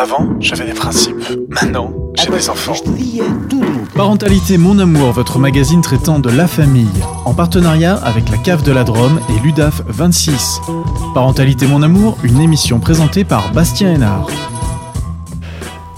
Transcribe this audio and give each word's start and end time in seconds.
Avant, 0.00 0.30
j'avais 0.40 0.64
des 0.64 0.72
principes. 0.72 1.22
Maintenant, 1.50 1.92
j'ai 2.14 2.30
des 2.30 2.48
enfants. 2.48 2.72
Parentalité 3.94 4.56
Mon 4.56 4.78
Amour, 4.78 5.12
votre 5.12 5.38
magazine 5.38 5.82
traitant 5.82 6.18
de 6.18 6.30
la 6.30 6.46
famille, 6.46 6.88
en 7.26 7.34
partenariat 7.34 7.96
avec 7.96 8.30
la 8.30 8.38
Cave 8.38 8.62
de 8.62 8.72
la 8.72 8.82
Drôme 8.82 9.20
et 9.28 9.38
l'UDAF 9.44 9.82
26. 9.88 10.62
Parentalité 11.12 11.66
Mon 11.66 11.82
Amour, 11.82 12.16
une 12.24 12.40
émission 12.40 12.80
présentée 12.80 13.24
par 13.24 13.52
Bastien 13.52 13.92
Hénard. 13.92 14.28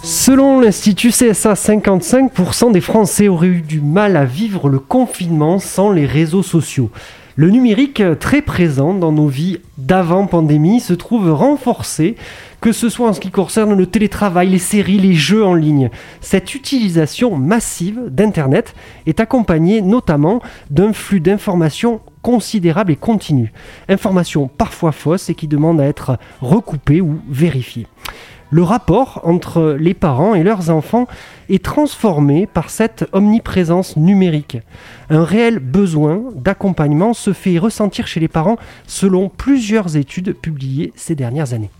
Selon 0.02 0.58
l'Institut 0.58 1.10
CSA, 1.10 1.52
55% 1.52 2.72
des 2.72 2.80
Français 2.80 3.28
auraient 3.28 3.46
eu 3.46 3.60
du 3.60 3.80
mal 3.80 4.16
à 4.16 4.24
vivre 4.24 4.68
le 4.68 4.80
confinement 4.80 5.60
sans 5.60 5.92
les 5.92 6.06
réseaux 6.06 6.42
sociaux. 6.42 6.90
Le 7.36 7.50
numérique, 7.50 8.02
très 8.18 8.42
présent 8.42 8.94
dans 8.94 9.12
nos 9.12 9.28
vies 9.28 9.58
d'avant 9.78 10.26
pandémie, 10.26 10.80
se 10.80 10.92
trouve 10.92 11.32
renforcé, 11.32 12.16
que 12.62 12.70
ce 12.70 12.88
soit 12.88 13.08
en 13.08 13.12
ce 13.12 13.18
qui 13.18 13.32
concerne 13.32 13.74
le 13.74 13.86
télétravail, 13.86 14.48
les 14.48 14.58
séries, 14.58 14.96
les 14.96 15.14
jeux 15.14 15.44
en 15.44 15.52
ligne. 15.52 15.90
Cette 16.20 16.54
utilisation 16.54 17.36
massive 17.36 18.00
d'Internet 18.08 18.76
est 19.06 19.18
accompagnée 19.18 19.82
notamment 19.82 20.40
d'un 20.70 20.92
flux 20.92 21.18
d'informations 21.18 22.00
considérable 22.22 22.92
et 22.92 22.96
continu. 22.96 23.52
Informations 23.88 24.46
parfois 24.46 24.92
fausses 24.92 25.28
et 25.28 25.34
qui 25.34 25.48
demandent 25.48 25.80
à 25.80 25.86
être 25.86 26.18
recoupées 26.40 27.00
ou 27.00 27.18
vérifiées. 27.28 27.88
Le 28.52 28.62
rapport 28.62 29.22
entre 29.24 29.76
les 29.80 29.94
parents 29.94 30.36
et 30.36 30.44
leurs 30.44 30.70
enfants 30.70 31.08
est 31.48 31.64
transformé 31.64 32.46
par 32.46 32.70
cette 32.70 33.08
omniprésence 33.12 33.96
numérique. 33.96 34.58
Un 35.10 35.24
réel 35.24 35.58
besoin 35.58 36.22
d'accompagnement 36.36 37.12
se 37.12 37.32
fait 37.32 37.58
ressentir 37.58 38.06
chez 38.06 38.20
les 38.20 38.28
parents 38.28 38.56
selon 38.86 39.30
plusieurs 39.30 39.96
études 39.96 40.34
publiées 40.34 40.92
ces 40.94 41.16
dernières 41.16 41.54
années. 41.54 41.70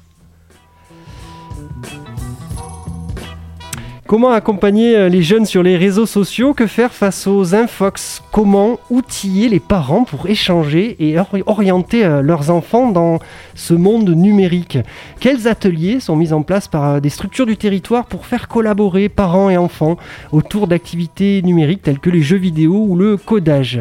Comment 4.13 4.33
accompagner 4.33 4.95
euh, 4.95 5.09
les 5.09 5.23
jeunes 5.23 5.47
sur 5.47 5.63
les 5.63 5.79
réseaux 5.79 6.05
sociaux? 6.05 6.53
Que 6.53 6.67
faire 6.67 6.93
face 6.93 7.27
aux 7.27 7.55
infox? 7.55 8.23
Comment 8.31 8.79
outiller 8.91 9.49
les 9.49 9.59
parents 9.59 10.05
pour 10.05 10.27
échanger 10.27 10.97
et 10.99 11.17
orienter 11.47 12.05
euh, 12.05 12.21
leurs 12.21 12.51
enfants 12.51 12.91
dans 12.91 13.21
ce 13.55 13.73
monde 13.73 14.11
numérique? 14.11 14.77
Quels 15.19 15.49
ateliers 15.49 15.99
sont 15.99 16.15
mis 16.15 16.35
en 16.35 16.43
place 16.43 16.69
par 16.69 16.85
euh, 16.85 17.01
des 17.01 17.09
structures 17.09 17.47
du 17.47 17.57
territoire 17.57 18.05
pour 18.05 18.27
faire 18.27 18.49
collaborer 18.49 19.09
parents 19.09 19.49
et 19.49 19.57
enfants 19.57 19.97
autour 20.31 20.67
d'activités 20.67 21.41
numériques 21.41 21.81
telles 21.81 21.99
que 21.99 22.11
les 22.11 22.21
jeux 22.21 22.37
vidéo 22.37 22.85
ou 22.87 22.97
le 22.97 23.17
codage? 23.17 23.81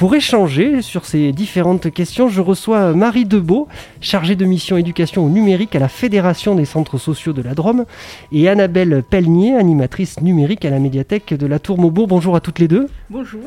Pour 0.00 0.14
échanger 0.14 0.80
sur 0.80 1.04
ces 1.04 1.30
différentes 1.30 1.92
questions, 1.92 2.30
je 2.30 2.40
reçois 2.40 2.94
Marie 2.94 3.26
Debeau, 3.26 3.68
chargée 4.00 4.34
de 4.34 4.46
mission 4.46 4.78
éducation 4.78 5.26
au 5.26 5.28
numérique 5.28 5.76
à 5.76 5.78
la 5.78 5.88
Fédération 5.88 6.54
des 6.54 6.64
centres 6.64 6.96
sociaux 6.96 7.34
de 7.34 7.42
la 7.42 7.52
Drôme, 7.52 7.84
et 8.32 8.48
Annabelle 8.48 9.02
Pelnier, 9.02 9.56
animatrice 9.56 10.22
numérique 10.22 10.64
à 10.64 10.70
la 10.70 10.78
médiathèque 10.78 11.34
de 11.34 11.46
la 11.46 11.58
Tour 11.58 11.76
Maubourg. 11.76 12.06
Bonjour 12.06 12.34
à 12.34 12.40
toutes 12.40 12.60
les 12.60 12.66
deux. 12.66 12.86
Bonjour. 13.10 13.42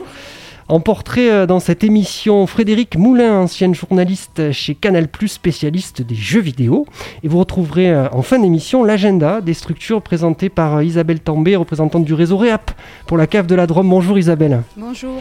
En 0.67 0.79
portrait 0.79 1.31
euh, 1.31 1.45
dans 1.47 1.59
cette 1.59 1.83
émission, 1.83 2.45
Frédéric 2.45 2.97
Moulin, 2.97 3.33
ancienne 3.39 3.73
journaliste 3.73 4.51
chez 4.51 4.75
Canal+, 4.75 5.07
spécialiste 5.25 6.03
des 6.03 6.13
jeux 6.13 6.39
vidéo. 6.39 6.85
Et 7.23 7.29
vous 7.29 7.39
retrouverez 7.39 7.89
euh, 7.89 8.09
en 8.11 8.21
fin 8.21 8.37
d'émission 8.37 8.83
l'agenda 8.83 9.41
des 9.41 9.55
structures 9.55 10.03
présentées 10.03 10.49
par 10.49 10.75
euh, 10.75 10.83
Isabelle 10.83 11.19
També, 11.19 11.55
représentante 11.55 12.05
du 12.05 12.13
réseau 12.13 12.37
REAP 12.37 12.69
pour 13.07 13.17
la 13.17 13.25
cave 13.25 13.47
de 13.47 13.55
la 13.55 13.65
Drôme. 13.65 13.89
Bonjour 13.89 14.19
Isabelle. 14.19 14.61
Bonjour. 14.77 15.19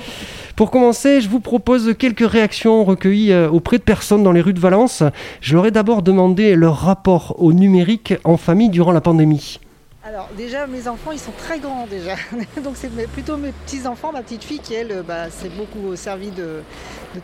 Pour 0.57 0.71
commencer, 0.71 1.21
je 1.21 1.29
vous 1.29 1.41
propose 1.41 1.95
quelques 1.99 2.29
réactions 2.29 2.85
recueillies 2.85 3.35
auprès 3.35 3.79
de 3.79 3.83
personnes 3.83 4.23
dans 4.23 4.33
les 4.33 4.41
rues 4.41 4.53
de 4.53 4.61
Valence. 4.61 5.03
Je 5.41 5.55
leur 5.55 5.67
ai 5.67 5.71
d'abord 5.71 6.03
demandé 6.03 6.55
leur 6.55 6.77
rapport 6.77 7.35
au 7.39 7.53
numérique 7.53 8.15
en 8.25 8.37
famille 8.37 8.69
durant 8.69 8.93
la 8.93 9.01
pandémie. 9.01 9.59
Alors 10.05 10.29
déjà 10.37 10.67
mes 10.67 10.89
enfants 10.89 11.13
ils 11.13 11.21
sont 11.21 11.33
très 11.39 11.61
grands 11.61 11.87
déjà. 11.87 12.17
Donc 12.65 12.75
c'est 12.75 12.91
plutôt 13.07 13.37
mes 13.37 13.53
petits 13.53 13.87
enfants, 13.87 14.11
ma 14.11 14.23
petite 14.23 14.43
fille 14.43 14.59
qui 14.59 14.75
elle 14.75 15.05
bah, 15.07 15.31
s'est 15.31 15.49
beaucoup 15.49 15.95
servi 15.95 16.31
de, 16.33 16.63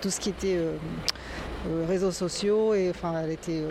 tout 0.00 0.10
ce 0.10 0.21
qui 0.21 0.28
était 0.28 0.56
euh, 0.56 0.75
euh, 1.69 1.84
réseaux 1.89 2.12
sociaux 2.12 2.75
et 2.75 2.91
enfin 2.91 3.15
elle 3.25 3.33
était 3.33 3.62
euh, 3.62 3.71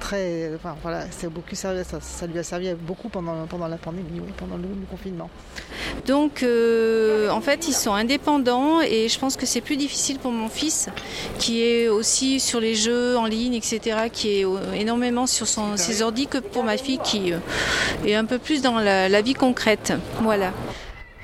très. 0.00 0.50
Voilà, 0.82 1.04
beaucoup 1.30 1.54
servi, 1.54 1.82
ça, 1.84 2.26
lui 2.26 2.38
a 2.38 2.42
servi 2.42 2.74
beaucoup 2.74 3.08
pendant, 3.08 3.46
pendant 3.46 3.68
la 3.68 3.76
pandémie, 3.76 4.20
pendant 4.36 4.56
le, 4.56 4.68
confinement. 4.90 5.30
Donc 6.06 6.42
euh, 6.42 7.30
en 7.30 7.40
fait 7.40 7.68
ils 7.68 7.74
sont 7.74 7.92
indépendants 7.92 8.80
et 8.80 9.08
je 9.08 9.18
pense 9.18 9.36
que 9.36 9.46
c'est 9.46 9.60
plus 9.60 9.76
difficile 9.76 10.18
pour 10.18 10.32
mon 10.32 10.48
fils 10.48 10.88
qui 11.38 11.62
est 11.62 11.88
aussi 11.88 12.40
sur 12.40 12.60
les 12.60 12.74
jeux 12.74 13.16
en 13.16 13.26
ligne, 13.26 13.54
etc., 13.54 14.08
qui 14.12 14.40
est 14.40 14.46
énormément 14.74 15.26
sur 15.26 15.46
ses 15.46 16.02
ordi 16.02 16.26
que 16.26 16.38
pour 16.38 16.64
ma 16.64 16.76
fille 16.76 16.98
qui 17.04 17.32
est 18.06 18.14
un 18.14 18.24
peu 18.24 18.38
plus 18.38 18.62
dans 18.62 18.78
la, 18.78 19.08
la 19.08 19.22
vie 19.22 19.34
concrète. 19.34 19.92
Voilà. 20.20 20.52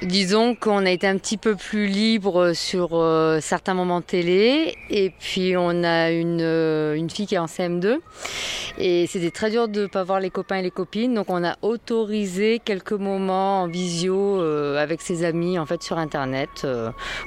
Disons 0.03 0.55
qu'on 0.55 0.87
a 0.87 0.91
été 0.91 1.09
un 1.09 1.19
petit 1.19 1.37
peu 1.37 1.57
plus 1.57 1.89
libre 1.89 2.53
sur 2.53 2.91
euh, 2.93 3.41
certains 3.41 3.75
moments 3.75 3.99
de 3.99 4.05
télé 4.05 4.77
et 4.91 5.11
puis 5.11 5.57
on 5.57 5.83
a 5.83 6.13
une, 6.13 6.41
euh, 6.41 7.09
fille 7.09 7.27
qui 7.27 7.35
est 7.35 7.39
en 7.39 7.47
CM2 7.47 7.99
et 8.79 9.09
c'était 9.09 9.33
très 9.33 9.51
dur 9.51 9.67
de 9.67 9.83
ne 9.83 9.87
pas 9.89 10.05
voir 10.05 10.21
les 10.21 10.31
copains 10.31 10.57
et 10.57 10.63
les 10.63 10.71
copines 10.71 11.15
donc 11.15 11.31
on 11.31 11.43
a 11.43 11.57
autorisé 11.63 12.61
quelques 12.65 12.93
moments 12.93 13.63
en 13.63 13.67
visio 13.67 14.41
euh, 14.41 14.81
avec 14.81 15.01
ses 15.01 15.25
amis 15.25 15.59
en 15.59 15.67
fait 15.67 15.83
sur 15.83 15.99
internet 15.99 16.65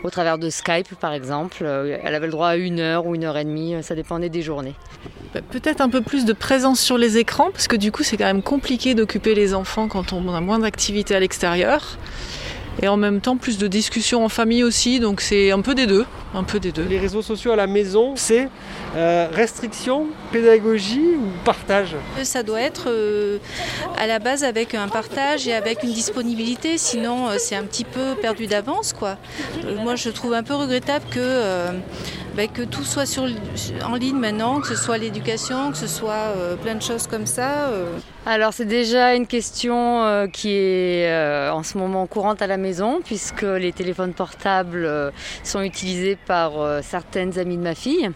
au 0.06 0.10
travers 0.10 0.38
de 0.38 0.50
Skype 0.50 0.96
par 0.96 1.12
exemple. 1.12 1.66
Elle 1.66 2.16
avait 2.16 2.28
le 2.28 2.32
droit 2.32 2.50
à 2.50 2.56
une 2.56 2.80
heure 2.80 3.06
ou 3.06 3.16
une 3.16 3.26
heure 3.26 3.38
et 3.38 3.44
demie, 3.44 3.76
ça 3.82 3.96
dépendait 3.96 4.30
des 4.30 4.44
journées. 4.44 4.76
Bah, 5.34 5.42
peut-être 5.42 5.82
un 5.82 5.90
peu 5.90 6.00
plus 6.00 6.24
de 6.24 6.32
présence 6.32 6.80
sur 6.80 6.98
les 6.98 7.18
écrans 7.18 7.52
parce 7.52 7.68
que 7.68 7.76
du 7.76 7.92
coup 7.92 8.04
c'est 8.04 8.16
quand 8.16 8.26
même 8.26 8.44
compliqué 8.44 8.96
d'occuper 8.96 9.36
les 9.36 9.54
enfants 9.54 9.90
quand 9.90 10.14
on 10.14 10.34
a 10.34 10.40
moins 10.40 10.60
d'activité 10.60 11.16
à 11.16 11.20
l'extérieur 11.20 11.98
et 12.82 12.88
en 12.88 12.98
même 12.98 13.22
temps 13.22 13.38
plus 13.38 13.58
de 13.58 13.68
discussions 13.68 14.26
en 14.26 14.30
famille 14.30 14.64
aussi, 14.64 15.00
donc 15.00 15.22
c'est 15.22 15.52
un 15.52 15.62
peu 15.62 15.76
des 15.76 15.86
deux, 15.86 16.06
un 16.34 16.44
peu 16.44 16.60
des 16.60 16.72
deux. 16.72 16.84
Les 16.84 17.00
réseaux 17.00 17.22
sociaux 17.22 17.52
à 17.52 17.56
la 17.56 17.68
maison, 17.68 18.14
c'est 18.16 18.50
euh, 18.96 19.28
restriction, 19.32 20.08
pédagogie 20.32 21.16
ou 21.16 21.28
partage? 21.46 21.96
Ça 22.24 22.44
doit 22.44 22.62
être 22.62 22.86
euh, 22.88 23.38
à 23.98 24.08
la 24.08 24.20
base 24.20 24.44
avec 24.44 24.74
un 24.74 24.88
partage 24.88 25.48
et 25.48 25.54
avec 25.54 25.84
une 25.84 25.94
disponibilité, 25.94 26.78
sinon 26.78 27.30
euh, 27.30 27.36
c'est 27.38 27.56
un 27.56 27.64
petit 27.64 27.86
peu 27.86 28.16
perdu 28.20 28.48
d'avance 28.48 28.94
quoi. 28.94 29.18
moi 29.84 29.96
je 29.96 30.10
trouve 30.10 30.34
un 30.34 30.44
peu 30.44 30.56
regrettable 30.56 31.06
que 31.12 31.70
ben, 32.36 32.48
que 32.48 32.64
tout 32.64 32.84
soit 32.84 33.06
en 33.84 33.96
ligne 33.96 34.18
maintenant, 34.18 34.62
que 34.62 34.68
ce 34.68 34.76
soit 34.76 34.98
l'éducation, 34.98 35.72
que 35.72 35.78
ce 35.78 35.88
soit 35.88 36.34
plein 36.62 36.76
de 36.76 36.82
choses 36.82 37.08
comme 37.08 37.26
ça. 37.26 37.70
Alors 38.24 38.54
c'est 38.54 38.66
déjà 38.66 39.16
une 39.16 39.26
question 39.26 40.04
euh, 40.04 40.28
qui 40.28 40.52
est 40.52 41.10
euh, 41.10 41.52
en 41.52 41.64
ce 41.64 41.76
moment 41.80 42.06
courante 42.06 42.44
à 42.44 42.48
la 42.48 42.58
maison 42.58 43.02
puisque 43.04 43.42
les 43.42 43.72
téléphones 43.72 44.14
portables 44.14 44.86
euh, 44.86 45.10
sont 45.44 45.64
utilisés 45.64 46.16
par 46.28 46.52
certaines 46.84 47.40
amies 47.40 47.58
de 47.58 47.64
ma 47.64 47.74
fille. 47.74 48.12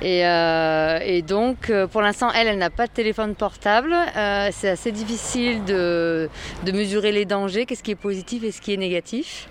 Et, 0.00 1.22
donc 1.26 1.72
pour 1.90 2.02
l'instant 2.02 2.30
elle, 2.32 2.46
elle 2.46 2.58
n'a 2.58 2.70
pas 2.70 2.86
de 2.86 2.92
téléphone 2.92 3.34
portable. 3.34 3.94
c'est 4.52 4.68
assez 4.68 4.92
difficile 4.92 5.64
de, 5.64 6.28
mesurer 6.72 7.10
les 7.10 7.24
dangers, 7.24 7.66
qu'est-ce 7.66 7.82
qui 7.82 7.92
est 7.92 7.96
positif 7.96 8.44
et 8.44 8.52
ce 8.52 8.60
qui 8.60 8.72
est 8.72 8.76
négatif. 8.76 9.48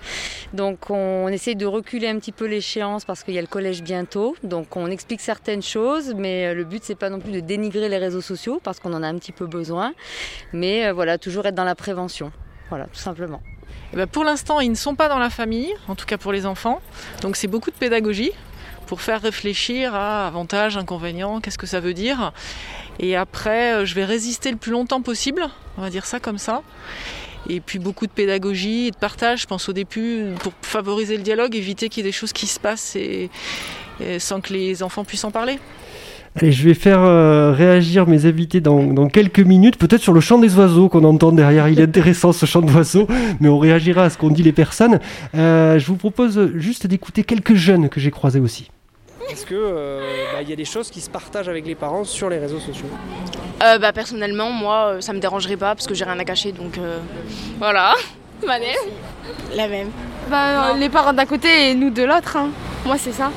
Donc 0.54 0.90
on, 0.90 1.28
essaie 1.28 1.56
de 1.56 1.66
reculer 1.66 2.08
un 2.08 2.18
petit 2.20 2.34
peu 2.34 2.46
l'échéance 2.46 3.06
parce 3.06 3.24
qu'il 3.24 3.34
y 3.34 3.38
a 3.38 3.42
le 3.42 3.48
collège 3.48 3.84
bientôt. 3.92 4.36
Donc 4.44 4.78
on 4.78 4.88
explique 4.88 5.22
certaines 5.22 5.62
choses 5.62 6.14
mais 6.16 6.54
le 6.54 6.64
but 6.64 6.82
c'est 6.84 6.96
pas 7.04 7.10
non 7.10 7.20
plus 7.20 7.34
de 7.34 7.42
dénigrer 7.42 7.90
les 7.90 7.98
réseaux 7.98 8.22
sociaux 8.22 8.62
parce 8.64 8.80
qu'on 8.80 8.94
en 8.94 9.04
a 9.04 9.08
un 9.08 9.18
petit 9.18 9.34
peu 9.34 9.48
besoin. 9.48 9.94
Mais 10.54 10.76
euh, 10.86 10.94
voilà, 10.94 11.18
toujours 11.18 11.46
être 11.46 11.56
dans 11.56 11.70
la 11.74 11.76
prévention. 11.76 12.32
Voilà, 12.70 12.86
tout 12.86 13.04
simplement. 13.10 13.42
Eh 13.94 13.98
ben, 13.98 14.08
pour 14.08 14.24
l'instant, 14.24 14.62
ils 14.62 14.70
ne 14.70 14.82
sont 14.88 14.96
pas 14.96 15.10
dans 15.10 15.20
la 15.20 15.30
famille, 15.30 15.74
en 15.90 15.96
tout 15.96 16.06
cas 16.06 16.18
pour 16.18 16.32
les 16.32 16.46
enfants. 16.46 16.80
Donc 17.22 17.36
c'est 17.36 17.50
beaucoup 17.50 17.72
de 17.72 17.76
pédagogie 17.76 18.32
pour 18.88 19.02
faire 19.02 19.22
réfléchir 19.22 19.94
à 19.94 20.28
avantages, 20.28 20.78
inconvénients, 20.78 21.42
qu'est-ce 21.42 21.58
que 21.58 21.68
ça 21.68 21.82
veut 21.82 21.94
dire. 21.94 22.32
Et 23.00 23.18
après, 23.18 23.74
euh, 23.74 23.86
je 23.86 23.94
vais 23.96 24.06
résister 24.06 24.52
le 24.52 24.58
plus 24.58 24.72
longtemps 24.72 25.02
possible, 25.02 25.44
on 25.78 25.82
va 25.82 25.90
dire 25.90 26.06
ça 26.06 26.20
comme 26.22 26.38
ça. 26.38 26.62
Et 27.50 27.60
puis 27.60 27.80
beaucoup 27.80 28.06
de 28.06 28.12
pédagogie 28.12 28.88
et 28.88 28.92
de 28.92 28.96
partage, 28.96 29.42
je 29.42 29.48
pense 29.48 29.68
au 29.68 29.74
début, 29.74 30.34
pour 30.40 30.54
favoriser 30.62 31.18
le 31.18 31.24
dialogue, 31.24 31.56
éviter 31.56 31.90
qu'il 31.90 32.04
y 32.04 32.08
ait 32.08 32.12
des 32.12 32.18
choses 32.22 32.34
qui 32.34 32.48
se 32.48 32.60
passent 32.60 32.96
sans 34.20 34.42
que 34.42 34.54
les 34.54 34.84
enfants 34.84 35.04
puissent 35.04 35.24
en 35.24 35.32
parler. 35.32 35.60
Allez, 36.38 36.54
je 36.54 36.64
vais 36.64 36.74
faire 36.74 37.02
euh, 37.02 37.52
réagir 37.52 38.08
mes 38.08 38.26
invités 38.26 38.62
dans, 38.62 39.10
quelques 39.10 39.42
minutes, 39.42 39.78
peut-être 39.78 40.02
sur 40.02 40.14
le 40.14 40.22
chant 40.22 40.38
des 40.38 40.56
oiseaux 40.56 40.88
qu'on 40.88 41.04
entend 41.04 41.34
derrière. 41.34 41.68
Il 41.68 41.80
est 41.80 41.84
intéressant 41.84 42.32
ce 42.32 42.46
chant 42.46 42.62
d'oiseaux, 42.62 43.06
mais 43.42 43.50
on 43.50 43.60
réagira 43.60 44.04
à 44.04 44.10
ce 44.10 44.18
qu'ont 44.18 44.30
dit 44.30 44.44
les 44.44 44.54
personnes. 44.54 45.00
Euh, 45.36 45.78
je 45.78 45.86
vous 45.88 45.98
propose 45.98 46.52
juste 46.56 46.88
d'écouter 46.88 47.24
quelques 47.24 47.56
jeunes 47.56 47.90
que 47.90 48.00
j'ai 48.00 48.12
croisés 48.12 48.40
aussi. 48.40 48.72
Est-ce 49.30 49.46
qu'il 49.46 49.58
euh, 49.58 50.00
bah, 50.34 50.42
y 50.42 50.54
a 50.54 50.56
des 50.56 50.66
choses 50.66 50.90
qui 50.90 51.02
se 51.02 51.10
partagent 51.10 51.50
avec 51.50 51.66
les 51.66 51.76
parents 51.76 52.06
sur 52.06 52.30
les 52.30 52.38
réseaux 52.38 52.60
sociaux? 52.60 52.88
Bah, 53.60 53.92
Personnellement, 53.92 54.52
moi, 54.52 54.98
ça 55.02 55.12
me 55.12 55.20
dérangerait 55.20 55.58
pas 55.58 55.76
parce 55.76 55.86
que 55.86 55.94
j'ai 55.94 56.06
rien 56.06 56.18
à 56.18 56.26
cacher, 56.26 56.54
donc 56.54 56.80
voilà. 57.60 57.94
La 59.56 59.68
même. 59.68 59.90
Bah, 60.30 60.74
les 60.78 60.90
parents 60.90 61.14
d'un 61.14 61.26
côté 61.26 61.70
et 61.70 61.76
nous 61.76 61.90
de 61.90 62.04
l'autre. 62.04 62.38
Hein. 62.38 62.50
Moi, 62.86 62.98
c'est 62.98 63.12
ça. 63.12 63.32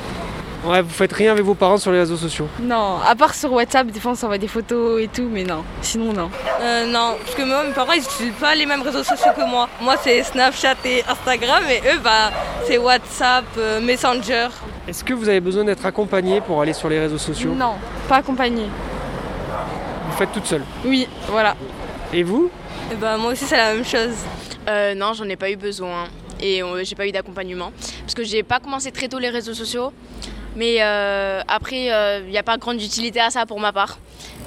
Ouais, 0.65 0.81
vous 0.81 0.89
faites 0.89 1.13
rien 1.13 1.31
avec 1.31 1.43
vos 1.43 1.53
parents 1.53 1.77
sur 1.77 1.91
les 1.91 1.99
réseaux 1.99 2.17
sociaux 2.17 2.47
Non, 2.59 2.97
à 3.05 3.15
part 3.15 3.35
sur 3.35 3.53
WhatsApp, 3.53 3.87
des 3.87 3.99
fois 3.99 4.13
on 4.13 4.15
s'envoie 4.15 4.39
des 4.39 4.47
photos 4.47 4.99
et 4.99 5.07
tout, 5.07 5.29
mais 5.31 5.43
non. 5.43 5.63
Sinon, 5.81 6.11
non. 6.11 6.31
Euh, 6.59 6.87
non, 6.87 7.15
parce 7.23 7.35
que 7.35 7.43
moi, 7.43 7.63
mes 7.63 7.73
parents, 7.73 7.91
ils 7.91 8.01
n'utilisent 8.01 8.33
pas 8.39 8.55
les 8.55 8.65
mêmes 8.65 8.81
réseaux 8.81 9.03
sociaux 9.03 9.31
que 9.37 9.47
moi. 9.47 9.69
Moi, 9.79 9.95
c'est 10.01 10.23
Snapchat 10.23 10.77
et 10.85 11.03
Instagram, 11.07 11.63
et 11.69 11.87
eux, 11.87 11.99
bah, 12.03 12.31
c'est 12.65 12.79
WhatsApp, 12.79 13.45
euh, 13.59 13.79
Messenger. 13.79 14.47
Est-ce 14.87 15.03
que 15.03 15.13
vous 15.13 15.29
avez 15.29 15.39
besoin 15.39 15.65
d'être 15.65 15.85
accompagné 15.85 16.41
pour 16.41 16.59
aller 16.61 16.73
sur 16.73 16.89
les 16.89 16.99
réseaux 16.99 17.19
sociaux? 17.19 17.53
Non, 17.53 17.75
pas 18.09 18.17
accompagné. 18.17 18.63
Vous 20.09 20.17
faites 20.17 20.31
toute 20.31 20.47
seule? 20.47 20.63
Oui, 20.83 21.07
voilà. 21.27 21.55
Et 22.11 22.23
vous? 22.23 22.49
Et 22.91 22.95
bah, 22.95 23.17
moi 23.17 23.33
aussi, 23.33 23.45
c'est 23.45 23.57
la 23.57 23.73
même 23.73 23.85
chose. 23.85 24.15
Euh, 24.67 24.95
non, 24.95 25.13
j'en 25.13 25.25
ai 25.25 25.35
pas 25.35 25.51
eu 25.51 25.57
besoin 25.57 26.05
et 26.39 26.63
euh, 26.63 26.83
j'ai 26.83 26.95
pas 26.95 27.07
eu 27.07 27.11
d'accompagnement 27.11 27.71
parce 28.01 28.15
que 28.15 28.23
j'ai 28.23 28.41
pas 28.43 28.59
commencé 28.59 28.91
très 28.91 29.07
tôt 29.07 29.19
les 29.19 29.29
réseaux 29.29 29.53
sociaux. 29.53 29.93
Mais 30.55 30.77
euh, 30.79 31.41
après, 31.47 31.85
il 32.23 32.29
n'y 32.29 32.37
a 32.37 32.43
pas 32.43 32.57
grande 32.57 32.81
utilité 32.81 33.19
à 33.19 33.29
ça 33.29 33.45
pour 33.45 33.59
ma 33.59 33.73
part. 33.73 33.97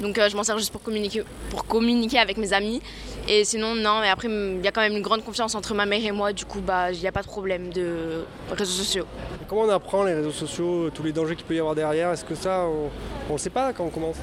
Donc 0.01 0.19
je 0.19 0.35
m'en 0.35 0.43
sers 0.43 0.57
juste 0.57 0.71
pour 0.71 0.81
communiquer, 0.81 1.23
pour 1.49 1.65
communiquer 1.65 2.19
avec 2.19 2.37
mes 2.37 2.53
amis. 2.53 2.81
Et 3.27 3.43
sinon, 3.43 3.75
non, 3.75 3.99
mais 4.01 4.09
après, 4.09 4.27
il 4.27 4.63
y 4.63 4.67
a 4.67 4.71
quand 4.71 4.81
même 4.81 4.95
une 4.95 5.03
grande 5.03 5.23
confiance 5.23 5.53
entre 5.53 5.75
ma 5.75 5.85
mère 5.85 6.03
et 6.03 6.11
moi. 6.11 6.33
Du 6.33 6.45
coup, 6.45 6.61
bah, 6.61 6.91
il 6.91 6.99
n'y 6.99 7.07
a 7.07 7.11
pas 7.11 7.21
de 7.21 7.27
problème 7.27 7.71
de 7.71 8.23
réseaux 8.51 8.71
sociaux. 8.71 9.05
Comment 9.47 9.63
on 9.63 9.69
apprend 9.69 10.03
les 10.03 10.15
réseaux 10.15 10.31
sociaux, 10.31 10.89
tous 10.89 11.03
les 11.03 11.11
dangers 11.11 11.35
qu'il 11.35 11.45
peut 11.45 11.55
y 11.55 11.59
avoir 11.59 11.75
derrière? 11.75 12.11
Est-ce 12.11 12.25
que 12.25 12.35
ça, 12.35 12.65
on 13.29 13.33
ne 13.33 13.37
sait 13.37 13.51
pas 13.51 13.71
quand 13.73 13.83
on 13.83 13.89
commence? 13.89 14.17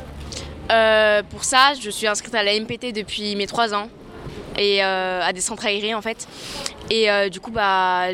Pour 1.31 1.45
ça, 1.45 1.75
je 1.81 1.91
suis 1.91 2.09
inscrite 2.09 2.35
à 2.35 2.43
la 2.43 2.59
MPT 2.59 2.93
depuis 2.93 3.37
mes 3.37 3.47
3 3.47 3.75
ans 3.75 3.89
et 4.59 4.83
euh, 4.83 5.21
à 5.23 5.33
des 5.33 5.41
centres 5.41 5.67
aérés 5.67 5.95
en 5.95 6.03
fait. 6.03 6.27
Et 6.89 7.11
euh, 7.11 7.29
du 7.29 7.41
coup, 7.41 7.51
bah, 7.51 8.09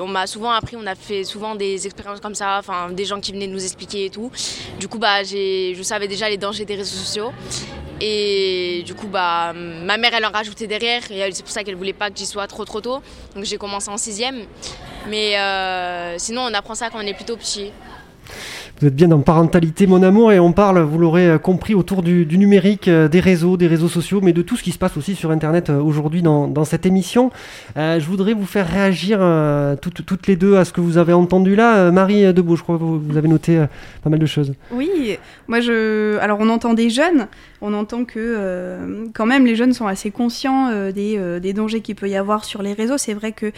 on 0.00 0.08
m'a 0.08 0.26
souvent 0.26 0.50
appris, 0.50 0.76
on 0.76 0.86
a 0.86 0.94
fait 0.94 1.24
souvent 1.24 1.54
des 1.54 1.86
expériences 1.86 2.20
comme 2.20 2.34
ça, 2.34 2.60
des 2.90 3.04
gens 3.04 3.20
qui 3.20 3.32
venaient 3.32 3.46
nous 3.46 3.62
expliquer 3.62 4.06
et 4.06 4.10
tout. 4.10 4.30
Du 4.80 4.88
coup, 4.88 4.98
bah, 4.98 5.22
je 5.22 5.80
savais 5.82 6.08
déjà 6.08 6.28
les 6.28 6.36
dangers 6.36 6.64
des 6.64 6.74
réseaux 6.74 6.96
sociaux. 6.96 7.32
Et 8.04 8.82
du 8.84 8.94
coup, 8.94 9.06
bah, 9.06 9.52
ma 9.52 9.96
mère, 9.96 10.12
elle 10.12 10.26
en 10.26 10.32
rajoutait 10.32 10.66
derrière. 10.66 11.08
Et 11.12 11.30
c'est 11.30 11.44
pour 11.44 11.52
ça 11.52 11.62
qu'elle 11.62 11.76
voulait 11.76 11.92
pas 11.92 12.10
que 12.10 12.18
j'y 12.18 12.26
sois 12.26 12.48
trop 12.48 12.64
trop 12.64 12.80
tôt. 12.80 13.00
Donc 13.36 13.44
j'ai 13.44 13.58
commencé 13.58 13.90
en 13.90 13.96
sixième. 13.96 14.44
Mais 15.08 15.38
euh, 15.38 16.18
sinon, 16.18 16.42
on 16.42 16.54
apprend 16.54 16.74
ça 16.74 16.90
quand 16.90 16.98
on 16.98 17.06
est 17.06 17.14
plutôt 17.14 17.36
petit. 17.36 17.70
Vous 18.80 18.88
êtes 18.88 18.96
bien 18.96 19.08
dans 19.08 19.20
Parentalité 19.20 19.86
Mon 19.86 20.02
Amour 20.02 20.32
et 20.32 20.40
on 20.40 20.52
parle, 20.52 20.80
vous 20.80 20.98
l'aurez 20.98 21.28
euh, 21.28 21.38
compris, 21.38 21.74
autour 21.74 22.02
du, 22.02 22.26
numérique, 22.36 22.88
euh, 22.88 23.06
des 23.06 23.20
réseaux, 23.20 23.56
des 23.56 23.68
réseaux 23.68 23.88
sociaux, 23.88 24.20
mais 24.22 24.32
de 24.32 24.42
tout 24.42 24.56
ce 24.56 24.62
qui 24.62 24.72
se 24.72 24.78
passe 24.78 24.96
aussi 24.96 25.14
sur 25.14 25.30
Internet 25.30 25.70
euh, 25.70 25.80
aujourd'hui 25.80 26.22
dans, 26.22 26.64
cette 26.64 26.86
émission. 26.86 27.30
je 27.76 28.04
voudrais 28.04 28.34
vous 28.34 28.46
faire 28.46 28.68
réagir 28.68 29.18
toutes, 29.80 30.26
les 30.26 30.36
deux 30.36 30.56
à 30.56 30.64
ce 30.64 30.72
que 30.72 30.80
vous 30.80 30.96
avez 30.96 31.12
entendu 31.12 31.56
là. 31.56 31.90
Marie 31.90 32.32
Debeau, 32.32 32.56
je 32.56 32.62
crois 32.62 32.78
que 32.78 32.82
vous, 32.82 33.16
avez 33.16 33.28
noté 33.28 33.64
pas 34.02 34.10
mal 34.10 34.18
de 34.18 34.26
choses. 34.26 34.54
Oui, 34.70 35.18
moi 35.48 35.60
je... 35.60 36.18
Alors 36.18 36.38
on 36.40 36.48
entend 36.48 36.74
des 36.74 36.88
jeunes, 36.88 37.26
on 37.62 37.72
entend 37.74 38.04
que 38.04 39.08
quand 39.14 39.26
même 39.26 39.46
les 39.46 39.56
jeunes 39.56 39.72
sont 39.72 39.86
assez 39.86 40.10
conscients 40.10 40.90
des, 40.90 41.40
des, 41.40 41.52
dangers 41.52 41.80
qu'il 41.80 41.94
peut 41.94 42.08
y 42.08 42.16
avoir 42.16 42.44
sur 42.44 42.62
les 42.62 42.72
réseaux. 42.72 42.98
C'est 42.98 43.14
vrai 43.14 43.32
que 43.32 43.52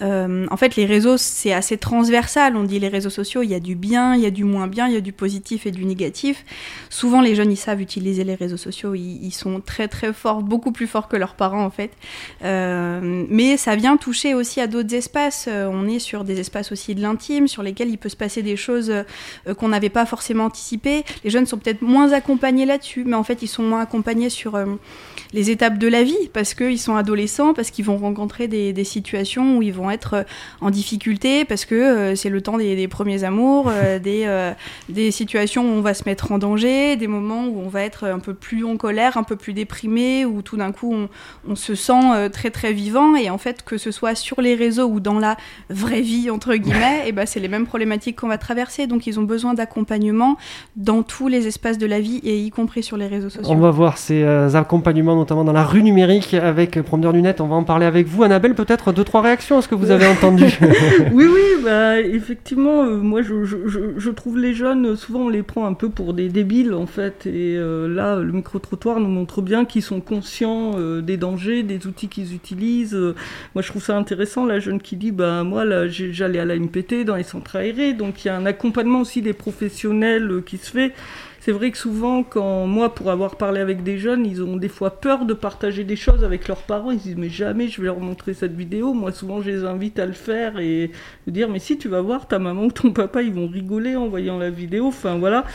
en 0.00 0.56
fait 0.56 0.76
les 0.76 0.86
réseaux 0.86 1.16
c'est 1.16 1.52
assez 1.52 1.78
transversal. 1.78 2.56
On 2.56 2.64
dit 2.64 2.78
les 2.78 2.88
réseaux 2.88 3.10
sociaux, 3.10 3.42
il 3.42 3.50
y 3.50 3.54
a 3.54 3.60
du 3.60 3.74
bien, 3.74 4.14
il 4.14 4.22
y 4.22 4.26
a 4.26 4.30
du 4.30 4.44
moins 4.44 4.66
bien, 4.66 4.88
il 4.88 4.94
y 4.94 4.96
a 4.96 5.00
du 5.00 5.12
positif 5.12 5.66
et 5.66 5.70
du 5.70 5.84
négatif. 5.84 6.44
Souvent, 6.88 7.20
les 7.20 7.34
jeunes, 7.34 7.52
ils 7.52 7.56
savent 7.56 7.80
utiliser 7.80 8.24
les 8.24 8.34
réseaux 8.34 8.56
sociaux, 8.56 8.94
ils, 8.94 9.30
sont 9.30 9.60
très 9.60 9.88
très 9.88 10.12
forts, 10.12 10.42
beaucoup 10.42 10.72
plus 10.72 10.86
forts 10.86 11.08
que 11.08 11.16
leurs 11.16 11.34
parents 11.34 11.64
en 11.64 11.70
fait. 11.70 11.90
Euh, 12.44 13.24
mais 13.28 13.56
ça 13.56 13.76
vient 13.76 13.96
toucher 13.96 14.34
aussi 14.34 14.60
à 14.60 14.66
d'autres 14.66 14.94
espaces. 14.94 15.46
Euh, 15.48 15.68
on 15.70 15.86
est 15.86 15.98
sur 15.98 16.24
des 16.24 16.40
espaces 16.40 16.72
aussi 16.72 16.94
de 16.94 17.00
l'intime, 17.00 17.48
sur 17.48 17.62
lesquels 17.62 17.88
il 17.88 17.98
peut 17.98 18.08
se 18.08 18.16
passer 18.16 18.42
des 18.42 18.56
choses 18.56 18.90
euh, 18.90 19.54
qu'on 19.54 19.68
n'avait 19.68 19.88
pas 19.88 20.06
forcément 20.06 20.44
anticipées. 20.44 21.04
Les 21.24 21.30
jeunes 21.30 21.46
sont 21.46 21.58
peut-être 21.58 21.82
moins 21.82 22.12
accompagnés 22.12 22.66
là-dessus, 22.66 23.04
mais 23.04 23.16
en 23.16 23.24
fait, 23.24 23.42
ils 23.42 23.48
sont 23.50 23.62
moins 23.62 23.80
accompagnés 23.80 24.30
sur 24.30 24.58
les 25.32 25.50
étapes 25.50 25.78
de 25.78 25.88
la 25.88 26.02
vie, 26.02 26.28
parce 26.32 26.54
qu'ils 26.54 26.78
sont 26.78 26.96
adolescents, 26.96 27.54
parce 27.54 27.70
qu'ils 27.70 27.84
vont 27.84 27.98
rencontrer 27.98 28.48
des, 28.48 28.84
situations 28.84 29.58
où 29.58 29.62
ils 29.62 29.72
vont 29.72 29.90
être 29.90 30.24
en 30.60 30.70
difficulté, 30.70 31.44
parce 31.44 31.64
que 31.64 32.14
c'est 32.14 32.30
le 32.30 32.40
temps 32.40 32.56
des, 32.56 32.74
des 32.76 32.88
premiers 32.88 33.24
amours, 33.24 33.70
des, 34.02 34.52
des 34.88 35.10
situations 35.10 35.62
où 35.62 35.72
on 35.72 35.80
va 35.80 35.94
se 35.94 36.04
mettre 36.06 36.32
en 36.32 36.38
danger, 36.38 36.96
des 36.96 37.06
moments 37.06 37.46
où 37.46 37.60
on 37.60 37.68
va 37.68 37.82
être 37.82 38.06
un 38.06 38.18
peu 38.18 38.34
plus 38.34 38.64
en 38.64 38.76
colère, 38.76 39.16
un 39.16 39.22
peu 39.22 39.36
plus 39.36 39.52
déprimé, 39.52 40.24
où 40.24 40.42
tout 40.42 40.56
d'un 40.56 40.72
coup 40.72 40.94
on, 41.46 41.54
se 41.54 41.74
sent 41.74 41.92
euh, 42.14 42.28
très 42.28 42.50
très 42.50 42.72
vivant. 42.72 43.16
Et 43.16 43.30
en 43.30 43.38
fait, 43.38 43.62
que 43.62 43.78
ce 43.78 43.90
soit 43.90 44.14
sur 44.14 44.40
les 44.40 44.54
réseaux 44.54 44.86
ou 44.86 45.00
dans 45.00 45.18
la 45.18 45.36
vraie 45.68 46.00
vie, 46.00 46.30
entre 46.30 46.54
guillemets, 46.54 47.02
et 47.04 47.08
eh 47.08 47.12
ben, 47.12 47.26
c'est 47.26 47.40
les 47.40 47.48
mêmes 47.48 47.66
problématiques 47.66 48.16
qu'on 48.16 48.28
va 48.28 48.38
traverser. 48.38 48.86
Donc 48.86 49.06
ils 49.06 49.18
ont 49.18 49.24
besoin 49.24 49.54
d'accompagnement 49.54 50.36
dans 50.76 51.02
tous 51.02 51.28
les 51.28 51.46
espaces 51.46 51.78
de 51.78 51.86
la 51.86 52.00
vie 52.00 52.20
et 52.24 52.38
y 52.38 52.50
compris 52.50 52.82
sur 52.82 52.96
les 52.96 53.06
réseaux 53.06 53.30
sociaux. 53.30 53.39
On 53.48 53.56
va 53.56 53.70
voir 53.70 53.98
ces 53.98 54.22
euh, 54.22 54.54
accompagnements, 54.54 55.16
notamment 55.16 55.44
dans 55.44 55.52
la 55.52 55.64
rue 55.64 55.82
numérique 55.82 56.34
avec 56.34 56.76
euh, 56.76 56.82
Promeneur 56.82 57.12
du 57.12 57.22
Net. 57.22 57.40
On 57.40 57.48
va 57.48 57.56
en 57.56 57.64
parler 57.64 57.86
avec 57.86 58.06
vous. 58.06 58.22
Annabelle, 58.22 58.54
peut-être 58.54 58.92
deux, 58.92 59.04
trois 59.04 59.22
réactions 59.22 59.58
à 59.58 59.62
ce 59.62 59.68
que 59.68 59.74
vous 59.74 59.90
avez 59.90 60.06
entendu. 60.08 60.44
oui, 61.12 61.26
oui, 61.26 61.62
bah, 61.64 62.00
effectivement, 62.00 62.84
moi 62.84 63.22
je, 63.22 63.44
je 63.44 64.10
trouve 64.10 64.38
les 64.38 64.54
jeunes 64.54 64.96
souvent 64.96 65.20
on 65.20 65.28
les 65.28 65.42
prend 65.42 65.66
un 65.66 65.74
peu 65.74 65.88
pour 65.88 66.14
des 66.14 66.28
débiles 66.28 66.74
en 66.74 66.86
fait. 66.86 67.26
Et 67.26 67.56
euh, 67.56 67.88
là, 67.88 68.16
le 68.16 68.32
micro-trottoir 68.32 69.00
nous 69.00 69.08
montre 69.08 69.42
bien 69.42 69.64
qu'ils 69.64 69.82
sont 69.82 70.00
conscients 70.00 70.72
euh, 70.76 71.00
des 71.00 71.16
dangers, 71.16 71.62
des 71.62 71.86
outils 71.86 72.08
qu'ils 72.08 72.34
utilisent. 72.34 72.98
moi, 73.54 73.62
je 73.62 73.68
trouve 73.68 73.82
ça 73.82 73.96
intéressant, 73.96 74.46
la 74.46 74.60
jeune 74.60 74.80
qui 74.80 74.96
dit 74.96 75.12
Bah, 75.12 75.42
moi, 75.44 75.64
là, 75.64 75.88
j'allais 75.88 76.38
à 76.38 76.44
la 76.44 76.56
MPT 76.56 77.04
dans 77.04 77.16
les 77.16 77.22
centres 77.22 77.56
aérés. 77.56 77.92
Donc, 77.94 78.24
il 78.24 78.28
y 78.28 78.30
a 78.30 78.36
un 78.36 78.46
accompagnement 78.46 79.00
aussi 79.00 79.22
des 79.22 79.32
professionnels 79.32 80.30
euh, 80.30 80.40
qui 80.40 80.58
se 80.58 80.70
fait. 80.70 80.92
C'est 81.42 81.52
vrai 81.52 81.70
que 81.70 81.78
souvent, 81.78 82.22
quand 82.22 82.66
moi, 82.66 82.94
pour 82.94 83.10
avoir 83.10 83.36
parlé 83.36 83.60
avec 83.60 83.82
des 83.82 83.96
jeunes, 83.96 84.26
ils 84.26 84.42
ont 84.42 84.58
des 84.58 84.68
fois 84.68 85.00
peur 85.00 85.24
de 85.24 85.32
partager 85.32 85.84
des 85.84 85.96
choses 85.96 86.22
avec 86.22 86.48
leurs 86.48 86.62
parents. 86.62 86.90
Ils 86.90 86.98
disent 86.98 87.16
mais 87.16 87.30
jamais 87.30 87.68
je 87.68 87.80
vais 87.80 87.86
leur 87.86 87.98
montrer 87.98 88.34
cette 88.34 88.54
vidéo. 88.54 88.92
Moi, 88.92 89.10
souvent, 89.10 89.40
je 89.40 89.50
les 89.50 89.64
invite 89.64 89.98
à 89.98 90.04
le 90.04 90.12
faire 90.12 90.58
et 90.60 90.90
dire 91.26 91.48
mais 91.48 91.58
si 91.58 91.78
tu 91.78 91.88
vas 91.88 92.02
voir 92.02 92.28
ta 92.28 92.38
maman 92.38 92.64
ou 92.64 92.70
ton 92.70 92.92
papa, 92.92 93.22
ils 93.22 93.32
vont 93.32 93.48
rigoler 93.48 93.96
en 93.96 94.08
voyant 94.08 94.38
la 94.38 94.50
vidéo. 94.50 94.88
Enfin 94.88 95.16
voilà. 95.16 95.46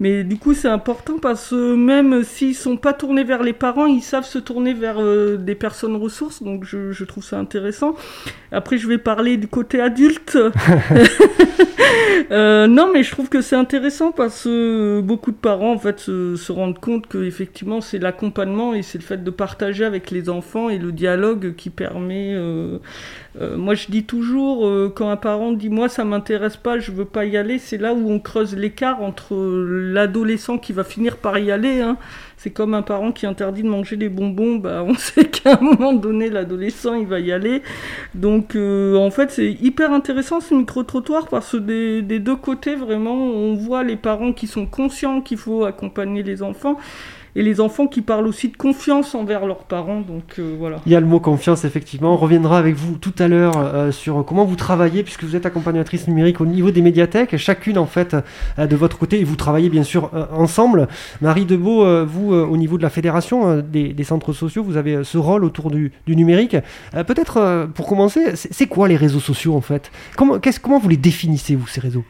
Mais 0.00 0.24
du 0.24 0.38
coup, 0.38 0.54
c'est 0.54 0.68
important 0.68 1.18
parce 1.18 1.50
que 1.50 1.74
même 1.74 2.24
s'ils 2.24 2.54
sont 2.54 2.78
pas 2.78 2.94
tournés 2.94 3.22
vers 3.22 3.42
les 3.42 3.52
parents, 3.52 3.84
ils 3.84 4.02
savent 4.02 4.24
se 4.24 4.38
tourner 4.38 4.72
vers 4.72 4.96
euh, 4.98 5.36
des 5.36 5.54
personnes 5.54 5.94
ressources. 5.96 6.42
Donc, 6.42 6.64
je, 6.64 6.90
je, 6.90 7.04
trouve 7.04 7.22
ça 7.22 7.38
intéressant. 7.38 7.94
Après, 8.50 8.78
je 8.78 8.88
vais 8.88 8.96
parler 8.96 9.36
du 9.36 9.46
côté 9.46 9.80
adulte. 9.80 10.38
euh, 12.30 12.66
non, 12.66 12.90
mais 12.92 13.02
je 13.02 13.10
trouve 13.10 13.28
que 13.28 13.40
c'est 13.40 13.56
intéressant 13.56 14.12
parce 14.12 14.44
que 14.44 15.00
beaucoup 15.00 15.32
de 15.32 15.36
parents, 15.36 15.72
en 15.72 15.78
fait, 15.78 16.00
se, 16.00 16.36
se 16.36 16.52
rendent 16.52 16.78
compte 16.78 17.06
que 17.06 17.22
effectivement, 17.24 17.80
c'est 17.80 17.98
l'accompagnement 17.98 18.74
et 18.74 18.82
c'est 18.82 18.98
le 18.98 19.04
fait 19.04 19.22
de 19.22 19.30
partager 19.30 19.84
avec 19.84 20.10
les 20.10 20.30
enfants 20.30 20.68
et 20.68 20.78
le 20.78 20.92
dialogue 20.92 21.54
qui 21.56 21.70
permet 21.70 22.32
euh, 22.34 22.78
euh, 23.38 23.56
moi, 23.56 23.74
je 23.74 23.86
dis 23.88 24.02
toujours, 24.04 24.66
euh, 24.66 24.92
quand 24.94 25.08
un 25.08 25.16
parent 25.16 25.52
dit 25.52 25.68
moi 25.68 25.88
ça 25.88 26.04
m'intéresse 26.04 26.56
pas, 26.56 26.80
je 26.80 26.90
veux 26.90 27.04
pas 27.04 27.24
y 27.26 27.36
aller, 27.36 27.58
c'est 27.58 27.78
là 27.78 27.94
où 27.94 28.10
on 28.10 28.18
creuse 28.18 28.56
l'écart 28.56 29.02
entre 29.02 29.36
l'adolescent 29.36 30.58
qui 30.58 30.72
va 30.72 30.82
finir 30.82 31.16
par 31.16 31.38
y 31.38 31.52
aller. 31.52 31.80
Hein. 31.80 31.96
C'est 32.36 32.50
comme 32.50 32.74
un 32.74 32.82
parent 32.82 33.12
qui 33.12 33.26
interdit 33.26 33.62
de 33.62 33.68
manger 33.68 33.96
des 33.96 34.08
bonbons, 34.08 34.56
bah, 34.56 34.82
on 34.84 34.94
sait 34.98 35.26
qu'à 35.26 35.58
un 35.58 35.62
moment 35.62 35.92
donné, 35.92 36.28
l'adolescent 36.28 36.94
il 36.94 37.06
va 37.06 37.20
y 37.20 37.30
aller. 37.30 37.62
Donc, 38.14 38.56
euh, 38.56 38.96
en 38.96 39.10
fait, 39.12 39.30
c'est 39.30 39.52
hyper 39.52 39.92
intéressant 39.92 40.40
ce 40.40 40.54
micro-trottoir 40.54 41.28
parce 41.28 41.52
que 41.52 41.58
des, 41.58 42.02
des 42.02 42.18
deux 42.18 42.36
côtés, 42.36 42.74
vraiment, 42.74 43.14
on 43.14 43.54
voit 43.54 43.84
les 43.84 43.96
parents 43.96 44.32
qui 44.32 44.48
sont 44.48 44.66
conscients 44.66 45.20
qu'il 45.20 45.38
faut 45.38 45.64
accompagner 45.64 46.24
les 46.24 46.42
enfants 46.42 46.78
et 47.36 47.42
les 47.42 47.60
enfants 47.60 47.86
qui 47.86 48.02
parlent 48.02 48.26
aussi 48.26 48.48
de 48.48 48.56
confiance 48.56 49.14
envers 49.14 49.46
leurs 49.46 49.64
parents. 49.64 50.00
Donc 50.00 50.38
euh, 50.38 50.56
voilà. 50.58 50.78
Il 50.86 50.92
y 50.92 50.96
a 50.96 51.00
le 51.00 51.06
mot 51.06 51.20
confiance, 51.20 51.64
effectivement. 51.64 52.14
On 52.14 52.16
reviendra 52.16 52.58
avec 52.58 52.74
vous 52.74 52.96
tout 52.96 53.14
à 53.18 53.28
l'heure 53.28 53.54
euh, 53.56 53.92
sur 53.92 54.24
comment 54.24 54.44
vous 54.44 54.56
travaillez, 54.56 55.02
puisque 55.02 55.24
vous 55.24 55.36
êtes 55.36 55.46
accompagnatrice 55.46 56.08
numérique 56.08 56.40
au 56.40 56.46
niveau 56.46 56.70
des 56.70 56.82
médiathèques, 56.82 57.36
chacune 57.36 57.78
en 57.78 57.86
fait 57.86 58.16
euh, 58.58 58.66
de 58.66 58.76
votre 58.76 58.98
côté, 58.98 59.20
et 59.20 59.24
vous 59.24 59.36
travaillez 59.36 59.68
bien 59.68 59.84
sûr 59.84 60.10
ensemble. 60.32 60.88
Marie 61.20 61.44
Debeau, 61.44 62.04
vous, 62.04 62.32
au 62.32 62.56
niveau 62.56 62.78
de 62.78 62.82
la 62.82 62.90
fédération 62.90 63.58
des, 63.58 63.94
centres 64.04 64.32
sociaux, 64.32 64.62
vous 64.62 64.76
avez 64.76 65.04
ce 65.04 65.18
rôle 65.18 65.44
autour 65.44 65.70
du, 65.70 65.92
numérique. 66.08 66.56
Peut-être 66.92 67.68
pour 67.74 67.86
commencer, 67.86 68.20
c'est 68.34 68.66
quoi 68.66 68.88
les 68.88 68.96
réseaux 68.96 69.20
sociaux 69.20 69.54
en 69.54 69.60
fait? 69.60 69.90
Comment, 70.16 70.38
comment 70.62 70.78
vous 70.78 70.88
les 70.88 70.96
définissez, 70.96 71.56
vous, 71.56 71.66
ces 71.66 71.80
réseaux? 71.80 72.04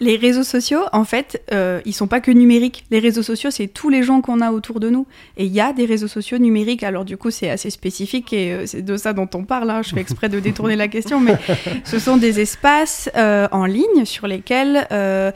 Les 0.00 0.16
réseaux 0.16 0.42
sociaux, 0.42 0.82
en 0.92 1.04
fait, 1.04 1.42
euh, 1.52 1.80
ils 1.84 1.92
sont 1.92 2.06
pas 2.06 2.20
que 2.20 2.30
numériques. 2.30 2.84
Les 2.90 2.98
réseaux 2.98 3.22
sociaux, 3.22 3.50
c'est 3.50 3.66
tous 3.66 3.88
les 3.88 4.02
gens 4.02 4.20
qu'on 4.20 4.40
a 4.40 4.52
autour 4.52 4.80
de 4.80 4.90
nous. 4.90 5.06
Et 5.36 5.46
il 5.46 5.52
y 5.52 5.60
a 5.60 5.72
des 5.72 5.86
réseaux 5.86 6.08
sociaux 6.08 6.38
numériques. 6.38 6.82
Alors 6.82 7.04
du 7.04 7.16
coup, 7.16 7.30
c'est 7.30 7.50
assez 7.50 7.70
spécifique 7.70 8.32
et 8.32 8.52
euh, 8.52 8.66
c'est 8.66 8.82
de 8.82 8.96
ça 8.96 9.12
dont 9.12 9.28
on 9.34 9.44
parle. 9.44 9.70
Hein. 9.70 9.82
Je 9.82 9.90
fais 9.90 10.00
exprès 10.00 10.28
de 10.28 10.40
détourner 10.40 10.76
la 10.76 10.88
question, 10.88 11.20
mais 11.20 11.36
ce 11.84 11.98
sont 11.98 12.16
des 12.16 12.40
espaces 12.40 13.10
euh, 13.16 13.48
en 13.52 13.64
ligne 13.64 14.04
sur 14.04 14.26
lesquels, 14.26 14.86
euh, 14.92 15.30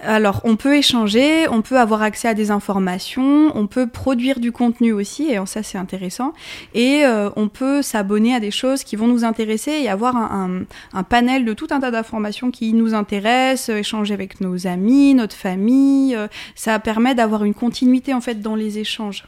alors, 0.00 0.40
on 0.44 0.56
peut 0.56 0.76
échanger, 0.76 1.48
on 1.48 1.62
peut 1.62 1.78
avoir 1.78 2.02
accès 2.02 2.28
à 2.28 2.34
des 2.34 2.50
informations, 2.50 3.52
on 3.54 3.66
peut 3.66 3.86
produire 3.86 4.40
du 4.40 4.52
contenu 4.52 4.92
aussi, 4.92 5.30
et 5.30 5.38
en 5.38 5.46
ça, 5.46 5.62
c'est 5.62 5.78
intéressant. 5.78 6.32
Et 6.74 7.04
on 7.36 7.48
peut 7.48 7.82
s'abonner 7.82 8.34
à 8.34 8.40
des 8.40 8.50
choses 8.50 8.84
qui 8.84 8.96
vont 8.96 9.06
nous 9.06 9.24
intéresser 9.24 9.72
et 9.72 9.88
avoir 9.88 10.16
un, 10.16 10.66
un, 10.92 10.98
un 10.98 11.02
panel 11.02 11.44
de 11.44 11.52
tout 11.52 11.68
un 11.70 11.80
tas 11.80 11.90
d'informations 11.90 12.50
qui 12.50 12.72
nous 12.72 12.94
intéressent, 12.94 13.76
échanger 13.76 14.05
avec 14.12 14.40
nos 14.40 14.66
amis, 14.66 15.14
notre 15.14 15.36
famille. 15.36 16.16
ça 16.54 16.78
permet 16.78 17.14
d'avoir 17.14 17.44
une 17.44 17.54
continuité 17.54 18.14
en 18.14 18.20
fait 18.20 18.40
dans 18.40 18.56
les 18.56 18.78
échanges. 18.78 19.24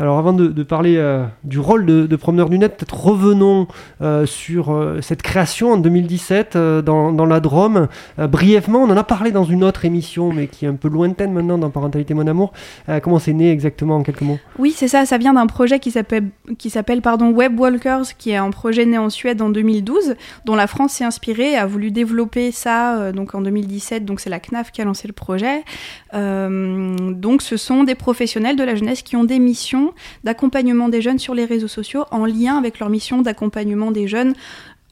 Alors 0.00 0.16
avant 0.16 0.32
de, 0.32 0.62
parler 0.62 0.96
euh, 0.96 1.26
du 1.44 1.58
rôle 1.58 1.84
de, 1.84 2.16
promeneur 2.16 2.48
du 2.48 2.58
net, 2.58 2.74
peut-être 2.78 2.98
revenons 2.98 3.68
euh, 4.00 4.24
sur 4.24 4.72
euh, 4.72 5.02
cette 5.02 5.20
création 5.20 5.72
en 5.72 5.76
2017 5.76 6.56
dans, 6.56 7.26
la 7.26 7.40
Drôme. 7.40 7.86
brièvement, 8.16 8.78
on 8.82 8.90
en 8.90 8.96
a 8.96 9.04
parlé 9.04 9.30
dans 9.30 9.44
une 9.44 9.62
autre 9.62 9.84
émission, 9.84 10.32
mais 10.32 10.46
qui 10.46 10.64
est 10.64 10.68
un 10.68 10.74
peu 10.74 10.88
lointaine 10.88 11.34
maintenant 11.34 11.58
dans 11.58 11.68
Parentalité 11.68 12.14
Mon 12.14 12.26
Amour. 12.26 12.52
comment 13.02 13.18
c'est 13.18 13.34
né 13.34 13.52
exactement 13.52 13.96
en 13.96 14.02
quelques 14.02 14.22
mots? 14.22 14.38
Oui, 14.58 14.72
c'est 14.74 14.88
ça, 14.88 15.04
ça 15.04 15.18
vient 15.18 15.34
d'un 15.34 15.46
projet 15.46 15.78
qui 15.78 15.90
s'appelle, 15.90 16.30
Web 17.34 17.60
Walkers, 17.60 18.16
qui 18.16 18.30
est 18.30 18.36
un 18.36 18.50
projet 18.50 18.86
né 18.86 18.96
en 18.96 19.10
Suède 19.10 19.42
en 19.42 19.50
2012, 19.50 20.14
dont 20.46 20.54
la 20.54 20.66
France 20.66 20.94
s'est 20.94 21.04
inspirée 21.04 21.56
a 21.56 21.66
voulu 21.66 21.90
développer 21.90 22.52
ça 22.52 23.12
donc 23.12 23.34
en 23.34 23.42
2017. 23.42 24.06
Donc 24.06 24.20
c'est 24.20 24.30
la 24.30 24.40
CNAF 24.40 24.72
qui 24.72 24.80
a 24.80 24.84
lancé 24.84 25.06
le 25.06 25.12
projet. 25.12 25.62
donc 26.14 27.42
ce 27.42 27.56
sont 27.58 27.84
des 27.84 27.94
professionnels 27.94 28.56
de 28.56 28.64
la 28.64 28.74
jeunesse 28.74 29.02
qui 29.02 29.16
ont 29.16 29.24
des 29.24 29.38
missions 29.38 29.89
d'accompagnement 30.24 30.88
des 30.88 31.02
jeunes 31.02 31.18
sur 31.18 31.34
les 31.34 31.44
réseaux 31.44 31.68
sociaux 31.68 32.04
en 32.10 32.24
lien 32.26 32.56
avec 32.56 32.78
leur 32.78 32.90
mission 32.90 33.22
d'accompagnement 33.22 33.90
des 33.90 34.08
jeunes 34.08 34.34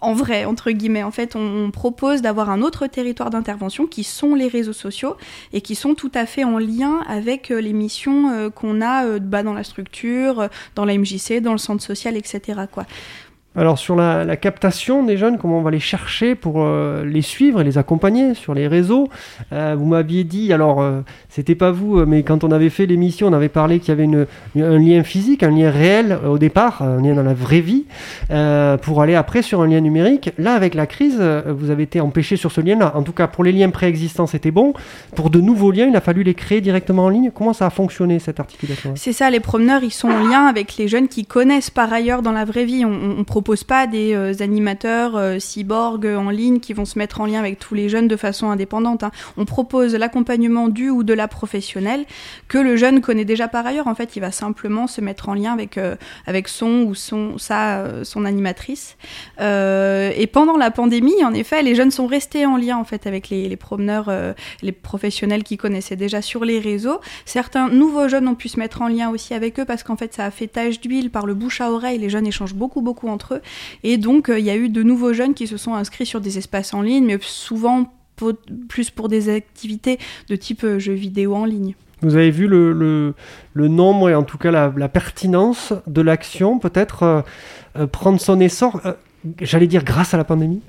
en 0.01 0.13
vrai, 0.13 0.45
entre 0.45 0.71
guillemets. 0.71 1.03
En 1.03 1.11
fait, 1.11 1.35
on, 1.35 1.71
propose 1.71 2.23
d'avoir 2.23 2.51
un 2.51 2.63
autre 2.63 2.87
territoire 2.87 3.31
d'intervention 3.31 3.87
qui 3.87 4.05
sont 4.05 4.35
les 4.35 4.49
réseaux 4.49 4.73
sociaux 4.73 5.17
et 5.53 5.61
qui 5.61 5.75
sont 5.75 5.95
tout 5.95 6.11
à 6.15 6.27
fait 6.27 6.45
en 6.45 6.59
lien 6.59 7.01
avec 7.09 7.51
euh, 7.51 7.61
les 7.61 7.73
missions 7.73 8.31
euh, 8.31 8.51
qu'on 8.51 8.81
a 8.81 9.07
euh, 9.07 9.19
bah, 9.19 9.43
dans 9.43 9.55
la 9.55 9.65
structure, 9.65 10.49
dans 10.75 10.85
la 10.85 10.97
MJC, 10.97 11.41
dans 11.41 11.53
le 11.53 11.59
centre 11.59 11.83
social, 11.83 12.17
etc. 12.17 12.61
Alors 13.59 13.77
sur 13.77 13.97
la, 13.97 14.37
captation 14.37 15.03
des 15.03 15.17
jeunes, 15.17 15.37
comment 15.37 15.59
on 15.59 15.63
va 15.63 15.73
les 15.73 15.81
chercher 15.81 16.37
pour 16.37 16.63
euh, 16.63 17.05
les 17.05 17.23
suivre 17.23 17.61
et 17.61 17.65
les 17.65 17.77
accompagner 17.77 18.35
sur 18.35 18.55
les 18.55 18.69
réseaux? 18.69 19.09
Euh, 19.53 19.75
Vous 19.77 19.85
m'aviez 19.85 20.23
dit, 20.23 20.53
alors 20.53 20.81
euh, 20.81 21.01
c'était 21.29 21.57
pas 21.57 21.73
vous, 21.73 22.07
mais 22.07 22.23
quand 22.23 22.45
on 22.45 22.53
avait 22.53 22.71
fait 22.71 22.87
l'émission, 22.87 23.27
on 23.27 23.33
avait 23.33 23.49
parlé 23.49 23.81
qu'il 23.81 23.89
y 23.89 23.93
avait 23.93 24.05
une, 24.05 24.27
un 24.57 24.79
lien 24.79 25.03
physique, 25.03 25.43
un 25.43 25.51
lien 25.51 25.73
réel 25.73 26.17
au 26.25 26.39
départ, 26.39 26.83
un 26.83 27.03
lien 27.03 27.15
dans 27.15 27.25
la 27.25 27.35
vraie 27.35 27.61
vie, 27.61 27.87
pour 28.83 29.03
aller 29.03 29.17
après 29.17 29.43
sur 29.43 29.61
un 29.61 29.67
lien 29.67 29.81
numérique. 29.81 30.31
Là, 30.39 30.55
avec 30.55 30.75
la 30.75 30.87
crise, 30.87 31.21
vous 31.21 31.71
avez 31.71 31.83
été 31.83 32.01
empêché 32.01 32.37
sur 32.37 32.53
ce 32.53 32.61
lien-là. 32.61 32.93
En 32.95 33.03
tout 33.03 33.13
cas, 33.13 33.27
pour 33.27 33.43
les 33.43 33.51
liens 33.51 33.71
préexistants, 33.71 34.29
c'était 34.29 34.53
bon. 34.53 34.73
Pour 35.17 35.31
de 35.31 35.41
nouveaux 35.41 35.73
liens, 35.73 35.89
il 35.89 35.97
a 35.97 36.01
fallu 36.01 36.23
les 36.23 36.35
créer 36.35 36.61
directement 36.61 37.07
en 37.07 37.09
ligne. 37.09 37.33
Comment 37.35 37.53
ça 37.53 37.67
a 37.67 37.71
fonctionné 37.71 38.21
cette 38.21 38.39
articulation? 38.39 38.93
C'est 38.95 39.13
ça, 39.13 39.31
les 39.31 39.41
promeneurs, 39.41 39.83
ils 39.83 39.91
sont 39.91 40.09
en 40.09 40.29
lien 40.29 40.47
avec 40.47 40.77
les 40.77 40.87
jeunes 40.87 41.09
qui 41.09 41.27
connaissent 41.27 41.71
par 41.71 41.93
ailleurs 41.93 42.23
dans 42.23 42.33
la 42.33 42.45
vraie 42.45 42.65
vie. 42.65 42.85
On, 42.85 43.19
on 43.19 43.25
propose 43.25 43.48
propose 43.49 43.65
pas 43.65 43.87
des 43.87 44.13
euh, 44.13 44.35
animateurs 44.41 45.17
euh, 45.17 45.39
cyborgs 45.39 46.05
en 46.05 46.29
ligne 46.29 46.61
qui 46.61 46.75
vont 46.75 46.85
se 46.85 46.99
mettre 46.99 47.23
en 47.23 47.25
lien 47.25 47.39
avec 47.39 47.59
tous 47.59 47.75
les 47.75 47.89
jeunes 47.89 48.07
de 48.07 48.17
façon 48.17 48.51
indépendante. 48.51 49.05
Hein. 49.05 49.11
On 49.39 49.47
propose 49.47 49.95
l'accompagnement 49.95 50.69
du 50.69 50.91
ou 50.91 51.03
de 51.03 51.15
la 51.15 51.29
professionnelle 51.29 52.05
que 52.49 52.59
le 52.59 52.77
jeune 52.77 53.01
connaît 53.01 53.25
déjà 53.25 53.49
par 53.49 53.67
ailleurs. 53.67 53.87
En 53.87 53.95
fait, 53.95 54.17
il 54.17 54.21
va 54.21 54.33
simplement 54.33 54.87
se 54.87 55.01
mettre 55.01 55.31
en 55.31 55.35
lien 55.35 55.55
avec, 55.55 55.79
euh, 55.79 55.97
avec 56.27 56.47
son 56.47 56.83
ou 56.83 56.95
son, 56.95 57.39
sa, 57.39 58.05
son 58.05 58.27
animatrice. 58.27 58.99
et 59.41 60.29
pendant 60.31 60.59
la 60.59 60.71
pandémie, 60.71 61.25
en 61.25 61.33
effet, 61.33 61.63
les 61.63 61.75
jeunes 61.75 61.91
sont 61.91 62.07
restés 62.07 62.45
en 62.45 62.59
lien 62.59 62.77
en 62.77 62.85
fait 62.85 63.07
avec 63.07 63.31
les, 63.31 63.49
les 63.49 63.57
promeneurs, 63.57 64.13
les 64.61 64.73
professionnels 64.73 65.43
qui 65.43 65.57
connaissaient 65.57 65.97
déjà 65.97 66.21
sur 66.21 66.45
les 66.45 66.59
réseaux. 66.59 67.01
Certains 67.25 67.71
nouveaux 67.71 68.09
jeunes 68.09 68.29
ont 68.29 68.35
pu 68.35 68.51
se 68.51 68.59
mettre 68.59 68.83
en 68.83 68.89
lien 68.89 69.09
aussi 69.09 69.33
avec 69.33 69.59
eux 69.59 69.65
parce 69.65 69.85
qu'en 69.85 69.97
fait, 69.97 70.13
ça 70.13 70.27
a 70.27 70.31
fait 70.31 70.49
tache 70.49 70.83
d'huile 70.83 71.11
par 71.11 71.25
le 71.25 71.33
bouche 71.33 71.63
à 71.63 71.73
oreille. 71.73 71.99
Les 71.99 72.11
jeunes 72.11 72.27
échangent 72.27 72.55
beaucoup, 72.55 72.83
beaucoup 72.83 73.09
entre 73.09 73.28
Et 73.83 73.97
donc, 73.99 74.29
euh, 74.29 74.39
il 74.39 74.45
y 74.45 74.51
a 74.51 74.57
eu 74.57 74.69
de 74.69 74.83
nouveaux 74.83 75.13
jeunes 75.13 75.35
qui 75.35 75.47
se 75.47 75.57
sont 75.57 75.75
inscrits 75.75 76.07
sur 76.07 76.21
des 76.21 76.39
espaces 76.39 76.75
en 76.75 76.83
ligne, 76.83 77.05
mais 77.05 77.19
souvent 77.21 77.93
plus 78.69 78.91
pour 78.91 79.09
des 79.09 79.29
activités 79.29 79.99
de 80.29 80.37
type 80.37 80.65
euh, 80.65 80.79
jeux 80.79 80.95
vidéo 80.95 81.35
en 81.35 81.45
ligne. 81.45 81.75
Vous 82.03 82.15
avez 82.15 82.31
vu 82.31 82.47
le, 82.47 83.15
nombre 83.55 84.11
et 84.11 84.15
en 84.15 84.23
tout 84.23 84.39
cas 84.39 84.51
la, 84.51 84.89
pertinence 84.89 85.73
de 85.87 86.01
l'action 86.01 86.59
peut-être 86.61 87.25
euh, 87.77 87.87
prendre 87.89 88.21
son 88.21 88.39
essor 88.39 88.81
j'allais 89.41 89.67
dire 89.67 89.85
grâce 89.85 90.15
à 90.15 90.17
la 90.17 90.25
pandémie 90.25 90.61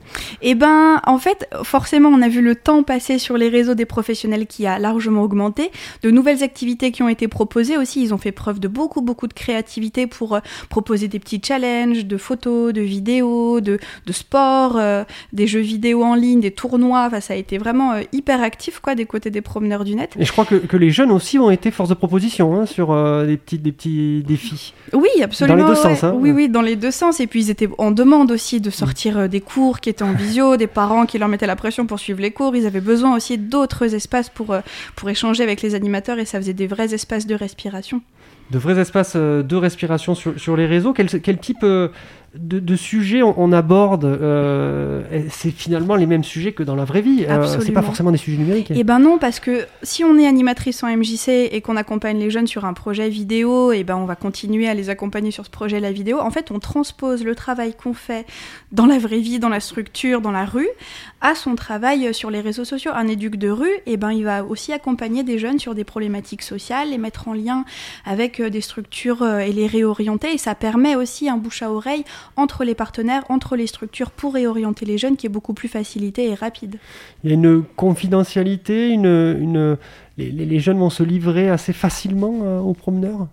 Eh 0.41 0.55
ben, 0.55 1.01
en 1.05 1.17
fait, 1.17 1.47
forcément, 1.63 2.09
on 2.09 2.21
a 2.21 2.29
vu 2.29 2.41
le 2.41 2.55
temps 2.55 2.83
passer 2.83 3.19
sur 3.19 3.37
les 3.37 3.49
réseaux 3.49 3.75
des 3.75 3.85
professionnels 3.85 4.47
qui 4.47 4.65
a 4.65 4.79
largement 4.79 5.23
augmenté. 5.23 5.71
De 6.03 6.11
nouvelles 6.11 6.43
activités 6.43 6.91
qui 6.91 7.03
ont 7.03 7.09
été 7.09 7.27
proposées 7.27 7.77
aussi. 7.77 8.01
Ils 8.01 8.13
ont 8.13 8.17
fait 8.17 8.31
preuve 8.31 8.59
de 8.59 8.67
beaucoup, 8.67 9.01
beaucoup 9.01 9.27
de 9.27 9.33
créativité 9.33 10.07
pour 10.07 10.35
euh, 10.35 10.39
proposer 10.69 11.07
des 11.07 11.19
petits 11.19 11.41
challenges 11.43 12.05
de 12.05 12.17
photos, 12.17 12.73
de 12.73 12.81
vidéos, 12.81 13.61
de, 13.61 13.79
de 14.05 14.13
sport, 14.13 14.77
euh, 14.77 15.03
des 15.33 15.47
jeux 15.47 15.59
vidéo 15.59 16.03
en 16.03 16.15
ligne, 16.15 16.41
des 16.41 16.51
tournois. 16.51 17.05
Enfin, 17.07 17.19
ça 17.19 17.33
a 17.33 17.37
été 17.37 17.57
vraiment 17.57 17.93
euh, 17.93 18.01
hyper 18.13 18.41
actif, 18.41 18.79
quoi, 18.79 18.95
des 18.95 19.05
côtés 19.05 19.29
des 19.29 19.41
promeneurs 19.41 19.83
du 19.83 19.95
net. 19.95 20.15
Et 20.19 20.25
je 20.25 20.31
crois 20.31 20.45
que, 20.45 20.55
que 20.55 20.77
les 20.77 20.89
jeunes 20.89 21.11
aussi 21.11 21.37
ont 21.37 21.51
été 21.51 21.71
force 21.71 21.89
de 21.89 21.93
proposition 21.93 22.59
hein, 22.59 22.65
sur 22.65 22.89
des, 23.25 23.37
petits, 23.37 23.59
des 23.59 23.71
petits 23.71 24.23
défis. 24.25 24.73
Oui, 24.93 25.09
absolument. 25.21 25.57
Dans 25.57 25.63
les 25.63 25.75
deux 25.75 25.81
sens. 25.81 26.03
Hein, 26.03 26.13
oui, 26.17 26.31
oui, 26.31 26.49
dans 26.49 26.61
les 26.61 26.75
deux 26.75 26.91
sens. 26.91 27.19
Et 27.19 27.27
puis, 27.27 27.45
ils 27.45 27.49
étaient 27.51 27.69
en 27.77 27.91
demande 27.91 28.31
aussi 28.31 28.38
de 28.39 28.69
sortir 28.69 29.17
euh, 29.17 29.27
des 29.27 29.41
cours 29.41 29.81
qui 29.81 29.89
étaient 29.89 30.03
en 30.03 30.13
visio, 30.13 30.55
des 30.63 30.67
parents 30.67 31.05
qui 31.05 31.17
leur 31.17 31.27
mettaient 31.27 31.47
la 31.47 31.57
pression 31.57 31.85
pour 31.85 31.99
suivre 31.99 32.21
les 32.21 32.31
cours. 32.31 32.55
Ils 32.55 32.65
avaient 32.65 32.81
besoin 32.81 33.15
aussi 33.15 33.37
d'autres 33.37 33.93
espaces 33.93 34.29
pour, 34.29 34.53
euh, 34.53 34.61
pour 34.95 35.09
échanger 35.09 35.43
avec 35.43 35.61
les 35.61 35.75
animateurs 35.75 36.19
et 36.19 36.25
ça 36.25 36.39
faisait 36.39 36.53
des 36.53 36.67
vrais 36.67 36.93
espaces 36.93 37.27
de 37.27 37.35
respiration. 37.35 38.01
De 38.51 38.57
vrais 38.57 38.79
espaces 38.79 39.13
euh, 39.15 39.43
de 39.43 39.55
respiration 39.55 40.15
sur, 40.15 40.39
sur 40.39 40.55
les 40.55 40.65
réseaux. 40.65 40.93
Quel, 40.93 41.07
quel 41.21 41.37
type 41.37 41.65
de, 42.35 42.75
sujets 42.75 43.23
on, 43.23 43.51
aborde, 43.51 44.05
euh, 44.05 45.01
c'est 45.29 45.49
finalement 45.49 45.95
les 45.95 46.05
mêmes 46.05 46.23
sujets 46.23 46.51
que 46.51 46.61
dans 46.61 46.75
la 46.75 46.85
vraie 46.85 47.01
vie. 47.01 47.25
Euh, 47.27 47.59
c'est 47.59 47.71
pas 47.71 47.81
forcément 47.81 48.11
des 48.11 48.17
sujets 48.17 48.37
numériques. 48.37 48.71
Eh 48.75 48.83
ben 48.83 48.99
non, 48.99 49.17
parce 49.17 49.39
que 49.39 49.65
si 49.81 50.03
on 50.03 50.17
est 50.17 50.27
animatrice 50.27 50.83
en 50.83 50.95
MJC 50.95 51.49
et 51.51 51.61
qu'on 51.61 51.75
accompagne 51.75 52.19
les 52.19 52.29
jeunes 52.29 52.45
sur 52.45 52.65
un 52.65 52.73
projet 52.73 53.09
vidéo, 53.09 53.71
et 53.71 53.79
eh 53.79 53.83
ben 53.83 53.95
on 53.97 54.05
va 54.05 54.15
continuer 54.15 54.67
à 54.67 54.75
les 54.75 54.89
accompagner 54.89 55.31
sur 55.31 55.45
ce 55.45 55.49
projet 55.49 55.79
la 55.79 55.91
vidéo. 55.91 56.19
En 56.19 56.29
fait, 56.29 56.51
on 56.51 56.59
transpose 56.59 57.23
le 57.23 57.33
travail 57.33 57.73
qu'on 57.73 57.93
fait 57.93 58.27
dans 58.71 58.85
la 58.85 58.99
vraie 58.99 59.19
vie, 59.19 59.39
dans 59.39 59.49
la 59.49 59.59
structure, 59.59 60.21
dans 60.21 60.31
la 60.31 60.45
rue, 60.45 60.69
à 61.21 61.33
son 61.33 61.55
travail 61.55 62.13
sur 62.13 62.29
les 62.29 62.41
réseaux 62.41 62.65
sociaux. 62.65 62.91
Un 62.93 63.07
éduc 63.07 63.37
de 63.37 63.49
rue, 63.49 63.73
et 63.85 63.93
eh 63.93 63.97
ben 63.97 64.11
il 64.11 64.23
va 64.23 64.43
aussi 64.43 64.71
accompagner 64.71 65.23
des 65.23 65.39
jeunes 65.39 65.57
sur 65.57 65.73
des 65.73 65.83
problématiques 65.83 66.43
sociales, 66.43 66.91
les 66.91 66.99
mettre 66.99 67.27
en 67.27 67.33
lien 67.33 67.65
avec 68.05 68.39
euh, 68.39 68.49
des 68.51 68.61
structures 68.61 69.25
et 69.25 69.51
les 69.51 69.65
réorienter. 69.65 70.33
Et 70.33 70.37
ça 70.37 70.53
permet 70.53 70.95
aussi 70.95 71.27
un 71.27 71.37
bouche 71.37 71.63
à 71.63 71.71
oreille 71.71 72.03
entre 72.35 72.63
les 72.63 72.75
partenaires, 72.75 73.23
entre 73.29 73.55
les 73.55 73.67
structures 73.67 74.11
pour 74.11 74.33
réorienter 74.33 74.85
les 74.85 74.97
jeunes 74.97 75.17
qui 75.17 75.25
est 75.25 75.29
beaucoup 75.29 75.53
plus 75.53 75.67
facilité 75.67 76.29
et 76.29 76.33
rapide. 76.33 76.77
Il 77.23 77.29
y 77.29 77.33
a 77.33 77.35
une 77.35 77.63
confidentialité, 77.75 78.97
les, 80.17 80.59
jeunes 80.59 80.79
vont 80.79 80.89
se 80.89 81.03
livrer 81.03 81.49
assez 81.49 81.73
facilement 81.73 82.39
euh, 82.43 82.59
aux 82.59 82.73
promeneurs? 82.73 83.27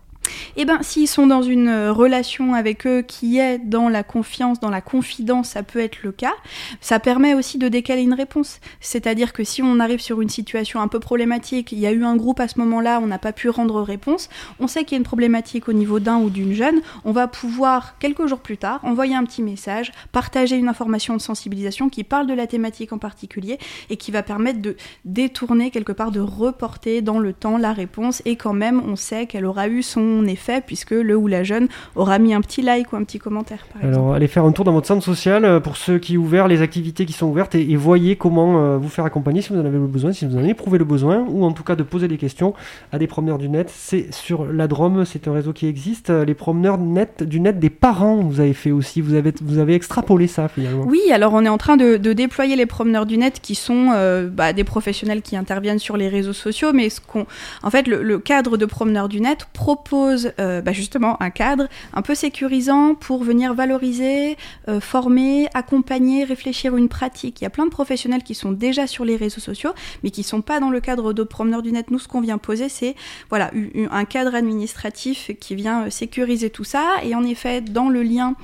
Eh 0.56 0.64
bien, 0.64 0.78
s'ils 0.82 1.08
sont 1.08 1.26
dans 1.26 1.42
une 1.42 1.68
euh, 1.68 1.92
relation 1.92 2.54
avec 2.54 2.86
eux 2.86 3.02
qui 3.02 3.38
est 3.38 3.58
dans 3.58 3.88
la 3.88 4.02
confiance, 4.02 4.60
dans 4.60 4.70
la 4.70 4.80
confidence, 4.80 5.50
ça 5.50 5.62
peut 5.62 5.80
être 5.80 6.02
le 6.02 6.12
cas. 6.12 6.34
Ça 6.80 6.98
permet 6.98 7.34
aussi 7.34 7.58
de 7.58 7.68
décaler 7.68 8.02
une 8.02 8.14
réponse. 8.14 8.60
C'est-à-dire 8.80 9.32
que 9.32 9.44
si 9.44 9.62
on 9.62 9.80
arrive 9.80 10.00
sur 10.00 10.20
une 10.20 10.28
situation 10.28 10.80
un 10.80 10.88
peu 10.88 11.00
problématique, 11.00 11.72
il 11.72 11.78
y 11.78 11.86
a 11.86 11.92
eu 11.92 12.04
un 12.04 12.16
groupe 12.16 12.40
à 12.40 12.48
ce 12.48 12.58
moment-là, 12.58 13.00
on 13.02 13.06
n'a 13.06 13.18
pas 13.18 13.32
pu 13.32 13.48
rendre 13.48 13.82
réponse, 13.82 14.28
on 14.60 14.66
sait 14.66 14.84
qu'il 14.84 14.92
y 14.92 14.96
a 14.96 14.98
une 14.98 15.04
problématique 15.04 15.68
au 15.68 15.72
niveau 15.72 16.00
d'un 16.00 16.18
ou 16.18 16.30
d'une 16.30 16.52
jeune, 16.52 16.80
on 17.04 17.12
va 17.12 17.28
pouvoir, 17.28 17.98
quelques 17.98 18.26
jours 18.26 18.40
plus 18.40 18.58
tard, 18.58 18.80
envoyer 18.82 19.14
un 19.14 19.24
petit 19.24 19.42
message, 19.42 19.92
partager 20.12 20.56
une 20.56 20.68
information 20.68 21.16
de 21.16 21.20
sensibilisation 21.20 21.88
qui 21.88 22.04
parle 22.04 22.26
de 22.26 22.34
la 22.34 22.46
thématique 22.46 22.92
en 22.92 22.98
particulier 22.98 23.58
et 23.90 23.96
qui 23.96 24.10
va 24.10 24.22
permettre 24.22 24.60
de 24.60 24.76
détourner 25.04 25.70
quelque 25.70 25.92
part, 25.92 26.10
de 26.10 26.20
reporter 26.20 27.02
dans 27.02 27.18
le 27.18 27.32
temps 27.32 27.58
la 27.58 27.72
réponse 27.72 28.22
et 28.24 28.36
quand 28.36 28.52
même 28.52 28.82
on 28.86 28.96
sait 28.96 29.26
qu'elle 29.26 29.44
aura 29.44 29.68
eu 29.68 29.82
son 29.82 30.15
effet 30.24 30.62
puisque 30.64 30.92
le 30.92 31.16
ou 31.16 31.26
la 31.26 31.44
jeune 31.44 31.68
aura 31.94 32.18
mis 32.18 32.34
un 32.34 32.40
petit 32.40 32.62
like 32.62 32.92
ou 32.92 32.96
un 32.96 33.04
petit 33.04 33.18
commentaire. 33.18 33.66
Par 33.72 33.84
Alors 33.84 34.14
allez 34.14 34.28
faire 34.28 34.44
un 34.44 34.52
tour 34.52 34.64
dans 34.64 34.72
votre 34.72 34.86
centre 34.86 35.04
social 35.04 35.44
euh, 35.44 35.60
pour 35.60 35.76
ceux 35.76 35.98
qui 35.98 36.16
ouverts, 36.16 36.48
les 36.48 36.62
activités 36.62 37.06
qui 37.06 37.12
sont 37.12 37.26
ouvertes 37.26 37.54
et, 37.54 37.76
voyez 37.76 38.16
comment 38.16 38.58
euh, 38.58 38.78
vous 38.78 38.88
faire 38.88 39.04
accompagner 39.04 39.42
si 39.42 39.52
vous 39.52 39.60
en 39.60 39.64
avez 39.64 39.78
le 39.78 39.86
besoin, 39.86 40.12
si 40.12 40.24
vous 40.24 40.34
en 40.36 40.38
avez 40.38 40.50
éprouvé 40.50 40.78
le 40.78 40.84
besoin 40.84 41.26
ou 41.28 41.44
en 41.44 41.52
tout 41.52 41.62
cas 41.62 41.76
de 41.76 41.82
poser 41.82 42.08
des 42.08 42.16
questions 42.16 42.54
à 42.92 42.98
des 42.98 43.06
promeneurs 43.06 43.38
du 43.38 43.48
net. 43.48 43.70
C'est 43.74 44.12
sur 44.12 44.46
la 44.46 44.66
Drôme, 44.66 45.04
c'est 45.04 45.28
un 45.28 45.32
réseau 45.32 45.52
qui 45.52 45.66
existe. 45.66 46.10
Les 46.10 46.34
promeneurs 46.34 46.78
net, 46.78 47.22
du 47.22 47.40
net 47.40 47.58
des 47.58 47.70
parents, 47.70 48.16
vous 48.16 48.40
avez 48.40 48.54
fait 48.54 48.70
aussi, 48.70 49.00
vous 49.00 49.14
avez, 49.14 49.32
vous 49.42 49.58
avez 49.58 49.74
extrapolé 49.74 50.26
ça 50.26 50.48
finalement. 50.48 50.84
Oui, 50.86 51.00
alors 51.12 51.34
on 51.34 51.44
est 51.44 51.48
en 51.48 51.58
train 51.58 51.76
de, 51.76 51.96
déployer 51.96 52.56
les 52.56 52.66
promeneurs 52.66 53.06
du 53.06 53.18
net 53.18 53.40
qui 53.40 53.54
sont 53.54 53.90
euh, 53.94 54.28
bah, 54.28 54.52
des 54.52 54.64
professionnels 54.64 55.22
qui 55.22 55.36
interviennent 55.36 55.78
sur 55.78 55.96
les 55.96 56.08
réseaux 56.08 56.32
sociaux, 56.32 56.72
mais 56.72 56.88
ce 56.90 57.00
qu'on, 57.00 57.26
en 57.62 57.70
fait, 57.70 57.86
le, 57.86 58.02
le 58.02 58.18
cadre 58.18 58.56
de 58.56 58.66
promeneurs 58.66 59.08
du 59.08 59.20
net 59.20 59.46
propose 59.52 60.05
euh, 60.38 60.60
bah, 60.60 60.72
justement 60.72 61.20
un 61.22 61.30
cadre 61.30 61.68
un 61.92 62.02
peu 62.02 62.14
sécurisant 62.14 62.94
pour 62.94 63.22
venir 63.22 63.54
valoriser, 63.54 64.36
euh, 64.68 64.80
former, 64.80 65.48
accompagner, 65.54 66.24
réfléchir 66.24 66.76
une 66.76 66.88
pratique. 66.88 67.40
Il 67.40 67.44
y 67.44 67.46
a 67.46 67.50
plein 67.50 67.66
de 67.66 67.70
professionnels 67.70 68.22
qui 68.22 68.34
sont 68.34 68.52
déjà 68.52 68.86
sur 68.86 69.04
les 69.04 69.16
réseaux 69.16 69.40
sociaux, 69.40 69.70
mais 70.02 70.10
qui 70.10 70.20
ne 70.20 70.26
sont 70.26 70.42
pas 70.42 70.60
dans 70.60 70.70
le 70.70 70.80
cadre 70.80 71.12
de 71.12 71.22
promeneurs 71.22 71.62
du 71.62 71.72
net. 71.72 71.90
Nous, 71.90 71.98
ce 71.98 72.08
qu'on 72.08 72.20
vient 72.20 72.38
poser, 72.38 72.68
c'est 72.68 72.94
voilà, 73.28 73.50
un 73.90 74.04
cadre 74.04 74.34
administratif 74.34 75.30
qui 75.40 75.54
vient 75.54 75.86
euh, 75.86 75.90
sécuriser 75.90 76.50
tout 76.50 76.64
ça. 76.64 76.84
Et 77.02 77.14
en 77.14 77.24
effet, 77.24 77.60
dans 77.60 77.88
le 77.88 78.02
lien, 78.02 78.34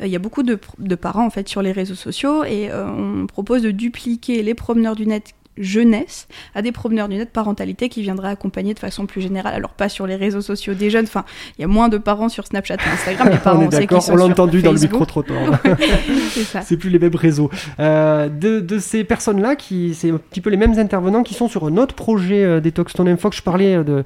il 0.00 0.08
y 0.08 0.16
a 0.16 0.20
beaucoup 0.20 0.42
de, 0.42 0.58
de, 0.78 0.94
parents 0.94 1.26
en 1.26 1.30
fait 1.30 1.48
sur 1.48 1.62
les 1.62 1.72
réseaux 1.72 1.94
sociaux 1.94 2.44
et 2.44 2.70
on 2.72 3.26
propose 3.26 3.62
de 3.62 3.70
dupliquer 3.70 4.42
les 4.42 4.54
promeneurs 4.54 4.96
du 4.96 5.06
net 5.06 5.34
jeunesse 5.58 6.28
à 6.54 6.62
des 6.62 6.72
promeneurs 6.72 7.08
du 7.08 7.16
net 7.16 7.30
parentalité 7.30 7.88
qui 7.88 8.02
viendraient 8.02 8.30
accompagner 8.30 8.74
de 8.74 8.78
façon 8.78 9.06
plus 9.06 9.20
générale. 9.20 9.54
Alors 9.54 9.70
pas 9.70 9.88
sur 9.88 10.06
les 10.06 10.16
réseaux 10.16 10.40
sociaux 10.40 10.74
des 10.74 10.90
jeunes, 10.90 11.04
enfin 11.04 11.24
il 11.58 11.62
y 11.62 11.64
a 11.64 11.68
moins 11.68 11.88
de 11.88 11.98
parents 11.98 12.28
sur 12.28 12.46
Snapchat 12.46 12.76
et 12.76 12.88
Instagram, 12.92 13.28
les 13.30 13.38
parents 13.44 13.58
on 13.60 13.62
est 13.62 13.68
d'accord, 13.68 14.04
on 14.10 14.16
l'a 14.16 14.24
entendu 14.24 14.62
dans 14.62 14.72
le 14.72 14.80
micro-trottoir. 14.80 15.60
c'est 16.30 16.62
c'est 16.62 16.76
plus 16.76 16.90
les 16.90 16.98
mêmes 16.98 17.14
réseaux. 17.14 17.50
Euh, 17.78 18.28
de, 18.28 18.60
de, 18.60 18.78
ces 18.78 19.04
personnes-là, 19.04 19.56
qui 19.56 19.94
c'est 19.94 20.10
un 20.10 20.18
petit 20.18 20.40
peu 20.40 20.50
les 20.50 20.56
mêmes 20.56 20.78
intervenants 20.78 21.22
qui 21.22 21.34
sont 21.34 21.48
sur 21.48 21.66
un 21.66 21.76
autre 21.76 21.94
projet 21.94 22.44
euh, 22.44 22.60
Detox 22.60 22.92
Ton 22.92 23.06
Infox. 23.06 23.36
Je 23.36 23.42
parlais 23.42 23.82
de, 23.84 24.04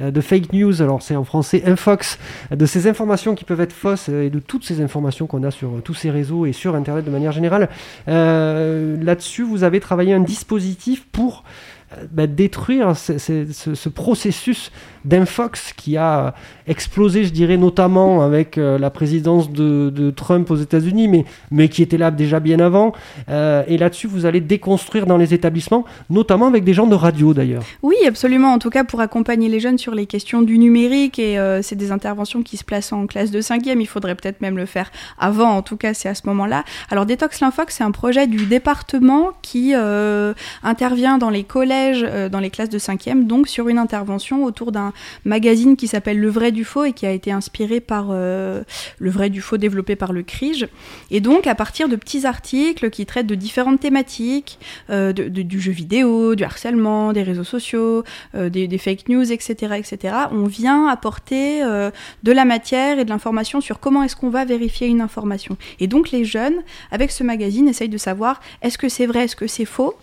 euh, 0.00 0.10
de 0.10 0.20
fake 0.20 0.52
news, 0.52 0.80
alors 0.80 1.02
c'est 1.02 1.16
en 1.16 1.24
français 1.24 1.62
Infox, 1.66 2.18
de 2.50 2.66
ces 2.66 2.86
informations 2.86 3.34
qui 3.34 3.44
peuvent 3.44 3.60
être 3.60 3.72
fausses 3.72 4.08
et 4.08 4.30
de 4.30 4.38
toutes 4.38 4.64
ces 4.64 4.80
informations 4.80 5.26
qu'on 5.26 5.42
a 5.42 5.50
sur 5.50 5.82
tous 5.82 5.94
ces 5.94 6.10
réseaux 6.10 6.46
et 6.46 6.52
sur 6.52 6.74
Internet 6.74 7.04
de 7.04 7.10
manière 7.10 7.32
générale. 7.32 7.68
Là-dessus, 8.06 9.42
vous 9.42 9.64
avez 9.64 9.80
travaillé 9.80 10.14
un 10.14 10.20
dispositif 10.20 10.93
pour 11.00 11.44
bah, 12.10 12.26
détruire 12.26 12.96
ce, 12.96 13.88
processus 13.88 14.72
d'infox 15.04 15.72
qui 15.74 15.96
a 15.96 16.34
explosé, 16.66 17.24
je 17.24 17.30
dirais, 17.30 17.56
notamment 17.56 18.22
avec 18.22 18.56
euh, 18.56 18.78
la 18.78 18.90
présidence 18.90 19.50
de, 19.50 20.10
Trump 20.16 20.50
aux 20.50 20.56
États-Unis, 20.56 21.08
mais, 21.08 21.24
mais 21.50 21.68
qui 21.68 21.82
était 21.82 21.98
là 21.98 22.10
déjà 22.10 22.40
bien 22.40 22.60
avant. 22.60 22.92
Euh, 23.28 23.62
et 23.66 23.76
là-dessus, 23.76 24.06
vous 24.06 24.26
allez 24.26 24.40
déconstruire 24.40 25.06
dans 25.06 25.16
les 25.16 25.34
établissements, 25.34 25.84
notamment 26.08 26.46
avec 26.46 26.64
des 26.64 26.72
gens 26.72 26.86
de 26.86 26.94
radio 26.94 27.34
d'ailleurs. 27.34 27.62
Oui, 27.82 27.96
absolument. 28.06 28.52
En 28.52 28.58
tout 28.58 28.70
cas, 28.70 28.84
pour 28.84 29.00
accompagner 29.00 29.48
les 29.48 29.60
jeunes 29.60 29.78
sur 29.78 29.94
les 29.94 30.06
questions 30.06 30.42
du 30.42 30.58
numérique, 30.58 31.18
et 31.18 31.38
euh, 31.38 31.62
c'est 31.62 31.76
des 31.76 31.92
interventions 31.92 32.42
qui 32.42 32.56
se 32.56 32.64
placent 32.64 32.92
en 32.92 33.06
classe 33.06 33.30
de 33.30 33.40
5e. 33.40 33.80
Il 33.80 33.86
faudrait 33.86 34.14
peut-être 34.14 34.40
même 34.40 34.56
le 34.56 34.66
faire 34.66 34.90
avant, 35.18 35.50
en 35.50 35.62
tout 35.62 35.76
cas, 35.76 35.92
c'est 35.94 36.08
à 36.08 36.14
ce 36.14 36.26
moment-là. 36.26 36.64
Alors, 36.90 37.06
Détox 37.06 37.40
l'Infox, 37.40 37.76
c'est 37.76 37.84
un 37.84 37.90
projet 37.90 38.26
du 38.26 38.46
département 38.46 39.30
qui 39.42 39.74
intervient 40.62 41.18
dans 41.18 41.30
les 41.30 41.44
collèges, 41.44 42.06
dans 42.30 42.40
les 42.40 42.50
classes 42.50 42.70
de 42.70 42.78
5e, 42.78 43.26
donc 43.26 43.48
sur 43.48 43.68
une 43.68 43.78
intervention 43.78 44.44
autour 44.44 44.72
d'un 44.72 44.93
magazine 45.24 45.76
qui 45.76 45.88
s'appelle 45.88 46.18
Le 46.18 46.28
Vrai 46.28 46.52
du 46.52 46.64
Faux 46.64 46.84
et 46.84 46.92
qui 46.92 47.06
a 47.06 47.10
été 47.10 47.32
inspiré 47.32 47.80
par 47.80 48.08
euh, 48.10 48.62
Le 48.98 49.10
Vrai 49.10 49.30
du 49.30 49.40
Faux 49.40 49.56
développé 49.56 49.96
par 49.96 50.12
le 50.12 50.22
CRIGE. 50.22 50.68
Et 51.10 51.20
donc, 51.20 51.46
à 51.46 51.54
partir 51.54 51.88
de 51.88 51.96
petits 51.96 52.26
articles 52.26 52.90
qui 52.90 53.06
traitent 53.06 53.26
de 53.26 53.34
différentes 53.34 53.80
thématiques, 53.80 54.58
euh, 54.90 55.12
de, 55.12 55.28
du 55.28 55.60
jeu 55.60 55.72
vidéo, 55.72 56.34
du 56.34 56.44
harcèlement, 56.44 57.12
des 57.12 57.22
réseaux 57.22 57.44
sociaux, 57.44 58.04
euh, 58.34 58.48
des, 58.48 58.78
fake 58.78 59.08
news, 59.08 59.32
etc., 59.32 59.74
etc., 59.76 60.14
on 60.32 60.44
vient 60.44 60.88
apporter 60.88 61.62
de 62.22 62.32
la 62.32 62.44
matière 62.44 62.98
et 62.98 63.04
de 63.04 63.10
l'information 63.10 63.60
sur 63.60 63.78
comment 63.78 64.02
est-ce 64.02 64.16
qu'on 64.16 64.30
va 64.30 64.44
vérifier 64.44 64.88
une 64.88 65.00
information. 65.00 65.56
Et 65.80 65.86
donc, 65.86 66.10
les 66.10 66.24
jeunes, 66.24 66.56
avec 66.90 67.10
ce 67.10 67.22
magazine, 67.22 67.68
essayent 67.68 67.88
de 67.88 67.98
savoir 67.98 68.40
est-ce 68.62 68.78
que 68.78 68.88
c'est 68.88 69.06
vrai, 69.06 69.24
est-ce 69.24 69.36
que 69.36 69.46
c'est 69.46 69.64
faux? 69.64 69.94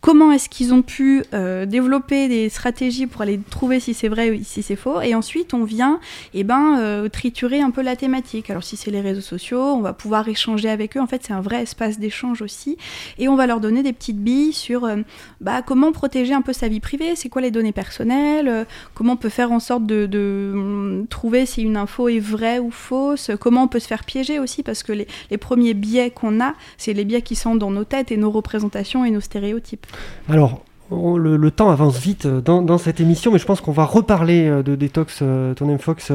Comment 0.00 0.32
est-ce 0.32 0.48
qu'ils 0.48 0.74
ont 0.74 0.82
pu 0.82 1.24
euh, 1.34 1.66
développer 1.66 2.28
des 2.28 2.48
stratégies 2.48 3.06
pour 3.06 3.22
aller 3.22 3.40
trouver 3.50 3.80
si 3.80 3.94
c'est 3.94 4.08
vrai 4.08 4.30
ou 4.30 4.42
si 4.42 4.62
c'est 4.62 4.76
faux. 4.76 5.00
Et 5.00 5.14
ensuite, 5.14 5.54
on 5.54 5.64
vient 5.64 6.00
eh 6.34 6.44
ben, 6.44 6.78
euh, 6.78 7.08
triturer 7.08 7.60
un 7.60 7.70
peu 7.70 7.82
la 7.82 7.96
thématique. 7.96 8.50
Alors, 8.50 8.64
si 8.64 8.76
c'est 8.76 8.90
les 8.90 9.00
réseaux 9.00 9.20
sociaux, 9.20 9.60
on 9.60 9.80
va 9.80 9.92
pouvoir 9.92 10.28
échanger 10.28 10.68
avec 10.68 10.96
eux. 10.96 11.00
En 11.00 11.06
fait, 11.06 11.22
c'est 11.24 11.32
un 11.32 11.40
vrai 11.40 11.62
espace 11.62 11.98
d'échange 11.98 12.42
aussi. 12.42 12.76
Et 13.18 13.28
on 13.28 13.36
va 13.36 13.46
leur 13.46 13.60
donner 13.60 13.82
des 13.82 13.92
petites 13.92 14.18
billes 14.18 14.52
sur 14.52 14.84
euh, 14.84 14.96
bah, 15.40 15.62
comment 15.62 15.92
protéger 15.92 16.34
un 16.34 16.42
peu 16.42 16.52
sa 16.52 16.68
vie 16.68 16.80
privée, 16.80 17.16
c'est 17.16 17.28
quoi 17.28 17.42
les 17.42 17.50
données 17.50 17.72
personnelles, 17.72 18.66
comment 18.94 19.14
on 19.14 19.16
peut 19.16 19.28
faire 19.28 19.52
en 19.52 19.60
sorte 19.60 19.86
de, 19.86 20.52
hum, 20.54 21.06
trouver 21.08 21.46
si 21.46 21.62
une 21.62 21.76
info 21.76 22.08
est 22.08 22.18
vraie 22.18 22.58
ou 22.58 22.70
fausse, 22.70 23.30
comment 23.40 23.64
on 23.64 23.68
peut 23.68 23.78
se 23.78 23.86
faire 23.86 24.04
piéger 24.04 24.38
aussi, 24.38 24.62
parce 24.62 24.82
que 24.82 24.92
les 24.92 25.38
premiers 25.38 25.74
biais 25.74 26.10
qu'on 26.10 26.40
a, 26.40 26.54
c'est 26.76 26.92
les 26.92 27.04
biais 27.04 27.22
qui 27.22 27.34
sont 27.34 27.56
dans 27.56 27.70
nos 27.70 27.84
têtes 27.84 28.12
et 28.12 28.16
nos 28.16 28.30
représentations 28.30 29.04
et 29.04 29.10
nos 29.10 29.20
stéréotypes. 29.20 29.85
Alors, 30.28 30.65
le, 30.90 31.50
temps 31.50 31.70
avance 31.70 31.98
vite 31.98 32.26
euh, 32.26 32.40
dans, 32.40 32.78
cette 32.78 33.00
émission, 33.00 33.32
mais 33.32 33.38
je 33.38 33.46
pense 33.46 33.60
qu'on 33.60 33.72
va 33.72 33.84
reparler 33.84 34.48
euh, 34.48 34.62
de 34.62 34.74
Detox 34.74 35.20
euh, 35.22 35.54
Ton 35.54 35.76
Fox 35.78 36.12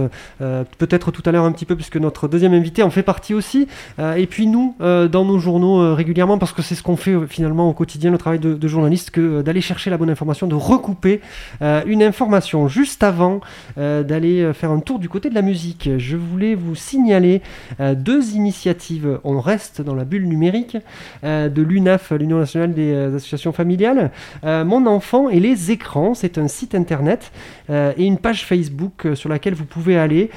peut-être 0.78 1.12
tout 1.12 1.22
à 1.26 1.32
l'heure 1.32 1.46
un 1.46 1.52
petit 1.52 1.66
peu, 1.66 1.76
puisque 1.76 1.98
notre 1.98 2.28
deuxième 2.28 2.54
invité 2.54 2.84
en 2.84 2.90
fait 2.90 3.04
partie 3.04 3.34
aussi. 3.34 3.68
et 4.00 4.26
puis 4.28 4.48
nous, 4.48 4.76
dans 4.80 5.26
nos 5.26 5.40
journaux 5.40 5.94
régulièrement, 5.94 6.38
parce 6.38 6.54
que 6.54 6.62
c'est 6.62 6.76
ce 6.76 6.84
qu'on 6.84 6.96
fait 6.96 7.16
finalement 7.28 7.70
au 7.70 7.74
quotidien, 7.74 8.12
le 8.12 8.18
travail 8.18 8.40
de, 8.40 8.68
journaliste, 8.68 9.12
que 9.12 9.42
d'aller 9.42 9.62
chercher 9.62 9.90
la 9.90 9.98
bonne 9.98 10.10
information, 10.10 10.48
de 10.48 10.56
recouper 10.56 11.22
une 11.62 12.02
information. 12.02 12.68
Juste 12.68 13.04
avant 13.04 13.42
d'aller 13.78 14.52
faire 14.54 14.72
un 14.72 14.80
tour 14.80 15.00
du 15.00 15.10
côté 15.10 15.30
de 15.30 15.36
la 15.36 15.42
musique, 15.42 15.90
je 15.98 16.18
voulais 16.18 16.56
vous 16.56 16.76
signaler 16.76 17.42
deux 17.80 18.32
initiatives. 18.32 19.20
On 19.24 19.40
reste 19.40 19.82
dans 19.82 19.96
la 19.96 20.06
bulle 20.06 20.28
numérique 20.28 20.78
de 21.24 21.62
l'UNAF, 21.62 22.12
l'Union 22.12 22.40
nationale 22.40 22.74
des 22.74 22.94
associations 23.16 23.52
familiales. 23.52 24.12
Euh, 24.61 24.61
mon 24.64 24.86
enfant 24.86 25.30
et 25.30 25.40
les 25.40 25.72
écrans. 25.72 26.14
C'est 26.14 26.38
un 26.38 26.48
site 26.48 26.76
internet 26.76 27.32
euh, 27.70 27.94
et 27.98 28.06
une 28.06 28.18
page 28.18 28.46
Facebook 28.46 29.06
euh, 29.06 29.16
sur 29.16 29.30
laquelle 29.30 29.54
vous 29.54 29.66
pouvez 29.66 29.98
aller 29.98 30.30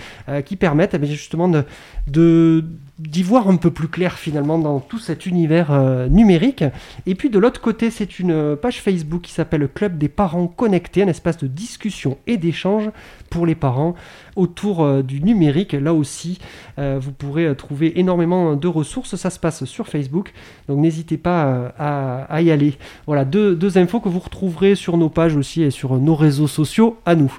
qui 0.46 0.56
permettent 0.56 0.94
eh 1.00 1.06
justement 1.06 1.48
de, 1.48 2.64
d'y 2.98 3.22
voir 3.22 3.48
un 3.48 3.56
peu 3.56 3.70
plus 3.70 3.88
clair 3.88 4.18
finalement 4.18 4.58
dans 4.58 4.78
tout 4.78 4.98
cet 4.98 5.26
univers 5.26 5.72
numérique. 6.08 6.64
Et 7.06 7.14
puis 7.14 7.28
de 7.28 7.38
l'autre 7.38 7.60
côté, 7.60 7.90
c'est 7.90 8.18
une 8.18 8.56
page 8.56 8.80
Facebook 8.80 9.22
qui 9.22 9.32
s'appelle 9.32 9.68
Club 9.68 9.98
des 9.98 10.08
parents 10.08 10.46
connectés, 10.46 11.02
un 11.02 11.08
espace 11.08 11.38
de 11.38 11.46
discussion 11.46 12.18
et 12.26 12.36
d'échange 12.36 12.90
pour 13.30 13.46
les 13.46 13.56
parents 13.56 13.96
autour 14.36 14.84
euh, 14.84 15.02
du 15.02 15.20
numérique. 15.20 15.72
Là 15.72 15.94
aussi, 15.94 16.38
euh, 16.78 16.98
vous 17.00 17.12
pourrez 17.12 17.46
euh, 17.46 17.54
trouver 17.54 17.98
énormément 17.98 18.54
de 18.54 18.68
ressources. 18.68 19.16
Ça 19.16 19.30
se 19.30 19.38
passe 19.38 19.64
sur 19.64 19.88
Facebook, 19.88 20.32
donc 20.68 20.78
n'hésitez 20.78 21.16
pas 21.16 21.72
à, 21.78 22.42
y 22.42 22.50
aller. 22.50 22.74
Voilà, 23.06 23.24
deux 23.24 23.78
infos 23.78 24.00
que 24.00 24.08
vous 24.08 24.18
retrouverez 24.18 24.74
sur 24.74 24.96
nos 24.96 25.08
pages 25.08 25.36
aussi 25.36 25.62
et 25.62 25.70
sur 25.70 25.96
nos 25.98 26.14
réseaux 26.14 26.46
sociaux 26.46 26.96
à 27.04 27.14
nous. 27.14 27.36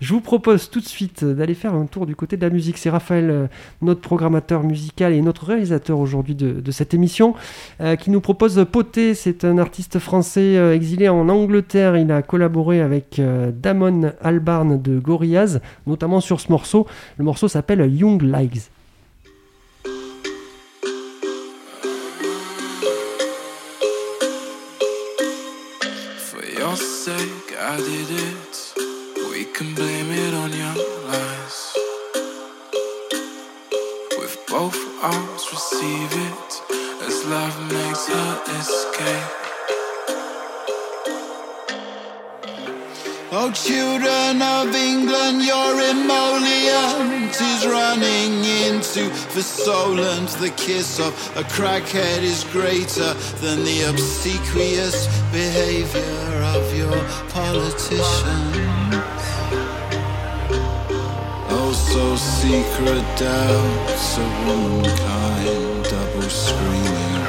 Je 0.00 0.14
vous 0.14 0.20
propose 0.20 0.70
tout 0.70 0.80
de 0.80 0.86
suite 0.86 1.24
d'aller 1.24 1.54
faire 1.54 1.74
un 1.74 1.86
tour 1.86 2.06
du 2.06 2.14
côté 2.14 2.36
de 2.36 2.42
la 2.42 2.50
musique. 2.50 2.78
C'est 2.78 2.90
Raphaël, 2.90 3.30
euh, 3.30 3.46
notre 3.82 4.00
programmateur 4.00 4.62
musical 4.62 5.12
et 5.12 5.20
notre 5.22 5.46
réalisateur 5.46 5.98
aujourd'hui 5.98 6.36
de, 6.36 6.70
cette 6.70 6.94
émission, 6.94 7.34
euh, 7.80 7.96
qui 7.96 8.10
nous 8.10 8.20
propose 8.20 8.64
Poté. 8.70 9.14
C'est 9.14 9.44
un 9.44 9.58
artiste 9.58 9.98
français 9.98 10.56
euh, 10.56 10.74
exilé 10.74 11.08
en 11.08 11.28
Angleterre. 11.28 11.96
Il 11.96 12.12
a 12.12 12.22
collaboré 12.22 12.80
avec 12.80 13.20
Damon 13.60 14.12
Albarn 14.22 14.80
de 14.80 14.98
Gorillaz, 14.98 15.60
notamment 15.86 16.20
sur 16.20 16.40
ce 16.40 16.52
morceau. 16.52 16.86
Le 17.16 17.24
morceau 17.24 17.48
s'appelle 17.48 17.92
Young 17.92 18.22
Legs. 18.22 18.68
Can 29.58 29.74
blame 29.74 30.12
it 30.12 30.34
on 30.34 30.52
your 30.52 30.76
lies. 31.10 31.74
With 34.16 34.38
both 34.46 34.78
arms, 35.02 35.42
receive 35.50 36.12
it 36.12 36.50
as 37.02 37.26
love 37.26 37.56
makes 37.72 38.06
her 38.06 38.42
escape. 38.60 39.30
Oh, 43.32 43.50
children 43.52 44.40
of 44.40 44.72
England, 44.76 45.42
your 45.42 45.72
emollient 45.90 47.34
is 47.34 47.66
running 47.66 48.44
into 48.62 49.10
for 49.10 49.42
Solent. 49.42 50.28
The 50.38 50.50
kiss 50.50 51.00
of 51.00 51.12
a 51.36 51.42
crackhead 51.42 52.22
is 52.22 52.44
greater 52.52 53.12
than 53.42 53.64
the 53.64 53.90
obsequious 53.90 55.08
behavior 55.32 56.44
of 56.54 56.62
your 56.76 57.02
politicians 57.30 58.77
so 61.92 62.16
secret 62.16 63.02
doubts 63.16 64.18
of 64.18 64.46
womankind, 64.46 65.84
double 65.84 66.28
screaming, 66.28 67.24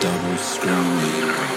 double 0.00 0.36
screaming. 0.38 1.55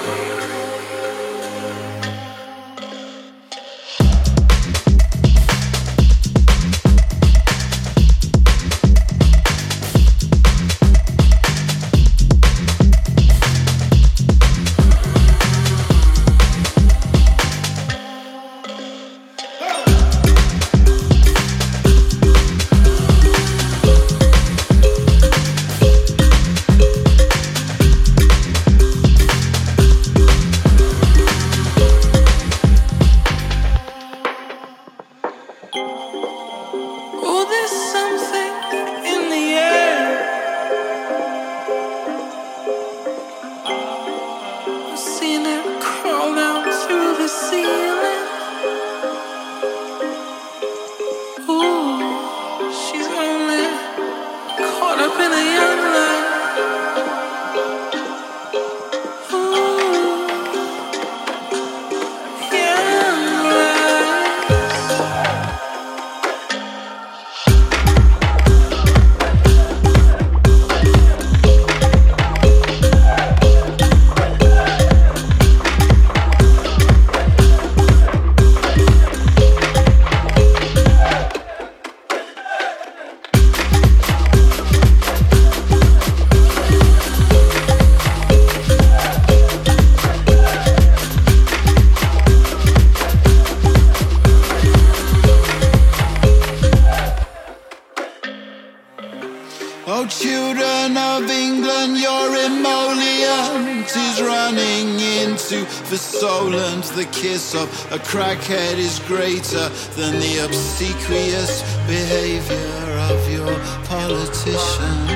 A 107.91 107.97
crackhead 107.97 108.77
is 108.77 108.99
greater 109.07 109.67
than 109.97 110.19
the 110.19 110.45
obsequious 110.45 111.63
behavior 111.87 112.91
of 113.09 113.31
your 113.31 113.51
politicians. 113.85 115.09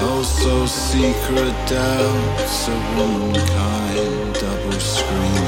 Oh, 0.00 0.22
so 0.22 0.64
secret 0.64 1.54
doubts 1.68 2.68
of 2.68 2.80
womankind, 2.96 4.34
double 4.40 4.80
screaming, 4.80 5.43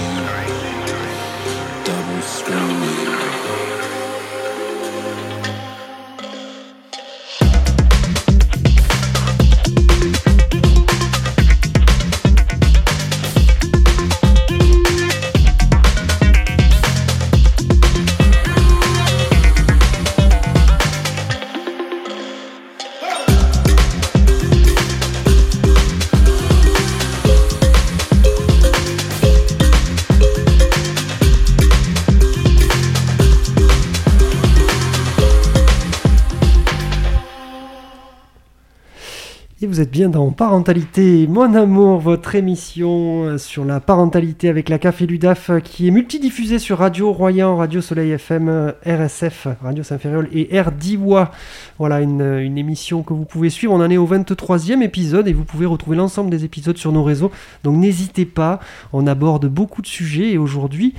vous 39.77 39.83
êtes 39.83 39.91
bien 39.91 40.09
dans 40.09 40.31
Parentalité, 40.31 41.27
mon 41.27 41.55
amour, 41.55 42.01
votre 42.01 42.35
émission 42.35 43.25
euh, 43.25 43.37
sur 43.37 43.63
la 43.67 43.79
parentalité 43.79 44.49
avec 44.49 44.71
la 44.71 44.79
Café 44.79 45.07
Ludaf 45.07 45.51
euh, 45.51 45.61
qui 45.61 45.87
est 45.87 45.91
multidiffusée 45.91 46.59
sur 46.59 46.79
Radio 46.79 47.13
Royan, 47.13 47.57
Radio 47.59 47.83
Soleil 47.83 48.13
FM, 48.13 48.49
euh, 48.49 48.73
RSF, 48.87 49.49
Radio 49.63 49.83
Saint-Ferréol 49.83 50.31
et 50.33 50.59
RDIWA. 50.59 51.31
Voilà 51.79 52.01
une, 52.01 52.23
une, 52.23 52.57
émission 52.57 53.03
que 53.03 53.13
vous 53.13 53.27
pouvez 53.27 53.51
suivre. 53.51 53.75
On 53.75 53.83
en 53.83 53.91
est 53.91 53.99
au 53.99 54.07
23e 54.07 54.81
épisode 54.81 55.29
et 55.29 55.35
vous 55.35 55.45
pouvez 55.45 55.67
retrouver 55.67 55.99
l'ensemble 55.99 56.31
des 56.31 56.47
épisodes 56.47 56.79
sur 56.79 56.91
nos 56.91 57.05
réseaux. 57.05 57.31
Donc 57.63 57.77
n'hésitez 57.77 58.25
pas, 58.25 58.61
on 58.95 59.07
aborde 59.07 59.45
beaucoup 59.47 59.83
de 59.83 59.87
sujets 59.87 60.31
et 60.31 60.39
aujourd'hui, 60.39 60.95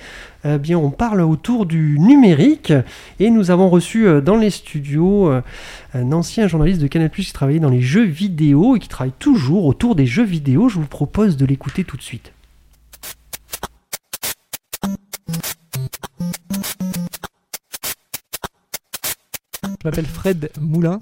eh 0.45 0.58
bien, 0.58 0.78
on 0.78 0.91
parle 0.91 1.21
autour 1.21 1.65
du 1.65 1.97
numérique 2.00 2.73
et 3.19 3.30
nous 3.30 3.52
avons 3.52 3.69
reçu 3.69 4.08
euh, 4.08 4.21
dans 4.21 4.38
les 4.38 4.50
studios 4.50 5.30
euh, 5.30 5.41
un 5.93 6.12
ancien 6.12 6.47
journaliste 6.47 6.82
de 6.82 6.88
Canal+, 6.88 7.10
qui 7.10 7.34
travaillait 7.34 7.60
dans 7.60 7.69
les 7.69 7.82
jeux 7.82 8.06
vidéo 8.06 8.76
et 8.76 8.80
qui 8.80 8.88
travaille 8.88 9.13
toujours 9.17 9.65
autour 9.65 9.95
des 9.95 10.06
jeux 10.06 10.23
vidéo. 10.23 10.69
Je 10.69 10.76
vous 10.76 10.86
propose 10.86 11.38
de 11.38 11.45
l'écouter 11.45 11.84
tout 11.84 11.97
de 11.97 12.02
suite. 12.02 12.32
Je 19.63 19.89
m'appelle 19.89 20.06
Fred 20.06 20.52
Moulin 20.60 21.00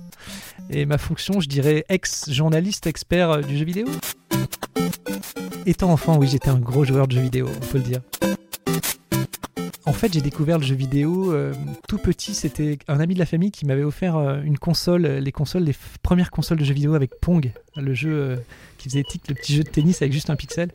et 0.69 0.85
ma 0.85 0.97
fonction, 0.97 1.39
je 1.39 1.49
dirais 1.49 1.85
ex-journaliste 1.89 2.87
expert 2.87 3.29
euh, 3.31 3.41
du 3.41 3.57
jeu 3.57 3.65
vidéo. 3.65 3.87
Étant 5.65 5.91
enfant, 5.91 6.17
oui, 6.17 6.27
j'étais 6.27 6.49
un 6.49 6.59
gros 6.59 6.85
joueur 6.85 7.07
de 7.07 7.15
jeux 7.15 7.21
vidéo, 7.21 7.47
on 7.47 7.65
peut 7.65 7.77
le 7.79 7.83
dire. 7.83 8.01
En 9.87 9.93
fait, 9.93 10.11
j'ai 10.11 10.21
découvert 10.21 10.57
le 10.57 10.63
jeu 10.63 10.73
vidéo 10.73 11.31
euh, 11.31 11.53
tout 11.87 11.99
petit. 11.99 12.33
C'était 12.33 12.79
un 12.87 12.99
ami 12.99 13.13
de 13.13 13.19
la 13.19 13.27
famille 13.27 13.51
qui 13.51 13.67
m'avait 13.67 13.83
offert 13.83 14.17
euh, 14.17 14.41
une 14.41 14.57
console, 14.57 15.05
les 15.05 15.31
consoles, 15.31 15.63
les 15.63 15.75
premières 16.01 16.31
consoles 16.31 16.57
de 16.57 16.65
jeux 16.65 16.73
vidéo 16.73 16.95
avec 16.95 17.19
Pong, 17.19 17.51
le 17.75 17.93
jeu 17.93 18.11
euh, 18.11 18.35
qui 18.79 18.89
faisait 18.89 19.03
tic, 19.03 19.27
le 19.29 19.35
petit 19.35 19.55
jeu 19.55 19.61
de 19.61 19.69
tennis 19.69 20.01
avec 20.01 20.11
juste 20.11 20.31
un 20.31 20.35
pixel. 20.35 20.71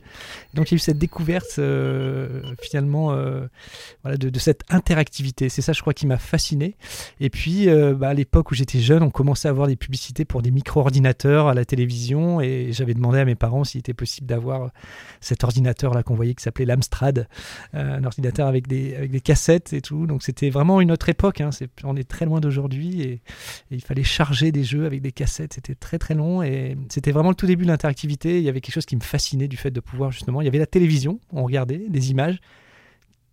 Donc 0.53 0.71
il 0.71 0.75
y 0.75 0.75
a 0.75 0.77
eu 0.77 0.79
cette 0.79 0.97
découverte 0.97 1.59
finalement 2.61 3.15
de, 4.05 4.39
cette 4.39 4.63
interactivité. 4.69 5.49
C'est 5.49 5.61
ça, 5.61 5.73
je 5.73 5.81
crois, 5.81 5.93
qui 5.93 6.07
m'a 6.07 6.17
fasciné. 6.17 6.75
Et 7.19 7.29
puis 7.29 7.67
bah, 7.95 8.09
à 8.09 8.13
l'époque 8.13 8.51
où 8.51 8.55
j'étais 8.55 8.79
jeune, 8.79 9.03
on 9.03 9.09
commençait 9.09 9.47
à 9.47 9.51
avoir 9.51 9.67
des 9.67 9.77
publicités 9.77 10.25
pour 10.25 10.41
des 10.41 10.51
micro-ordinateurs 10.51 11.47
à 11.47 11.53
la 11.53 11.63
télévision 11.63 12.41
et 12.41 12.69
j'avais 12.73 12.93
demandé 12.93 13.19
à 13.19 13.25
mes 13.25 13.35
parents 13.35 13.63
s'il 13.63 13.79
était 13.79 13.93
possible 13.93 14.27
d'avoir 14.27 14.71
cet 15.21 15.43
ordinateur 15.43 15.93
là 15.93 16.03
qu'on 16.03 16.15
voyait 16.15 16.33
qui 16.33 16.43
s'appelait 16.43 16.65
l'Amstrad, 16.65 17.27
un 17.73 18.03
ordinateur 18.03 18.47
avec 18.47 18.67
des, 18.67 19.00
avec 19.01 19.11
des 19.11 19.21
cassettes 19.21 19.73
et 19.73 19.81
tout. 19.81 20.07
Donc 20.07 20.23
c'était 20.23 20.49
vraiment 20.49 20.79
une 20.81 20.91
autre 20.91 21.09
époque. 21.09 21.41
Hein. 21.41 21.49
on 21.83 21.95
est 21.95 22.07
très 22.07 22.25
loin 22.25 22.39
d'aujourd'hui 22.39 23.01
et, 23.01 23.21
il 23.71 23.81
fallait 23.81 24.03
charger 24.03 24.51
des 24.51 24.63
jeux 24.63 24.85
avec 24.85 25.01
des 25.01 25.11
cassettes. 25.11 25.53
C'était 25.53 25.75
très 25.75 25.97
très 25.97 26.13
long 26.13 26.41
et 26.41 26.77
c'était 26.89 27.11
vraiment 27.11 27.29
le 27.29 27.35
tout 27.35 27.47
début 27.47 27.65
de 27.65 27.69
l'interactivité. 27.69 28.37
Il 28.37 28.43
y 28.43 28.49
avait 28.49 28.61
quelque 28.61 28.75
chose 28.75 28.85
qui 28.85 28.95
me 28.95 29.01
fascinait 29.01 29.47
du 29.47 29.57
fait 29.57 29.71
de 29.71 29.79
pouvoir 29.79 30.11
justement. 30.11 30.41
Il 30.41 30.45
y 30.45 30.47
avait 30.47 30.59
la 30.59 30.65
télévision, 30.65 31.19
on 31.31 31.43
regardait 31.43 31.83
des 31.89 32.11
images 32.11 32.39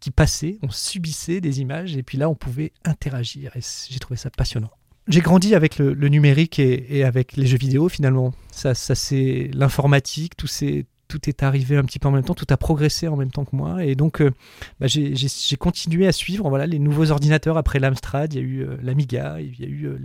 qui 0.01 0.11
passaient, 0.11 0.59
on 0.63 0.71
subissait 0.71 1.41
des 1.41 1.61
images 1.61 1.97
et 1.97 2.03
puis 2.03 2.19
là 2.19 2.29
on 2.29 2.35
pouvait 2.35 2.73
interagir 2.85 3.57
et 3.57 3.61
j'ai 3.89 3.99
trouvé 3.99 4.17
ça 4.17 4.31
passionnant. 4.31 4.71
J'ai 5.09 5.21
grandi 5.21 5.55
avec 5.55 5.79
le, 5.79 5.95
numérique 6.09 6.59
et, 6.59 7.03
avec 7.03 7.37
les 7.37 7.47
jeux 7.47 7.57
vidéo 7.57 7.89
finalement. 7.89 8.35
Ça, 8.53 8.75
ça 8.75 8.95
c'est 8.95 9.51
l'informatique, 9.55 10.37
tous 10.37 10.47
ces, 10.47 10.85
tout 11.09 11.29
est 11.29 11.43
arrivé 11.43 11.77
un 11.77 11.85
petit 11.85 11.99
peu 11.99 12.07
en 12.07 12.11
même 12.13 12.23
temps, 12.23 12.35
tout 12.35 12.47
a 12.51 12.57
progressé 12.57 13.09
en 13.09 13.17
même 13.17 13.31
temps 13.31 13.45
que 13.45 13.57
moi. 13.57 13.85
Et 13.85 13.95
donc, 13.95 14.21
euh, 14.21 14.31
bah, 14.79 14.87
j'ai 14.87 15.57
continué 15.57 16.07
à 16.07 16.13
suivre 16.13 16.49
voilà, 16.49 16.67
les 16.67 16.79
nouveaux 16.79 17.11
ordinateurs 17.11 17.57
après 17.57 17.81
l'Amstrad. 17.81 18.33
Il 18.35 18.37
y 18.37 18.41
a 18.41 18.47
eu 18.47 18.61
euh, 18.63 18.77
l'Amiga, 18.83 19.41
il 19.41 19.59
y 19.59 19.65
a 19.65 19.69
eu 19.69 19.87
euh, 19.87 19.99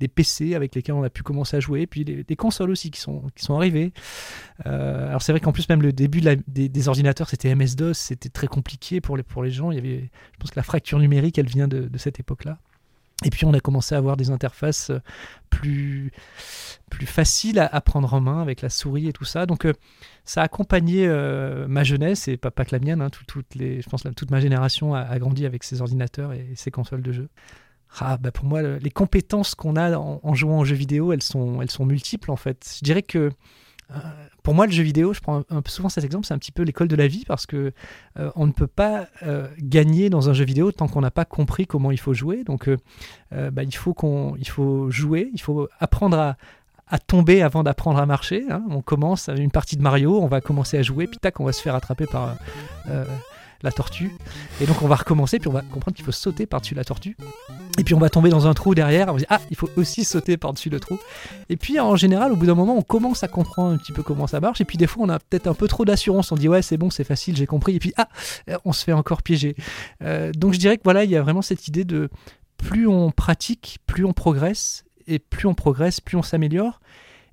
les, 0.00 0.08
PC 0.08 0.54
avec 0.54 0.74
lesquels 0.74 0.94
on 0.94 1.02
a 1.02 1.10
pu 1.10 1.22
commencer 1.22 1.56
à 1.58 1.60
jouer, 1.60 1.86
puis 1.86 2.04
des 2.04 2.36
consoles 2.36 2.70
aussi 2.70 2.90
qui 2.90 3.00
sont, 3.00 3.22
arrivées. 3.50 3.92
alors, 4.64 5.20
c'est 5.20 5.32
vrai 5.32 5.40
qu'en 5.40 5.52
plus, 5.52 5.68
même 5.68 5.82
le 5.82 5.92
début 5.92 6.22
des, 6.48 6.88
ordinateurs, 6.88 7.28
c'était 7.28 7.54
MS-DOS, 7.54 7.94
c'était 7.94 8.28
très 8.30 8.46
compliqué 8.46 9.00
pour 9.02 9.16
les, 9.16 9.50
gens. 9.50 9.72
Il 9.72 9.74
y 9.74 9.78
avait, 9.78 10.10
je 10.32 10.38
pense 10.38 10.52
que 10.52 10.58
la 10.58 10.62
fracture 10.62 10.98
numérique, 10.98 11.38
elle 11.38 11.48
vient 11.48 11.68
de 11.68 11.98
cette 11.98 12.18
époque-là. 12.18 12.58
Et 13.24 13.30
puis 13.30 13.46
on 13.46 13.54
a 13.54 13.60
commencé 13.60 13.94
à 13.94 13.98
avoir 13.98 14.16
des 14.18 14.30
interfaces 14.30 14.92
plus, 15.48 16.12
plus 16.90 17.06
faciles 17.06 17.58
à, 17.58 17.80
prendre 17.80 18.12
en 18.12 18.20
main 18.20 18.42
avec 18.42 18.60
la 18.60 18.68
souris 18.68 19.08
et 19.08 19.12
tout 19.14 19.24
ça. 19.24 19.46
Donc 19.46 19.66
ça 20.24 20.42
a 20.42 20.44
accompagné 20.44 21.06
euh, 21.06 21.66
ma 21.66 21.82
jeunesse 21.82 22.28
et 22.28 22.36
pas, 22.36 22.50
pas 22.50 22.66
que 22.66 22.74
la 22.74 22.78
mienne. 22.78 23.00
Hein, 23.00 23.08
toutes 23.26 23.54
les, 23.54 23.80
je 23.80 23.88
pense 23.88 24.02
que 24.02 24.08
toute 24.10 24.30
ma 24.30 24.40
génération 24.40 24.94
a, 24.94 25.18
grandi 25.18 25.46
avec 25.46 25.64
ces 25.64 25.80
ordinateurs 25.80 26.32
et 26.34 26.52
ces 26.56 26.70
consoles 26.70 27.02
de 27.02 27.12
jeux. 27.12 27.28
Ah, 27.98 28.18
bah 28.18 28.30
pour 28.30 28.44
moi, 28.44 28.60
les 28.60 28.90
compétences 28.90 29.54
qu'on 29.54 29.76
a 29.76 29.96
en, 29.96 30.34
jouant 30.34 30.58
aux 30.58 30.64
jeux 30.66 30.76
vidéo, 30.76 31.12
elles 31.12 31.22
sont, 31.22 31.62
elles 31.62 31.70
sont 31.70 31.86
multiples 31.86 32.30
en 32.30 32.36
fait. 32.36 32.76
Je 32.78 32.84
dirais 32.84 33.02
que 33.02 33.18
euh, 33.18 33.30
pour 34.42 34.54
moi, 34.54 34.66
le 34.66 34.72
jeu 34.72 34.82
vidéo, 34.82 35.12
je 35.12 35.20
prends 35.20 35.42
souvent 35.66 35.88
cet 35.88 36.04
exemple, 36.04 36.26
c'est 36.26 36.34
un 36.34 36.38
petit 36.38 36.52
peu 36.52 36.62
l'école 36.62 36.88
de 36.88 36.96
la 36.96 37.06
vie 37.06 37.24
parce 37.26 37.46
que 37.46 37.72
euh, 38.18 38.30
on 38.36 38.46
ne 38.46 38.52
peut 38.52 38.66
pas 38.66 39.08
gagner 39.58 40.10
dans 40.10 40.28
un 40.28 40.32
jeu 40.32 40.44
vidéo 40.44 40.72
tant 40.72 40.88
qu'on 40.88 41.00
n'a 41.00 41.10
pas 41.10 41.24
compris 41.24 41.66
comment 41.66 41.90
il 41.90 41.98
faut 41.98 42.14
jouer. 42.14 42.44
Donc, 42.44 42.68
bah, 43.30 43.62
il 43.62 43.74
faut 43.74 43.94
qu'on, 43.94 44.36
il 44.36 44.48
faut 44.48 44.90
jouer, 44.90 45.30
il 45.32 45.40
faut 45.40 45.68
apprendre 45.80 46.18
à, 46.18 46.98
tomber 46.98 47.42
avant 47.42 47.62
d'apprendre 47.62 47.98
à 47.98 48.06
marcher. 48.06 48.44
Hein. 48.50 48.62
On 48.70 48.80
commence 48.82 49.28
une 49.28 49.50
partie 49.50 49.76
de 49.76 49.82
Mario, 49.82 50.20
on 50.20 50.28
va 50.28 50.40
commencer 50.40 50.78
à 50.78 50.82
jouer, 50.82 51.06
puis 51.06 51.18
tac, 51.18 51.40
on 51.40 51.44
va 51.44 51.52
se 51.52 51.60
faire 51.62 51.74
attraper 51.74 52.06
par 52.06 52.36
euh, 52.88 53.04
la 53.62 53.72
tortue. 53.72 54.12
Et 54.60 54.66
donc 54.66 54.82
on 54.82 54.88
va 54.88 54.96
recommencer, 54.96 55.38
puis 55.38 55.48
on 55.48 55.52
va 55.52 55.62
comprendre 55.62 55.96
qu'il 55.96 56.04
faut 56.04 56.12
sauter 56.12 56.46
par-dessus 56.46 56.74
la 56.74 56.84
tortue. 56.84 57.16
Et 57.78 57.84
puis 57.84 57.94
on 57.94 57.98
va 57.98 58.10
tomber 58.10 58.30
dans 58.30 58.46
un 58.46 58.54
trou 58.54 58.74
derrière, 58.74 59.08
on 59.08 59.12
va 59.12 59.18
dire 59.18 59.26
ah, 59.30 59.40
il 59.50 59.56
faut 59.56 59.68
aussi 59.76 60.04
sauter 60.04 60.36
par-dessus 60.36 60.70
le 60.70 60.80
trou. 60.80 60.98
Et 61.48 61.56
puis 61.56 61.78
en 61.80 61.96
général, 61.96 62.32
au 62.32 62.36
bout 62.36 62.46
d'un 62.46 62.54
moment, 62.54 62.76
on 62.76 62.82
commence 62.82 63.22
à 63.22 63.28
comprendre 63.28 63.74
un 63.74 63.76
petit 63.78 63.92
peu 63.92 64.02
comment 64.02 64.26
ça 64.26 64.40
marche. 64.40 64.60
Et 64.60 64.64
puis 64.64 64.78
des 64.78 64.86
fois, 64.86 65.04
on 65.04 65.08
a 65.08 65.18
peut-être 65.18 65.46
un 65.46 65.54
peu 65.54 65.68
trop 65.68 65.84
d'assurance, 65.84 66.32
on 66.32 66.36
dit 66.36 66.48
ouais, 66.48 66.62
c'est 66.62 66.76
bon, 66.76 66.90
c'est 66.90 67.04
facile, 67.04 67.36
j'ai 67.36 67.46
compris. 67.46 67.76
Et 67.76 67.78
puis 67.78 67.92
ah, 67.96 68.08
on 68.64 68.72
se 68.72 68.84
fait 68.84 68.92
encore 68.92 69.22
piéger. 69.22 69.56
Euh, 70.02 70.32
donc 70.32 70.54
je 70.54 70.58
dirais 70.58 70.76
que 70.76 70.82
voilà, 70.84 71.04
il 71.04 71.10
y 71.10 71.16
a 71.16 71.22
vraiment 71.22 71.42
cette 71.42 71.68
idée 71.68 71.84
de 71.84 72.08
plus 72.56 72.86
on 72.86 73.10
pratique, 73.10 73.78
plus 73.86 74.04
on 74.04 74.12
progresse 74.12 74.84
et 75.06 75.18
plus 75.18 75.46
on 75.46 75.54
progresse, 75.54 76.00
plus 76.00 76.16
on 76.16 76.22
s'améliore. 76.22 76.80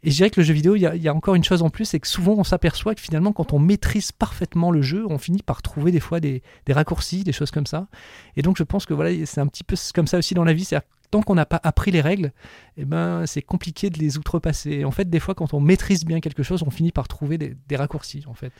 Et 0.03 0.11
je 0.11 0.17
dirais 0.17 0.29
que 0.29 0.39
le 0.41 0.45
jeu 0.45 0.53
vidéo, 0.53 0.75
il 0.75 0.81
y, 0.81 1.07
a 1.07 1.13
encore 1.13 1.35
une 1.35 1.45
chose 1.45 1.61
en 1.61 1.69
plus, 1.69 1.85
c'est 1.85 1.99
que 1.99 2.07
souvent 2.07 2.33
on 2.33 2.43
s'aperçoit 2.43 2.93
que 2.93 2.99
finalement, 2.99 3.31
quand 3.31 3.53
on 3.53 3.59
maîtrise 3.59 4.11
parfaitement 4.11 4.69
le 4.69 4.81
jeu, 4.81 5.05
on 5.09 5.17
finit 5.17 5.41
par 5.41 5.61
trouver 5.61 5.91
des 5.91 6.01
fois 6.01 6.19
des, 6.19 6.41
raccourcis, 6.69 7.23
des 7.23 7.31
choses 7.31 7.51
comme 7.51 7.65
ça. 7.65 7.87
Et 8.35 8.41
donc 8.41 8.57
je 8.57 8.63
pense 8.63 8.85
que 8.85 8.93
voilà, 8.93 9.11
c'est 9.25 9.39
un 9.39 9.47
petit 9.47 9.63
peu 9.63 9.77
comme 9.95 10.07
ça 10.07 10.17
aussi 10.17 10.33
dans 10.33 10.43
la 10.43 10.51
vie. 10.51 10.65
C'est 10.65 10.79
tant 11.09 11.21
qu'on 11.21 11.35
n'a 11.35 11.45
pas 11.45 11.61
appris 11.63 11.91
les 11.91 12.01
règles, 12.01 12.33
eh 12.75 12.85
ben, 12.85 13.25
c'est 13.27 13.43
compliqué 13.43 13.89
de 13.89 13.99
les 13.99 14.17
outrepasser. 14.17 14.83
En 14.83 14.91
fait, 14.91 15.09
des 15.09 15.19
fois, 15.19 15.35
quand 15.35 15.53
on 15.53 15.61
maîtrise 15.61 16.05
bien 16.05 16.19
quelque 16.19 16.41
chose, 16.41 16.63
on 16.63 16.71
finit 16.71 16.91
par 16.91 17.07
trouver 17.07 17.37
des, 17.37 17.55
des 17.67 17.75
raccourcis, 17.75 18.23
en 18.27 18.33
fait. 18.33 18.51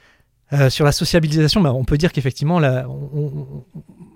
Euh, 0.54 0.70
sur 0.70 0.86
la 0.86 0.92
sociabilisation, 0.92 1.62
bah, 1.62 1.74
on 1.74 1.84
peut 1.84 1.98
dire 1.98 2.12
qu'effectivement, 2.12 2.58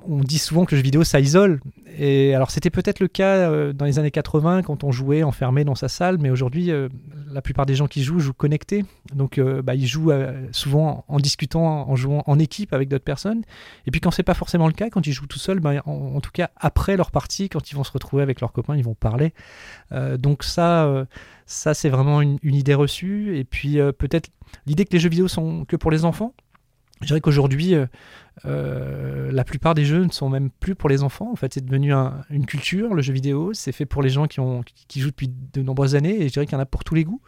on, 0.08 0.20
dit 0.24 0.38
souvent 0.38 0.66
que 0.66 0.76
le 0.76 0.78
jeu 0.78 0.84
vidéo, 0.84 1.04
ça 1.04 1.20
isole. 1.20 1.60
Et 1.98 2.36
alors, 2.36 2.52
c'était 2.52 2.70
peut-être 2.70 3.00
le 3.00 3.08
cas 3.08 3.50
euh, 3.50 3.74
dans 3.74 3.86
les 3.86 3.98
années 3.98 4.12
80 4.12 4.62
quand 4.62 4.84
on 4.84 4.92
jouait 4.92 5.24
enfermé 5.24 5.64
dans 5.64 5.74
sa 5.74 5.90
salle, 5.90 6.18
mais 6.20 6.30
aujourd'hui, 6.30 6.70
euh, 6.72 6.90
la 7.32 7.42
plupart 7.42 7.66
des 7.66 7.76
gens 7.76 7.88
qui 7.88 8.04
jouent 8.04 8.20
jouent 8.20 8.34
connectés. 8.34 8.86
Donc, 9.16 9.40
bah, 9.40 9.74
ils 9.74 9.88
jouent 9.88 10.12
souvent 10.52 11.06
en 11.08 11.20
discutant, 11.20 11.90
en 11.90 11.96
jouant 11.96 12.24
en 12.28 12.40
équipe 12.40 12.74
avec 12.74 12.88
d'autres 12.88 13.04
personnes. 13.04 13.42
Et 13.86 13.92
puis, 13.92 14.00
quand 14.00 14.12
c'est 14.12 14.24
pas 14.24 14.34
forcément 14.34 14.68
le 14.68 14.74
cas, 14.74 14.90
quand 14.90 15.08
ils 15.08 15.14
jouent 15.14 15.28
tout 15.28 15.40
seuls, 15.40 15.60
bah, 15.60 15.82
en, 15.86 16.22
tout 16.22 16.32
cas, 16.32 16.52
après 16.58 16.98
leur 16.98 17.12
partie, 17.12 17.50
quand 17.50 17.72
ils 17.72 17.76
vont 17.76 17.84
se 17.84 17.92
retrouver 17.92 18.22
avec 18.22 18.42
leurs 18.42 18.52
copains, 18.52 18.76
ils 18.76 18.84
vont 18.84 18.96
parler. 18.96 19.34
donc, 19.92 20.44
ça, 20.44 21.06
ça 21.48 21.74
c'est 21.74 21.90
vraiment 21.90 22.22
une, 22.22 22.38
idée 22.44 22.76
reçue. 22.76 23.38
Et 23.38 23.44
puis, 23.44 23.78
peut-être 23.98 24.30
l'idée 24.68 24.86
que 24.86 24.94
les 24.94 25.00
jeux 25.00 25.10
vidéo 25.10 25.28
sont 25.28 25.66
que 25.66 25.76
pour 25.76 25.90
les 25.90 26.06
enfants. 26.06 26.34
Je 27.02 27.08
dirais 27.08 27.22
qu'aujourd'hui, 27.22 27.76
euh, 27.76 27.86
euh, 28.46 29.32
la 29.32 29.44
plupart 29.44 29.76
des 29.76 29.86
jeux 29.86 30.04
ne 30.04 30.12
sont 30.12 30.30
même 30.30 30.50
plus 30.50 30.74
pour 30.74 30.90
les 30.90 31.04
enfants. 31.04 31.30
En 31.32 31.36
fait, 31.36 31.54
c'est 31.54 31.64
devenu 31.64 31.94
une 31.94 32.46
culture, 32.48 32.96
le 32.96 33.04
jeu 33.04 33.14
vidéo. 33.14 33.54
C'est 33.54 33.72
fait 33.72 33.86
pour 33.86 34.02
les 34.02 34.10
gens 34.10 34.26
qui, 34.26 34.40
jouent 35.00 35.10
depuis 35.10 35.30
de 35.30 35.62
nombreuses 35.62 35.96
années. 35.96 36.22
Et 36.22 36.28
je 36.28 36.34
dirais 36.34 36.46
qu'il 36.48 36.54
y 36.54 36.58
en 36.58 36.62
a 36.62 36.66
pour 36.66 36.84
tous 36.84 36.96
les 36.96 37.04
goûts. 37.04 37.22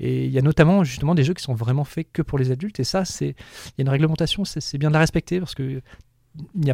Et 0.00 0.26
il 0.26 0.30
y 0.30 0.38
a 0.38 0.42
notamment 0.42 0.84
justement 0.84 1.14
des 1.14 1.24
jeux 1.24 1.32
qui 1.32 1.42
sont 1.42 1.54
vraiment 1.54 1.84
faits 1.84 2.08
que 2.12 2.20
pour 2.20 2.38
les 2.38 2.50
adultes. 2.50 2.78
Et 2.78 2.84
ça, 2.84 3.04
il 3.22 3.28
y 3.28 3.30
a 3.30 3.34
une 3.78 3.88
réglementation. 3.88 4.44
C'est 4.44 4.78
bien 4.78 4.90
de 4.90 4.94
la 4.94 5.00
respecter 5.00 5.38
parce 5.38 5.54
que 5.54 5.80
il 6.54 6.66
y 6.66 6.70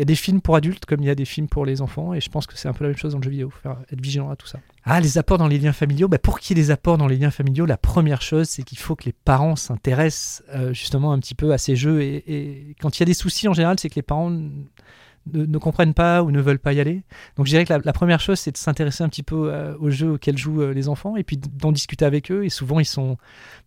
a 0.00 0.04
des 0.04 0.14
films 0.14 0.40
pour 0.40 0.56
adultes 0.56 0.84
comme 0.84 1.00
il 1.00 1.06
y 1.06 1.10
a 1.10 1.14
des 1.14 1.24
films 1.24 1.48
pour 1.48 1.64
les 1.66 1.80
enfants 1.82 2.14
et 2.14 2.20
je 2.20 2.28
pense 2.28 2.46
que 2.46 2.56
c'est 2.56 2.68
un 2.68 2.72
peu 2.72 2.84
la 2.84 2.90
même 2.90 2.98
chose 2.98 3.12
dans 3.12 3.18
le 3.18 3.24
jeu 3.24 3.30
vidéo 3.30 3.52
être 3.64 4.00
vigilant 4.00 4.30
à 4.30 4.36
tout 4.36 4.46
ça. 4.46 4.60
Ah 4.84 5.00
les 5.00 5.18
apports 5.18 5.38
dans 5.38 5.48
les 5.48 5.58
liens 5.58 5.72
familiaux 5.72 6.08
bah, 6.08 6.18
pour 6.18 6.38
qu'il 6.38 6.56
y 6.56 6.60
ait 6.60 6.64
des 6.64 6.70
apports 6.70 6.98
dans 6.98 7.06
les 7.06 7.16
liens 7.16 7.30
familiaux 7.30 7.66
la 7.66 7.76
première 7.76 8.22
chose 8.22 8.48
c'est 8.48 8.62
qu'il 8.62 8.78
faut 8.78 8.96
que 8.96 9.04
les 9.04 9.12
parents 9.12 9.56
s'intéressent 9.56 10.42
euh, 10.54 10.72
justement 10.72 11.12
un 11.12 11.18
petit 11.18 11.34
peu 11.34 11.52
à 11.52 11.58
ces 11.58 11.76
jeux 11.76 12.02
et 12.02 12.76
quand 12.80 12.98
il 12.98 13.00
y 13.00 13.04
a 13.04 13.06
des 13.06 13.14
soucis 13.14 13.48
en 13.48 13.54
général 13.54 13.78
c'est 13.78 13.88
que 13.88 13.96
les 13.96 14.02
parents 14.02 14.30
ne, 15.32 15.58
comprennent 15.58 15.94
pas 15.94 16.22
ou 16.22 16.30
ne 16.30 16.40
veulent 16.40 16.58
pas 16.58 16.72
y 16.72 16.80
aller. 16.80 17.02
Donc 17.36 17.46
je 17.46 17.50
dirais 17.50 17.64
que 17.64 17.72
la, 17.72 17.92
première 17.92 18.20
chose, 18.20 18.38
c'est 18.38 18.52
de 18.52 18.56
s'intéresser 18.56 19.02
un 19.02 19.08
petit 19.08 19.22
peu 19.22 19.52
euh, 19.52 19.76
aux 19.78 19.90
jeux 19.90 20.12
auxquels 20.12 20.36
jouent 20.38 20.62
euh, 20.62 20.72
les 20.72 20.88
enfants 20.88 21.16
et 21.16 21.24
puis 21.24 21.36
d'en 21.36 21.72
discuter 21.72 22.04
avec 22.04 22.30
eux. 22.30 22.44
Et 22.44 22.50
souvent, 22.50 22.80
ils 22.80 22.86
sont, 22.86 23.16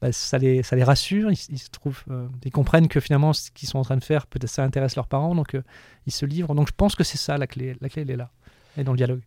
bah, 0.01 0.11
ça, 0.11 0.37
les, 0.37 0.63
ça 0.63 0.75
les 0.75 0.83
rassure, 0.83 1.31
ils, 1.31 1.35
se 1.35 1.69
trouvent, 1.69 2.03
euh, 2.09 2.27
ils 2.45 2.51
comprennent 2.51 2.87
que 2.87 2.99
finalement, 2.99 3.33
ce 3.33 3.51
qu'ils 3.51 3.69
sont 3.69 3.79
en 3.79 3.83
train 3.83 3.97
de 3.97 4.03
faire, 4.03 4.27
peut-être 4.27 4.49
ça 4.49 4.63
intéresse 4.63 4.95
leurs 4.95 5.07
parents, 5.07 5.35
donc 5.35 5.57
ils 6.05 6.13
se 6.13 6.25
livrent. 6.25 6.55
Donc 6.55 6.67
je 6.67 6.73
pense 6.75 6.95
que 6.95 7.03
c'est 7.03 7.17
ça 7.17 7.37
la 7.37 7.47
clé. 7.47 7.75
La 7.81 7.89
clé, 7.89 8.03
elle 8.03 8.11
est 8.11 8.17
là, 8.17 8.31
et 8.77 8.83
dans 8.83 8.91
le 8.91 8.97
dialogue. 8.97 9.21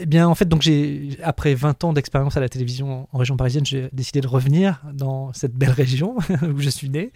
Eh 0.00 0.06
bien, 0.06 0.28
en 0.28 0.34
fait, 0.34 0.46
donc 0.48 0.62
j'ai 0.62 1.18
après 1.22 1.54
20 1.54 1.84
ans 1.84 1.92
d'expérience 1.92 2.36
à 2.36 2.40
la 2.40 2.48
télévision 2.48 3.08
en 3.12 3.18
région 3.18 3.36
parisienne, 3.36 3.66
j'ai 3.66 3.88
décidé 3.92 4.20
de 4.20 4.26
revenir 4.26 4.82
dans 4.92 5.32
cette 5.32 5.54
belle 5.54 5.70
région 5.70 6.16
où 6.42 6.60
je 6.60 6.68
suis 6.68 6.88
né. 6.88 7.12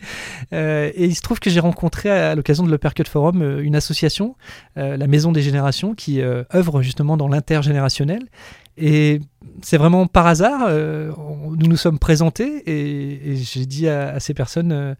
Euh, 0.52 0.90
et 0.94 1.04
il 1.04 1.14
se 1.14 1.22
trouve 1.22 1.38
que 1.38 1.50
j'ai 1.50 1.60
rencontré 1.60 2.10
à, 2.10 2.34
l'occasion 2.34 2.64
de 2.64 2.70
l'Uppercut 2.70 3.06
Forum 3.08 3.42
euh, 3.42 3.62
une 3.62 3.76
association, 3.76 4.36
euh, 4.78 4.96
la 4.96 5.06
Maison 5.06 5.32
des 5.32 5.42
Générations, 5.42 5.94
qui 5.94 6.20
œuvre 6.22 6.82
justement 6.82 7.16
dans 7.16 7.28
l'intergénérationnel. 7.28 8.22
Et 8.76 9.20
c'est 9.62 9.76
vraiment 9.76 10.06
par 10.06 10.26
hasard, 10.26 10.70
nous 10.70 11.66
nous 11.66 11.76
sommes 11.76 11.98
présentés 11.98 12.62
et, 12.66 13.36
j'ai 13.36 13.66
dit 13.66 13.88
à, 13.88 14.18
ces 14.18 14.34
personnes 14.34 14.96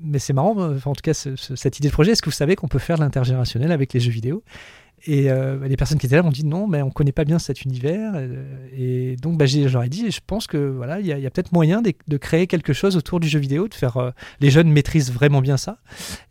mais 0.00 0.18
c'est 0.18 0.32
marrant, 0.32 0.56
en 0.56 0.94
tout 0.94 1.02
cas, 1.02 1.12
cette 1.12 1.78
idée 1.78 1.88
de 1.88 1.92
projet, 1.92 2.12
est-ce 2.12 2.22
que 2.22 2.30
vous 2.30 2.36
savez 2.36 2.56
qu'on 2.56 2.68
peut 2.68 2.78
faire 2.78 2.96
de 2.96 3.02
l'intergénérationnel 3.02 3.72
avec 3.72 3.92
les 3.92 4.00
jeux 4.00 4.12
vidéo? 4.12 4.42
Et 5.04 5.30
euh, 5.30 5.66
les 5.66 5.76
personnes 5.76 5.98
qui 5.98 6.06
étaient 6.06 6.16
là 6.16 6.22
m'ont 6.22 6.30
dit 6.30 6.44
non, 6.44 6.68
mais 6.68 6.80
on 6.82 6.90
connaît 6.90 7.12
pas 7.12 7.24
bien 7.24 7.38
cet 7.38 7.62
univers. 7.62 8.12
Euh, 8.14 8.68
et 8.72 9.16
donc, 9.16 9.36
bah, 9.36 9.46
j'aurais 9.46 9.88
dit, 9.88 10.10
je 10.10 10.20
pense 10.24 10.46
que 10.46 10.56
voilà, 10.56 11.00
il 11.00 11.06
y 11.06 11.12
a, 11.12 11.30
peut-être 11.30 11.52
moyen 11.52 11.82
de, 11.82 12.16
créer 12.16 12.46
quelque 12.46 12.72
chose 12.72 12.96
autour 12.96 13.18
du 13.18 13.28
jeu 13.28 13.40
vidéo, 13.40 13.66
de 13.66 13.74
faire. 13.74 13.96
Euh, 13.96 14.10
les 14.40 14.50
jeunes 14.50 14.70
maîtrisent 14.70 15.12
vraiment 15.12 15.40
bien 15.40 15.56
ça. 15.56 15.78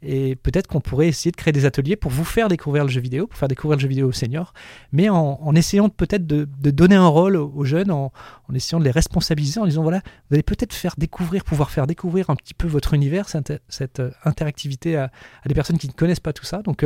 Et 0.01 0.35
peut-être 0.35 0.67
qu'on 0.67 0.79
pourrait 0.79 1.09
essayer 1.09 1.31
de 1.31 1.35
créer 1.35 1.51
des 1.51 1.65
ateliers 1.65 1.97
pour 1.97 2.11
vous 2.11 2.23
faire 2.23 2.47
découvrir 2.47 2.85
le 2.85 2.89
jeu 2.89 3.01
vidéo, 3.01 3.27
pour 3.27 3.37
faire 3.37 3.49
découvrir 3.49 3.77
le 3.77 3.81
jeu 3.81 3.89
vidéo 3.89 4.07
aux 4.07 4.13
seniors, 4.13 4.53
mais 4.91 5.09
en, 5.09 5.53
essayant 5.55 5.89
peut-être 5.89 6.25
de, 6.25 6.45
donner 6.71 6.95
un 6.95 7.07
rôle 7.07 7.35
aux, 7.35 7.65
jeunes, 7.65 7.91
en, 7.91 8.11
essayant 8.53 8.79
de 8.79 8.85
les 8.85 8.91
responsabiliser, 8.91 9.59
en 9.59 9.65
disant 9.65 9.83
voilà, 9.83 10.01
vous 10.29 10.35
allez 10.35 10.43
peut-être 10.43 10.73
faire 10.73 10.95
découvrir, 10.97 11.43
pouvoir 11.43 11.71
faire 11.71 11.87
découvrir 11.87 12.29
un 12.29 12.35
petit 12.35 12.53
peu 12.53 12.67
votre 12.67 12.93
univers, 12.93 13.27
cette, 13.27 14.01
interactivité 14.23 14.95
à, 14.95 15.11
à, 15.43 15.47
des 15.47 15.53
personnes 15.53 15.77
qui 15.77 15.87
ne 15.87 15.93
connaissent 15.93 16.19
pas 16.19 16.33
tout 16.33 16.45
ça. 16.45 16.61
Donc, 16.61 16.85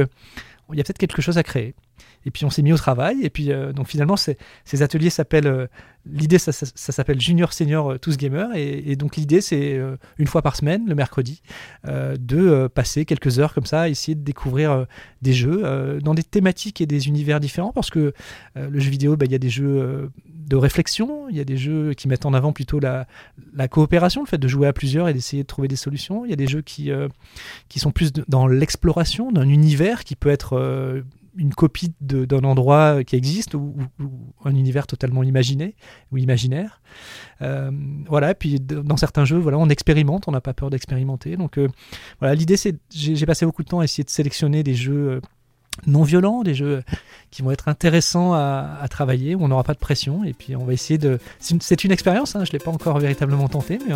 il 0.73 0.77
y 0.77 0.81
a 0.81 0.83
peut-être 0.83 0.97
quelque 0.97 1.21
chose 1.21 1.37
à 1.37 1.43
créer. 1.43 1.75
Et 2.25 2.31
puis 2.31 2.45
on 2.45 2.49
s'est 2.49 2.61
mis 2.61 2.73
au 2.73 2.77
travail. 2.77 3.17
Et 3.23 3.29
puis 3.29 3.51
euh, 3.51 3.71
donc 3.71 3.87
finalement, 3.87 4.15
ces 4.17 4.37
ateliers 4.81 5.09
s'appellent. 5.09 5.47
Euh, 5.47 5.67
l'idée, 6.07 6.37
ça, 6.37 6.51
s'appelle 6.51 7.19
Junior 7.19 7.53
Senior 7.53 7.93
euh, 7.93 7.97
Tous 7.97 8.17
Gamers. 8.17 8.49
Et, 8.55 8.95
donc 8.95 9.15
l'idée, 9.15 9.41
c'est 9.41 9.79
une 10.17 10.27
fois 10.27 10.41
par 10.41 10.55
semaine, 10.55 10.85
le 10.87 10.95
mercredi, 10.95 11.41
de 11.85 12.67
passer 12.67 13.05
quelques 13.05 13.39
heures 13.39 13.53
comme 13.53 13.65
ça, 13.65 13.89
essayer 13.89 14.15
de 14.15 14.23
découvrir 14.23 14.85
des 15.21 15.33
jeux 15.33 15.99
dans 16.01 16.13
des 16.13 16.23
thématiques 16.23 16.79
et 16.81 16.85
des 16.85 17.07
univers 17.07 17.39
différents. 17.39 17.73
Parce 17.73 17.89
que 17.89 18.13
le 18.55 18.79
jeu 18.79 18.89
vidéo, 18.89 19.17
bah, 19.17 19.25
il 19.25 19.31
y 19.31 19.35
a 19.35 19.39
des 19.39 19.49
jeux 19.49 20.09
de 20.25 20.55
réflexion, 20.55 21.27
il 21.29 21.35
y 21.35 21.39
a 21.39 21.43
des 21.43 21.57
jeux 21.57 21.93
qui 21.93 22.07
mettent 22.07 22.25
en 22.25 22.33
avant 22.33 22.53
plutôt 22.53 22.79
la, 22.79 23.07
la 23.53 23.67
coopération, 23.67 24.21
le 24.21 24.27
fait 24.27 24.37
de 24.37 24.47
jouer 24.47 24.67
à 24.67 24.73
plusieurs 24.73 25.09
et 25.09 25.13
d'essayer 25.13 25.43
de 25.43 25.47
trouver 25.47 25.67
des 25.67 25.75
solutions. 25.75 26.23
Il 26.23 26.29
y 26.29 26.33
a 26.33 26.37
des 26.37 26.47
jeux 26.47 26.61
qui, 26.61 26.91
qui 27.67 27.79
sont 27.79 27.91
plus 27.91 28.13
dans 28.13 28.47
l'exploration 28.47 29.31
d'un 29.31 29.49
univers 29.49 30.03
qui 30.03 30.15
peut 30.15 30.29
être 30.29 31.03
une 31.37 31.53
copie 31.53 31.93
d'un 32.01 32.43
endroit 32.43 33.03
qui 33.03 33.15
existe 33.15 33.53
ou, 33.53 33.75
un 34.43 34.55
univers 34.55 34.87
totalement 34.87 35.23
imaginé 35.23 35.75
ou 36.11 36.17
imaginaire. 36.17 36.81
Euh, 37.41 37.71
voilà, 38.07 38.33
puis 38.33 38.59
dans 38.59 38.97
certains 38.97 39.25
jeux, 39.25 39.37
voilà, 39.37 39.57
on 39.57 39.69
expérimente, 39.69 40.27
on 40.27 40.31
n'a 40.31 40.41
pas 40.41 40.53
peur 40.53 40.69
d'expérimenter. 40.69 41.37
Donc 41.37 41.57
euh, 41.57 41.67
voilà, 42.19 42.35
l'idée 42.35 42.57
c'est, 42.57 42.75
j'ai 42.89 43.25
passé 43.25 43.45
beaucoup 43.45 43.63
de 43.63 43.69
temps 43.69 43.79
à 43.79 43.83
essayer 43.83 44.03
de 44.03 44.09
sélectionner 44.09 44.63
des 44.63 44.75
jeux 44.75 45.09
euh, 45.09 45.21
non 45.87 46.03
violents, 46.03 46.43
des 46.43 46.53
jeux 46.53 46.83
qui 47.31 47.41
vont 47.41 47.51
être 47.51 47.67
intéressants 47.67 48.33
à, 48.33 48.85
travailler, 48.89 49.35
où 49.35 49.43
on 49.43 49.49
n'aura 49.49 49.63
pas 49.63 49.73
de 49.73 49.79
pression. 49.79 50.23
Et 50.23 50.33
puis 50.33 50.55
on 50.55 50.63
va 50.63 50.71
essayer 50.71 50.97
de... 50.97 51.19
C'est 51.39 51.83
une, 51.83 51.91
expérience, 51.91 52.35
hein, 52.35 52.45
je 52.45 52.49
ne 52.49 52.53
l'ai 52.53 52.63
pas 52.63 52.71
encore 52.71 52.97
véritablement 52.97 53.49
tenté, 53.49 53.79
mais 53.85 53.93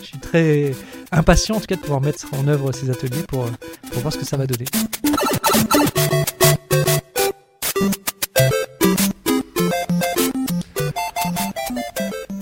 je 0.00 0.06
suis 0.06 0.18
très 0.18 0.72
impatient 1.12 1.56
en 1.56 1.60
tout 1.60 1.66
cas 1.66 1.76
de 1.76 1.80
pouvoir 1.82 2.00
mettre 2.00 2.26
en 2.32 2.48
œuvre 2.48 2.72
ces 2.72 2.88
ateliers 2.88 3.24
pour, 3.28 3.44
pour 3.92 4.00
voir 4.00 4.12
ce 4.12 4.18
que 4.18 4.24
ça 4.24 4.38
va 4.38 4.46
donner. 4.46 4.64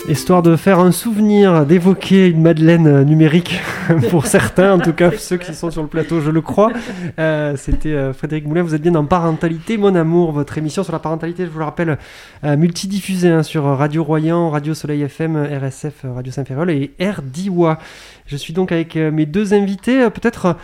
Histoire 0.09 0.43
de 0.43 0.55
faire 0.55 0.79
un 0.79 0.93
souvenir, 0.93 1.67
d'évoquer 1.67 2.29
une 2.29 2.41
Madeleine 2.41 3.03
numérique 3.03 3.61
pour 4.11 4.27
certains, 4.27 4.75
en 4.75 4.79
tout 4.79 4.93
cas 4.93 5.11
ceux 5.11 5.37
qui 5.37 5.53
sont 5.53 5.73
sur 5.73 5.83
le 5.83 5.89
plateau, 5.89 6.21
je 6.21 6.31
le 6.31 6.41
crois. 6.41 6.71
Euh, 7.19 7.57
c'était 7.57 7.93
euh, 7.93 8.13
Frédéric 8.13 8.47
Moulin, 8.47 8.63
vous 8.63 8.77
êtes 8.77 8.83
bien 8.83 8.93
dans 8.93 9.05
Parentalité, 9.05 9.77
mon 9.79 9.97
amour, 9.97 10.31
votre 10.31 10.59
émission 10.59 10.85
sur 10.85 10.93
la 10.93 11.01
parentalité, 11.01 11.45
je 11.45 11.51
vous 11.51 11.59
le 11.59 11.65
rappelle, 11.65 11.99
euh, 12.45 12.57
multidiffusée 12.57 13.31
hein, 13.31 13.43
sur 13.43 13.65
Radio 13.65 14.05
Royan, 14.05 14.49
Radio 14.49 14.75
Soleil 14.75 15.03
FM, 15.03 15.37
RSF, 15.37 16.05
Radio 16.05 16.33
Saint-Ferrol 16.33 16.71
et 16.71 16.93
RDIWA. 17.01 17.79
Je 18.27 18.37
suis 18.37 18.53
donc 18.53 18.71
avec 18.71 18.95
mes 18.95 19.27
deux 19.27 19.55
invités, 19.55 20.09
peut-être... 20.11 20.57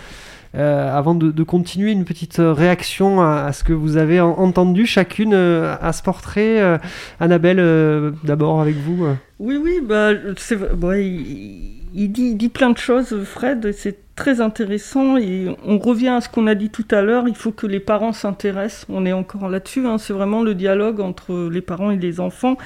Euh, 0.54 0.94
avant 0.94 1.14
de, 1.14 1.42
continuer, 1.42 1.92
une 1.92 2.04
petite 2.04 2.36
réaction 2.38 3.22
à, 3.22 3.52
ce 3.52 3.64
que 3.64 3.72
vous 3.72 3.96
avez 3.96 4.20
entendu 4.20 4.86
chacune 4.86 5.32
euh, 5.32 5.74
à 5.80 5.92
ce 5.92 6.02
portrait. 6.02 6.60
Euh, 6.60 6.78
Annabelle, 7.20 8.12
d'abord 8.24 8.60
avec 8.60 8.76
vous. 8.76 9.06
Oui, 9.38 9.56
oui, 9.56 9.80
bah, 9.82 10.10
il, 10.12 12.12
dit, 12.12 12.34
dit, 12.34 12.48
plein 12.48 12.70
de 12.70 12.78
choses, 12.78 13.24
Fred, 13.24 13.72
c'est 13.72 13.98
très 14.14 14.42
intéressant 14.42 15.16
et 15.16 15.56
on 15.66 15.78
revient 15.78 16.08
à 16.08 16.20
ce 16.20 16.28
qu'on 16.28 16.46
a 16.46 16.54
dit 16.54 16.68
tout 16.68 16.86
à 16.90 17.00
l'heure, 17.00 17.28
il 17.28 17.34
faut 17.34 17.50
que 17.50 17.66
les 17.66 17.80
parents 17.80 18.12
s'intéressent, 18.12 18.84
on 18.90 19.06
est 19.06 19.12
encore 19.12 19.48
là-dessus, 19.48 19.86
hein. 19.86 19.96
c'est 19.96 20.12
vraiment 20.12 20.42
le 20.42 20.54
dialogue 20.54 21.00
entre 21.00 21.48
les 21.50 21.62
parents 21.62 21.90
et 21.90 21.96
les 21.96 22.20
enfants. 22.20 22.58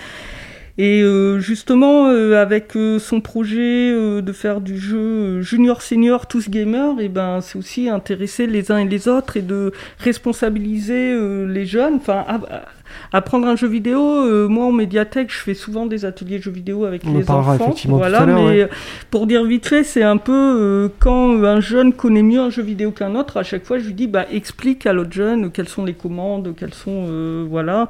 Et 0.78 1.00
euh, 1.02 1.38
justement, 1.38 2.08
euh, 2.08 2.40
avec 2.40 2.76
euh, 2.76 2.98
son 2.98 3.22
projet 3.22 3.92
de 4.20 4.32
faire 4.32 4.60
du 4.60 4.78
jeu 4.78 5.40
junior 5.40 5.80
senior 5.80 6.26
tous 6.26 6.50
gamers, 6.50 7.00
et 7.00 7.08
ben 7.08 7.40
c'est 7.40 7.58
aussi 7.58 7.88
intéresser 7.88 8.46
les 8.46 8.70
uns 8.70 8.78
et 8.78 8.84
les 8.84 9.08
autres 9.08 9.38
et 9.38 9.42
de 9.42 9.72
responsabiliser 9.98 11.16
les 11.46 11.64
jeunes. 11.64 11.94
Enfin, 11.96 12.24
apprendre 13.12 13.46
un 13.46 13.56
jeu 13.56 13.68
vidéo. 13.68 14.48
moi, 14.48 14.66
en 14.66 14.72
médiathèque, 14.72 15.32
je 15.32 15.38
fais 15.38 15.54
souvent 15.54 15.86
des 15.86 16.04
ateliers 16.04 16.40
jeux 16.40 16.50
vidéo 16.50 16.84
avec 16.84 17.04
les 17.04 17.30
enfants. 17.30 17.74
Voilà, 17.88 18.26
mais 18.26 18.68
pour 19.10 19.26
dire 19.26 19.44
vite 19.44 19.66
fait, 19.66 19.82
c'est 19.82 20.02
un 20.02 20.18
peu 20.18 20.90
quand 20.98 21.42
un 21.42 21.60
jeune 21.60 21.94
connaît 21.94 22.22
mieux 22.22 22.40
un 22.40 22.50
jeu 22.50 22.62
vidéo 22.62 22.90
qu'un 22.90 23.14
autre, 23.14 23.38
à 23.38 23.42
chaque 23.42 23.64
fois, 23.64 23.78
je 23.78 23.86
lui 23.86 23.94
dis, 23.94 24.08
bah, 24.08 24.26
explique 24.30 24.84
à 24.86 24.92
l'autre 24.92 25.12
jeune 25.12 25.50
quelles 25.50 25.68
sont 25.68 25.84
les 25.84 25.94
commandes, 25.94 26.54
quelles 26.56 26.74
sont, 26.74 27.46
voilà. 27.48 27.88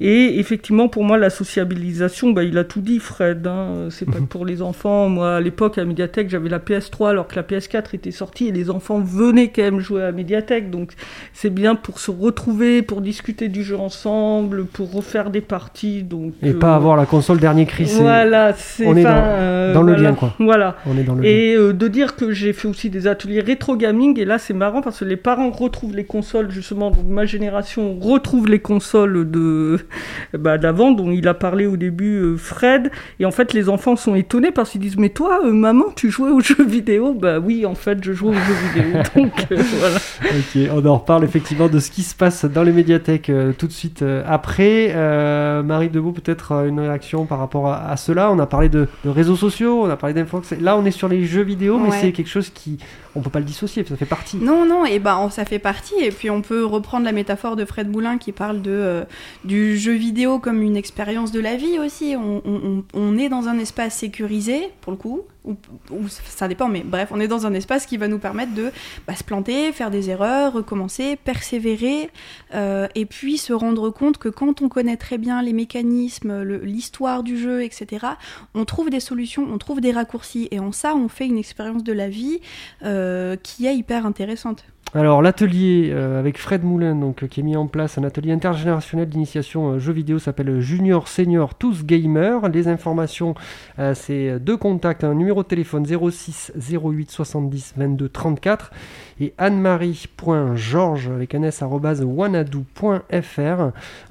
Et 0.00 0.38
effectivement, 0.38 0.88
pour 0.88 1.04
moi, 1.04 1.18
la 1.18 1.28
sociabilisation, 1.28 2.30
bah, 2.30 2.42
il 2.42 2.56
a 2.56 2.64
tout 2.64 2.80
dit, 2.80 2.98
Fred. 2.98 3.46
Hein. 3.46 3.88
C'est 3.90 4.06
pas 4.06 4.18
que 4.18 4.24
pour 4.24 4.46
les 4.46 4.62
enfants. 4.62 5.08
Moi, 5.08 5.36
à 5.36 5.40
l'époque, 5.40 5.76
à 5.76 5.84
médiathèque, 5.84 6.30
j'avais 6.30 6.48
la 6.48 6.58
PS3 6.58 7.10
alors 7.10 7.28
que 7.28 7.36
la 7.36 7.42
PS4 7.42 7.94
était 7.94 8.10
sortie 8.10 8.48
et 8.48 8.52
les 8.52 8.70
enfants 8.70 9.00
venaient 9.00 9.48
quand 9.48 9.62
même 9.62 9.80
jouer 9.80 10.04
à 10.04 10.12
médiathèque. 10.12 10.70
Donc, 10.70 10.92
c'est 11.34 11.50
bien 11.50 11.74
pour 11.74 11.98
se 11.98 12.10
retrouver, 12.10 12.80
pour 12.80 13.02
discuter 13.02 13.48
du 13.48 13.62
jeu 13.62 13.76
ensemble, 13.76 14.64
pour 14.64 14.90
refaire 14.92 15.30
des 15.30 15.42
parties. 15.42 16.02
Donc, 16.02 16.32
Et 16.42 16.52
pas 16.54 16.72
euh, 16.72 16.76
avoir 16.76 16.96
la 16.96 17.04
console 17.06 17.38
dernier 17.38 17.66
cri. 17.66 17.84
Voilà, 17.84 18.54
c'est 18.54 18.86
On 18.86 18.96
est 18.96 19.02
dans, 19.02 19.10
euh, 19.12 19.74
dans 19.74 19.82
le 19.82 19.92
voilà. 19.92 20.08
lien, 20.10 20.14
quoi. 20.14 20.34
Voilà. 20.38 20.76
On 20.86 20.96
est 20.96 21.02
dans 21.02 21.14
le 21.14 21.22
lien. 21.22 21.28
Et 21.28 21.54
euh, 21.56 21.72
de 21.74 21.88
dire 21.88 22.16
que 22.16 22.32
j'ai 22.32 22.54
fait 22.54 22.68
aussi 22.68 22.88
des 22.88 23.06
ateliers 23.06 23.40
rétro 23.40 23.76
gaming, 23.76 24.18
et 24.18 24.24
là 24.24 24.38
c'est 24.38 24.54
marrant 24.54 24.80
parce 24.80 25.00
que 25.00 25.04
les 25.04 25.16
parents 25.16 25.50
retrouvent 25.50 25.94
les 25.94 26.04
consoles, 26.04 26.50
justement, 26.50 26.90
donc 26.90 27.04
ma 27.06 27.26
génération 27.26 27.98
retrouve 27.98 28.48
les 28.48 28.60
consoles 28.60 29.30
de 29.30 29.78
bah, 30.38 30.58
d'avant, 30.58 30.90
dont 30.92 31.10
il 31.10 31.26
a 31.28 31.34
parlé 31.34 31.66
au 31.66 31.76
début 31.76 32.16
euh, 32.20 32.36
Fred, 32.36 32.90
et 33.18 33.24
en 33.24 33.30
fait 33.30 33.52
les 33.52 33.68
enfants 33.68 33.96
sont 33.96 34.14
étonnés 34.14 34.50
parce 34.50 34.70
qu'ils 34.70 34.80
disent 34.80 34.96
Mais 34.96 35.08
toi, 35.10 35.40
euh, 35.44 35.52
maman, 35.52 35.86
tu 35.96 36.10
jouais 36.10 36.30
aux 36.30 36.40
jeux 36.50 36.64
vidéo? 36.64 37.14
Bah 37.14 37.38
oui, 37.38 37.66
en 37.66 37.74
fait, 37.74 38.02
je 38.02 38.12
jouais 38.12 38.30
aux 38.30 38.34
jeux 38.34 38.82
vidéo. 38.82 39.02
Donc 39.16 39.46
euh, 39.52 39.56
voilà. 39.78 39.96
Ok, 39.96 40.58
on 40.84 40.86
en 40.86 40.96
reparle 40.98 41.24
effectivement 41.24 41.68
de 41.68 41.78
ce 41.78 41.90
qui 41.90 42.02
se 42.02 42.14
passe 42.14 42.44
dans 42.44 42.62
les 42.62 42.72
médiathèques 42.72 43.30
euh, 43.30 43.52
tout 43.56 43.66
de 43.66 43.72
suite 43.72 44.02
euh, 44.02 44.22
après. 44.26 44.92
Euh, 44.94 45.62
Marie 45.62 45.88
Debout, 45.88 46.12
peut-être 46.12 46.52
euh, 46.52 46.68
une 46.68 46.80
réaction 46.80 47.26
par 47.26 47.38
rapport 47.38 47.68
à, 47.68 47.90
à 47.90 47.96
cela? 47.96 48.30
On 48.32 48.38
a 48.38 48.46
parlé 48.46 48.68
de, 48.68 48.88
de 49.04 49.10
réseaux 49.10 49.36
sociaux, 49.36 49.82
on 49.84 49.90
a 49.90 49.96
parlé 49.96 50.14
d'infox. 50.14 50.52
Là, 50.60 50.76
on 50.76 50.84
est 50.84 50.90
sur 50.90 51.08
les 51.08 51.24
jeux 51.24 51.42
vidéo, 51.42 51.78
mais 51.78 51.90
Ouais. 51.90 51.96
c'est 52.00 52.12
quelque 52.12 52.28
chose 52.30 52.50
qui. 52.50 52.78
On 53.16 53.20
peut 53.22 53.30
pas 53.30 53.40
le 53.40 53.44
dissocier, 53.44 53.84
ça 53.84 53.96
fait 53.96 54.04
partie. 54.04 54.36
Non, 54.36 54.64
non, 54.64 54.84
et 54.84 55.00
ben 55.00 55.28
ça 55.30 55.44
fait 55.44 55.58
partie. 55.58 55.94
Et 56.00 56.10
puis 56.12 56.30
on 56.30 56.42
peut 56.42 56.64
reprendre 56.64 57.04
la 57.04 57.10
métaphore 57.10 57.56
de 57.56 57.64
Fred 57.64 57.90
Moulin 57.90 58.18
qui 58.18 58.30
parle 58.30 58.62
de, 58.62 58.70
euh, 58.70 59.02
du 59.44 59.76
jeu 59.80 59.94
vidéo 59.94 60.38
comme 60.38 60.62
une 60.62 60.76
expérience 60.76 61.32
de 61.32 61.40
la 61.40 61.56
vie 61.56 61.78
aussi. 61.78 62.14
On, 62.16 63.18
est 63.18 63.28
dans 63.28 63.48
un 63.48 63.58
espace 63.58 63.96
sécurisé, 63.96 64.70
pour 64.80 64.92
le 64.92 64.98
coup, 64.98 65.22
ou, 65.44 65.56
ou 65.90 66.08
ça 66.08 66.46
dépend, 66.48 66.68
mais 66.68 66.82
bref, 66.84 67.08
on 67.12 67.18
est 67.18 67.28
dans 67.28 67.46
un 67.46 67.54
espace 67.54 67.86
qui 67.86 67.96
va 67.96 68.06
nous 68.06 68.18
permettre 68.18 68.54
de 68.54 68.70
bah, 69.06 69.14
se 69.16 69.24
planter, 69.24 69.72
faire 69.72 69.90
des 69.90 70.10
erreurs, 70.10 70.52
recommencer, 70.52 71.16
persévérer, 71.16 72.10
euh, 72.54 72.86
et 72.94 73.06
puis 73.06 73.38
se 73.38 73.52
rendre 73.52 73.90
compte 73.90 74.18
que 74.18 74.28
quand 74.28 74.62
on 74.62 74.68
connaît 74.68 74.96
très 74.96 75.18
bien 75.18 75.42
les 75.42 75.52
mécanismes, 75.52 76.42
l'histoire 76.62 77.22
du 77.22 77.38
jeu, 77.38 77.62
etc., 77.62 78.06
on 78.54 78.64
trouve 78.64 78.90
des 78.90 79.00
solutions, 79.00 79.48
on 79.50 79.58
trouve 79.58 79.80
des 79.80 79.92
raccourcis, 79.92 80.48
et 80.50 80.60
en 80.60 80.72
ça, 80.72 80.94
on 80.94 81.08
fait 81.08 81.26
une 81.26 81.38
expérience 81.38 81.82
de 81.82 81.92
la 81.92 82.08
vie 82.08 82.40
euh, 82.84 83.36
qui 83.42 83.66
est 83.66 83.76
hyper 83.76 84.06
intéressante. 84.06 84.64
Alors 84.92 85.22
l'atelier 85.22 85.90
euh, 85.92 86.18
avec 86.18 86.36
Fred 86.36 86.64
Moulin, 86.64 86.96
donc, 86.96 87.22
euh, 87.22 87.28
qui 87.28 87.38
est 87.38 87.42
mis 87.44 87.56
en 87.56 87.68
place, 87.68 87.96
un 87.96 88.02
atelier 88.02 88.32
intergénérationnel 88.32 89.08
d'initiation 89.08 89.74
euh, 89.74 89.78
jeux 89.78 89.92
vidéo, 89.92 90.18
s'appelle 90.18 90.58
Junior 90.58 91.06
Senior 91.06 91.54
Tous 91.54 91.84
Gamers. 91.84 92.48
Les 92.48 92.66
informations, 92.66 93.36
c'est 93.94 94.40
deux 94.40 94.56
contacts, 94.56 95.04
un 95.04 95.14
numéro 95.14 95.44
de 95.44 95.48
téléphone 95.48 95.86
06 95.86 96.52
08 96.58 97.10
70 97.10 97.74
22 97.76 98.08
34 98.08 98.72
et 99.20 99.34
anne-marie.georges 99.38 101.08
avec 101.08 101.34
un 101.34 101.42
s 101.42 101.62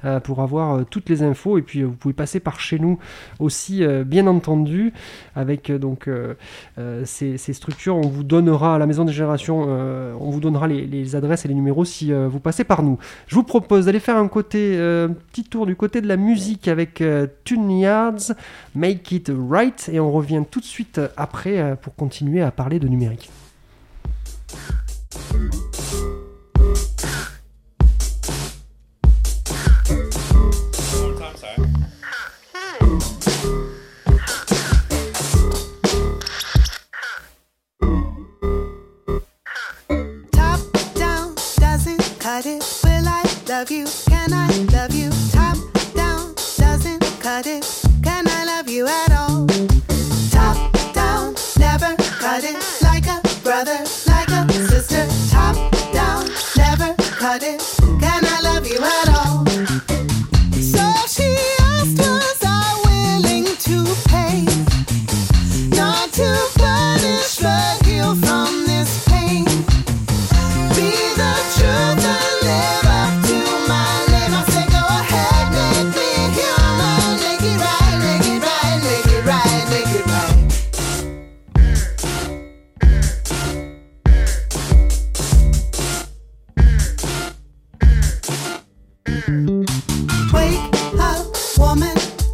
euh, 0.04 0.20
pour 0.20 0.40
avoir 0.40 0.86
toutes 0.86 1.08
les 1.08 1.22
infos 1.22 1.58
et 1.58 1.62
puis 1.62 1.82
vous 1.82 1.92
pouvez 1.92 2.14
passer 2.14 2.40
par 2.40 2.60
chez 2.60 2.78
nous 2.78 2.98
aussi 3.38 3.84
bien 4.06 4.26
entendu 4.26 4.92
avec 5.34 5.72
donc 5.72 6.08
ces, 7.04 7.36
structures 7.36 7.96
on 7.96 8.08
vous 8.08 8.22
donnera 8.22 8.76
à 8.76 8.78
la 8.78 8.86
maison 8.86 9.04
des 9.04 9.12
générations 9.12 9.62
on 9.62 10.30
vous 10.30 10.40
donnera 10.40 10.68
les, 10.70 11.16
adresses 11.16 11.44
et 11.44 11.48
les 11.48 11.54
numéros 11.54 11.84
si 11.84 12.12
euh, 12.12 12.28
vous 12.28 12.40
passez 12.40 12.64
par 12.64 12.82
nous. 12.82 12.98
Je 13.26 13.34
vous 13.34 13.42
propose 13.42 13.86
d'aller 13.86 14.00
faire 14.00 14.16
un 14.16 14.28
côté 14.28 14.76
euh, 14.76 15.08
petit 15.08 15.44
tour 15.44 15.66
du 15.66 15.76
côté 15.76 16.00
de 16.00 16.08
la 16.08 16.16
musique 16.16 16.68
avec 16.68 17.00
euh, 17.00 17.26
Tune 17.44 17.70
Yards 17.70 18.32
Make 18.74 19.12
It 19.12 19.32
Right 19.50 19.90
et 19.92 20.00
on 20.00 20.12
revient 20.12 20.42
tout 20.50 20.60
de 20.60 20.64
suite 20.64 21.00
après 21.16 21.76
pour 21.82 21.94
continuer 21.94 22.42
à 22.42 22.50
parler 22.50 22.78
de 22.78 22.88
numérique 22.88 23.30
love 43.60 43.70
you? 43.70 44.09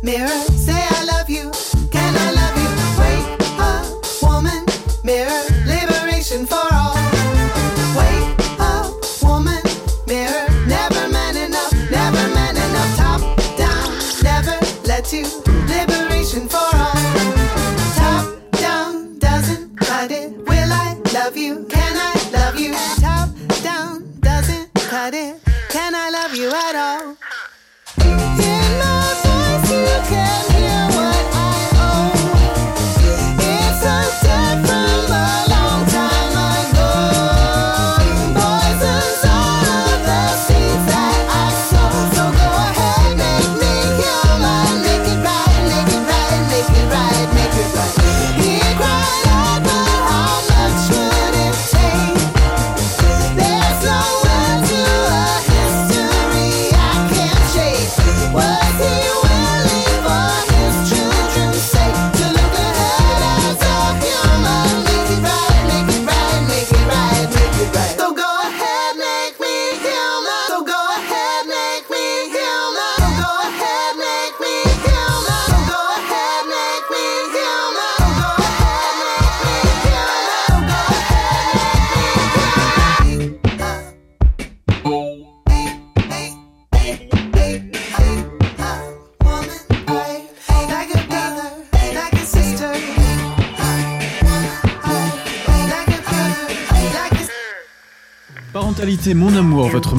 mirrors. 0.06 0.65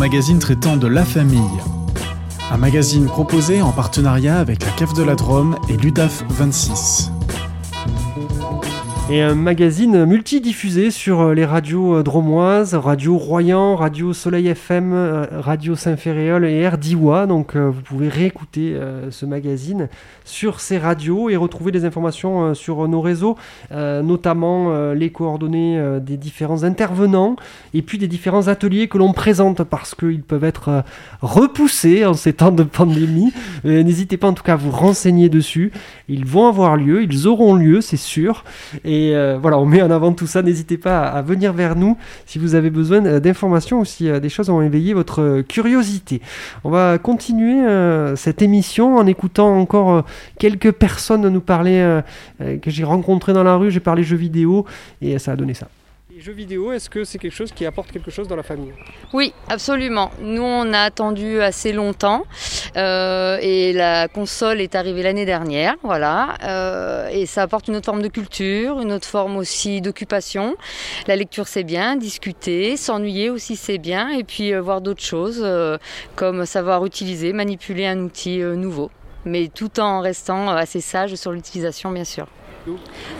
Magazine 0.08 0.40
traitant 0.40 0.78
de 0.78 0.88
la 0.88 1.04
famille. 1.04 1.42
Un 2.50 2.56
magazine 2.56 3.08
proposé 3.08 3.62
en 3.62 3.74
partenariat 3.74 4.40
avec 4.40 4.64
la 4.64 4.72
Cave 4.72 4.94
de 4.94 5.04
la 5.04 5.16
Drôme 5.16 5.58
et 5.68 5.76
l'UDAF 5.76 6.24
26 6.30 7.12
et 9.10 9.22
un 9.22 9.36
magazine 9.36 10.04
multidiffusé 10.06 10.92
sur 10.92 11.22
euh, 11.22 11.34
les 11.34 11.46
radios 11.46 11.96
euh, 11.96 12.04
dromoises, 12.04 12.76
Radio 12.76 13.18
Royan, 13.18 13.78
Radio 13.78 14.12
Soleil 14.12 14.48
FM, 14.48 14.92
euh, 14.92 15.26
Radio 15.32 15.76
Saint-Féréol 15.76 16.44
et 16.44 16.68
RDIWA. 16.68 17.26
Donc 17.26 17.56
vous 17.56 17.82
pouvez 17.82 18.10
réécouter 18.10 18.78
ce 19.10 19.26
magazine 19.26 19.88
sur 20.26 20.60
ces 20.60 20.78
radios 20.78 21.30
et 21.30 21.36
retrouver 21.36 21.72
des 21.72 21.86
informations 21.86 22.54
sur 22.54 22.88
nos 22.88 23.02
réseaux, 23.02 23.38
notamment 23.72 24.92
les 24.94 25.10
coordonnées 25.12 26.00
des 26.02 26.18
différents 26.18 26.64
intervenants 26.64 27.36
et 27.74 27.82
puis 27.82 27.98
des 27.98 28.08
différents 28.08 28.48
ateliers 28.48 28.88
que 28.88 28.98
l'on 28.98 29.14
présente 29.14 29.64
parce 29.64 29.96
qu'ils 29.96 30.24
peuvent 30.24 30.44
être 30.44 30.84
repoussés 31.22 32.06
en 32.06 32.14
ces 32.14 32.34
temps 32.34 32.52
de 32.52 32.64
pandémie. 32.64 33.32
N'hésitez 33.64 34.18
pas 34.18 34.28
en 34.28 34.34
tout 34.34 34.44
cas 34.44 34.54
à 34.54 34.58
vous 34.58 34.72
renseigner 34.72 35.30
dessus. 35.30 35.72
Ils 36.10 36.26
vont 36.26 36.48
avoir 36.48 36.78
lieu, 36.78 37.04
ils 37.04 37.28
auront 37.28 37.56
lieu, 37.56 37.82
c'est 37.82 37.98
sûr. 37.98 38.44
Et 38.98 39.16
euh, 39.16 39.38
voilà, 39.40 39.60
on 39.60 39.66
met 39.66 39.82
en 39.82 39.92
avant 39.92 40.12
tout 40.14 40.26
ça. 40.26 40.42
N'hésitez 40.42 40.78
pas 40.78 41.04
à, 41.04 41.22
venir 41.22 41.54
vers 41.54 41.76
nous 41.76 41.98
si 42.26 42.40
vous 42.40 42.56
avez 42.56 42.72
besoin 42.72 43.06
euh, 43.06 43.20
d'informations 43.20 43.82
ou 43.82 43.86
si 43.86 44.10
euh, 44.10 44.20
des 44.20 44.30
choses 44.30 44.50
ont 44.50 44.62
éveillé 44.62 44.96
votre 44.96 45.42
curiosité. 45.42 46.22
On 46.64 46.72
va 46.72 46.98
continuer 46.98 47.58
cette 48.16 48.42
émission 48.42 48.98
en 48.98 49.06
écoutant 49.06 49.58
encore 49.58 50.04
quelques 50.40 50.72
personnes 50.72 51.28
nous 51.28 51.42
parler 51.42 52.02
que 52.40 52.70
j'ai 52.70 52.84
rencontrées 52.84 53.34
dans 53.34 53.44
la 53.44 53.56
rue. 53.56 53.72
J'ai 53.72 53.80
parlé 53.80 54.04
jeux 54.04 54.18
vidéo 54.18 54.66
et 55.02 55.20
ça 55.20 55.34
a 55.34 55.36
donné 55.36 55.54
ça 55.54 55.68
jeux 56.22 56.34
vidéo, 56.34 56.72
est-ce 56.72 56.90
que 56.90 57.04
c'est 57.04 57.18
quelque 57.18 57.34
chose 57.34 57.52
qui 57.52 57.66
apporte 57.66 57.92
quelque 57.92 58.12
chose 58.12 58.28
dans 58.28 58.36
la 58.36 58.44
famille? 58.44 58.74
Oui, 59.14 59.34
absolument. 59.50 60.12
Nous, 60.22 60.42
on 60.42 60.74
a 60.74 60.80
attendu 60.80 61.42
assez 61.42 61.74
longtemps 61.74 62.24
euh, 62.76 63.38
et 63.42 63.74
la 63.74 64.08
console 64.08 64.62
est 64.62 64.76
arrivée 64.76 65.04
l'année 65.04 65.26
dernière, 65.26 65.76
voilà. 65.84 66.36
Euh, 66.44 67.10
et 67.10 67.26
ça 67.26 67.44
apporte 67.44 67.68
une 67.68 67.76
autre 67.76 67.86
forme 67.86 68.02
de 68.02 68.08
culture, 68.08 68.80
une 68.80 68.92
autre 68.92 69.08
forme 69.08 69.38
aussi 69.38 69.82
d'occupation. 69.82 70.56
La 71.08 71.16
lecture, 71.16 71.48
c'est 71.48 71.64
bien, 71.64 71.96
discuter, 71.96 72.78
s'ennuyer 72.78 73.30
aussi, 73.30 73.56
c'est 73.56 73.78
bien, 73.78 74.10
et 74.10 74.24
puis 74.24 74.54
euh, 74.54 74.62
voir 74.62 74.82
d'autres 74.82 75.04
choses 75.04 75.46
comme 76.16 76.46
savoir 76.46 76.86
utiliser, 76.86 77.34
manipuler 77.34 77.86
un 77.86 78.00
outil 78.00 78.40
nouveau, 78.40 78.92
mais 79.26 79.50
tout 79.54 79.80
en 79.80 80.02
restant 80.02 80.50
assez 80.50 80.82
sage 80.82 81.16
sur 81.16 81.32
l'utilisation, 81.32 81.92
bien 81.92 82.04
sûr. 82.04 82.28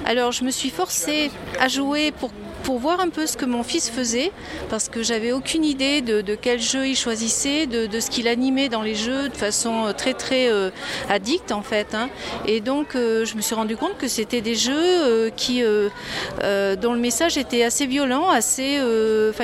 Alors 0.06 0.32
je 0.32 0.44
me 0.44 0.52
suis 0.52 0.70
forcée 0.70 1.32
à 1.60 1.68
jouer 1.68 2.12
pour 2.12 2.32
pour 2.64 2.80
voir 2.80 3.00
un 3.00 3.10
peu 3.10 3.26
ce 3.26 3.38
que 3.38 3.46
mon 3.46 3.64
fils 3.64 3.90
faisait, 3.90 4.32
parce 4.70 4.90
que 4.90 5.04
j'avais 5.04 5.32
aucune 5.32 5.64
idée 5.64 6.02
de, 6.02 6.36
quel 6.36 6.60
jeu 6.60 6.88
il 6.88 6.96
choisissait, 6.96 7.66
de, 7.66 8.00
ce 8.00 8.10
qu'il 8.10 8.28
animait 8.28 8.70
dans 8.70 8.82
les 8.82 8.96
jeux 8.96 9.30
de 9.30 9.36
façon 9.36 9.88
euh, 9.88 9.94
très 9.94 10.14
très 10.14 10.50
euh, 10.50 10.70
addict 11.10 11.52
en 11.52 11.62
fait. 11.62 11.94
Hein. 11.94 12.10
Et 12.46 12.62
donc 12.62 12.96
euh, 12.96 13.26
je 13.26 13.36
me 13.36 13.42
suis 13.42 13.56
rendu 13.56 13.76
compte 13.76 13.98
que 13.98 14.08
c'était 14.08 14.42
des 14.42 14.56
jeux 14.56 15.30
qui, 15.36 15.62
dont 15.62 16.94
le 16.94 17.00
message 17.00 17.38
était 17.38 17.64
assez 17.64 17.86
violent, 17.86 18.30
assez, 18.30 18.80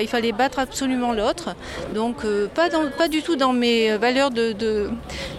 il 0.01 0.07
fallait 0.07 0.31
battre 0.31 0.59
absolument 0.59 1.13
l'autre. 1.13 1.55
Donc 1.93 2.25
pas, 2.53 2.69
pas 2.97 3.07
du 3.07 3.21
tout 3.21 3.35
dans 3.35 3.53
mes 3.53 3.97
valeurs 3.97 4.31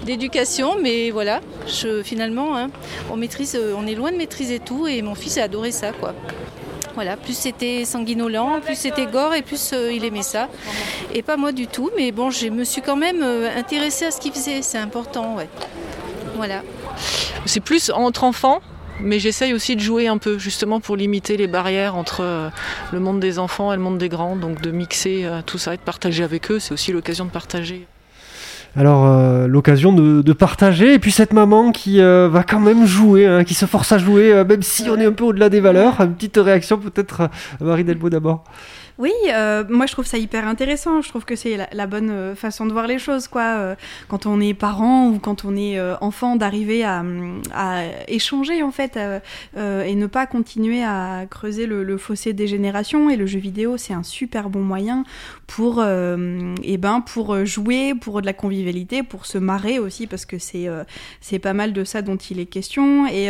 d'éducation, 0.05 0.77
mais 0.81 1.11
voilà, 1.11 1.41
je, 1.67 2.03
finalement 2.03 2.57
hein, 2.57 2.71
on 3.11 3.17
maîtrise, 3.17 3.59
on 3.77 3.87
est 3.87 3.95
loin 3.95 4.13
de 4.13 4.17
maîtriser 4.17 4.59
tout 4.59 4.87
et 4.87 5.03
mon 5.03 5.15
fils 5.15 5.39
a 5.39 5.45
adoré 5.45 5.73
ça 5.73 5.93
quoi. 5.93 6.15
Voilà, 6.95 7.17
plus 7.17 7.37
c'était 7.37 7.85
sanguinolent, 7.85 8.61
plus 8.61 8.77
c'était 8.77 9.07
gore 9.07 9.35
et 9.35 9.43
plus 9.43 9.73
euh, 9.73 9.93
il 9.93 10.05
aimait 10.05 10.23
ça. 10.23 10.49
Et 11.13 11.23
pas 11.23 11.37
moi 11.37 11.51
du 11.51 11.67
tout, 11.67 11.91
mais 11.97 12.13
bon, 12.13 12.31
je 12.31 12.47
me 12.49 12.63
suis 12.63 12.83
quand 12.83 12.97
même 12.97 13.21
euh, 13.23 13.51
intéressée 13.57 14.07
à 14.07 14.11
ce 14.13 14.21
qu'il 14.21 14.33
faisait, 14.33 14.63
c'est 14.63 14.79
important. 14.79 15.37
Voilà. 16.37 16.63
C'est 17.47 17.61
plus 17.61 17.91
entre 17.91 18.23
enfants, 18.23 18.61
mais 19.01 19.19
j'essaye 19.19 19.55
aussi 19.55 19.75
de 19.75 19.81
jouer 19.81 20.07
un 20.07 20.19
peu, 20.19 20.39
justement 20.39 20.79
pour 20.79 20.97
limiter 20.97 21.37
les 21.37 21.49
barrières 21.49 21.97
entre 21.97 22.21
euh, 22.23 22.49
le 22.93 23.01
monde 23.01 23.19
des 23.19 23.41
enfants 23.41 23.73
et 23.73 23.77
le 23.77 23.83
monde 23.83 23.99
des 23.99 24.09
grands, 24.09 24.37
donc 24.37 24.61
de 24.61 24.71
mixer 24.71 25.29
tout 25.47 25.59
ça 25.59 25.75
et 25.75 25.77
de 25.77 25.83
partager 25.83 26.23
avec 26.23 26.51
eux, 26.53 26.61
c'est 26.61 26.73
aussi 26.73 26.93
l'occasion 26.93 27.25
de 27.25 27.31
partager. 27.31 27.89
Alors, 28.77 29.07
euh, 29.07 29.47
l'occasion 29.47 29.93
de, 29.93 30.33
partager. 30.33 30.95
Et 30.95 30.99
puis 30.99 31.13
cette 31.13 31.33
maman 31.33 31.71
qui 31.71 32.01
euh, 32.01 32.29
va 32.29 32.43
quand 32.43 32.59
même 32.59 32.87
jouer, 32.87 33.27
hein, 33.27 33.45
qui 33.45 33.55
se 33.55 33.67
force 33.67 33.93
à 33.93 33.99
jouer, 33.99 34.33
euh, 34.33 34.45
même 34.45 34.63
si 34.63 34.91
on 34.91 34.97
est 34.97 35.05
un 35.05 35.13
peu 35.13 35.25
au-delà 35.25 35.49
des 35.49 35.61
valeurs. 35.61 36.01
Une 36.01 36.15
petite 36.15 36.37
réaction 36.37 36.79
peut-être, 36.79 37.31
Marie 37.61 37.85
Delbo 37.85 38.11
d'abord. 38.11 38.45
Oui, 38.97 39.11
moi 39.69 39.87
je 39.87 39.93
trouve 39.93 40.07
ça 40.07 40.19
hyper 40.19 40.47
intéressant. 40.47 41.03
Je 41.03 41.09
trouve 41.09 41.25
que 41.25 41.35
c'est 41.35 41.59
la, 41.73 41.87
bonne 41.89 42.37
façon 42.37 42.65
de 42.65 42.73
voir 42.73 42.87
les 42.87 43.01
choses, 43.01 43.27
quoi. 43.27 43.75
Quand 44.07 44.27
on 44.27 44.41
est 44.41 44.55
parent 44.55 45.09
ou 45.09 45.19
quand 45.19 45.45
on 45.45 45.57
est 45.57 45.81
enfant, 46.01 46.37
d'arriver 46.37 46.85
à, 46.85 47.03
échanger 48.07 48.63
en 48.63 48.71
fait 48.71 48.97
et 49.57 49.95
ne 49.97 50.07
pas 50.07 50.27
continuer 50.27 50.85
à 50.85 51.25
creuser 51.29 51.67
le, 51.67 51.99
fossé 51.99 52.35
des 52.35 52.47
générations. 52.47 53.11
Et 53.11 53.17
le 53.17 53.27
jeu 53.27 53.41
vidéo, 53.41 53.77
c'est 53.79 53.95
un 53.95 54.05
super 54.05 54.49
bon 54.49 54.63
moyen 54.63 55.03
pour, 55.47 55.83
eh 55.83 56.77
ben, 56.79 57.01
pour 57.01 57.45
jouer, 57.45 57.95
pour 57.95 58.21
de 58.21 58.27
la 58.27 58.33
convivialité, 58.33 59.03
pour 59.03 59.27
se 59.27 59.39
marrer 59.39 59.79
aussi, 59.79 60.07
parce 60.07 60.27
que 60.27 60.39
c'est 60.39 60.69
c'est 61.21 61.39
pas 61.39 61.53
mal 61.53 61.73
de 61.73 61.85
ça 61.85 62.03
dont 62.03 62.17
il 62.17 62.41
est 62.41 62.47
question. 62.47 63.07
Et, 63.07 63.29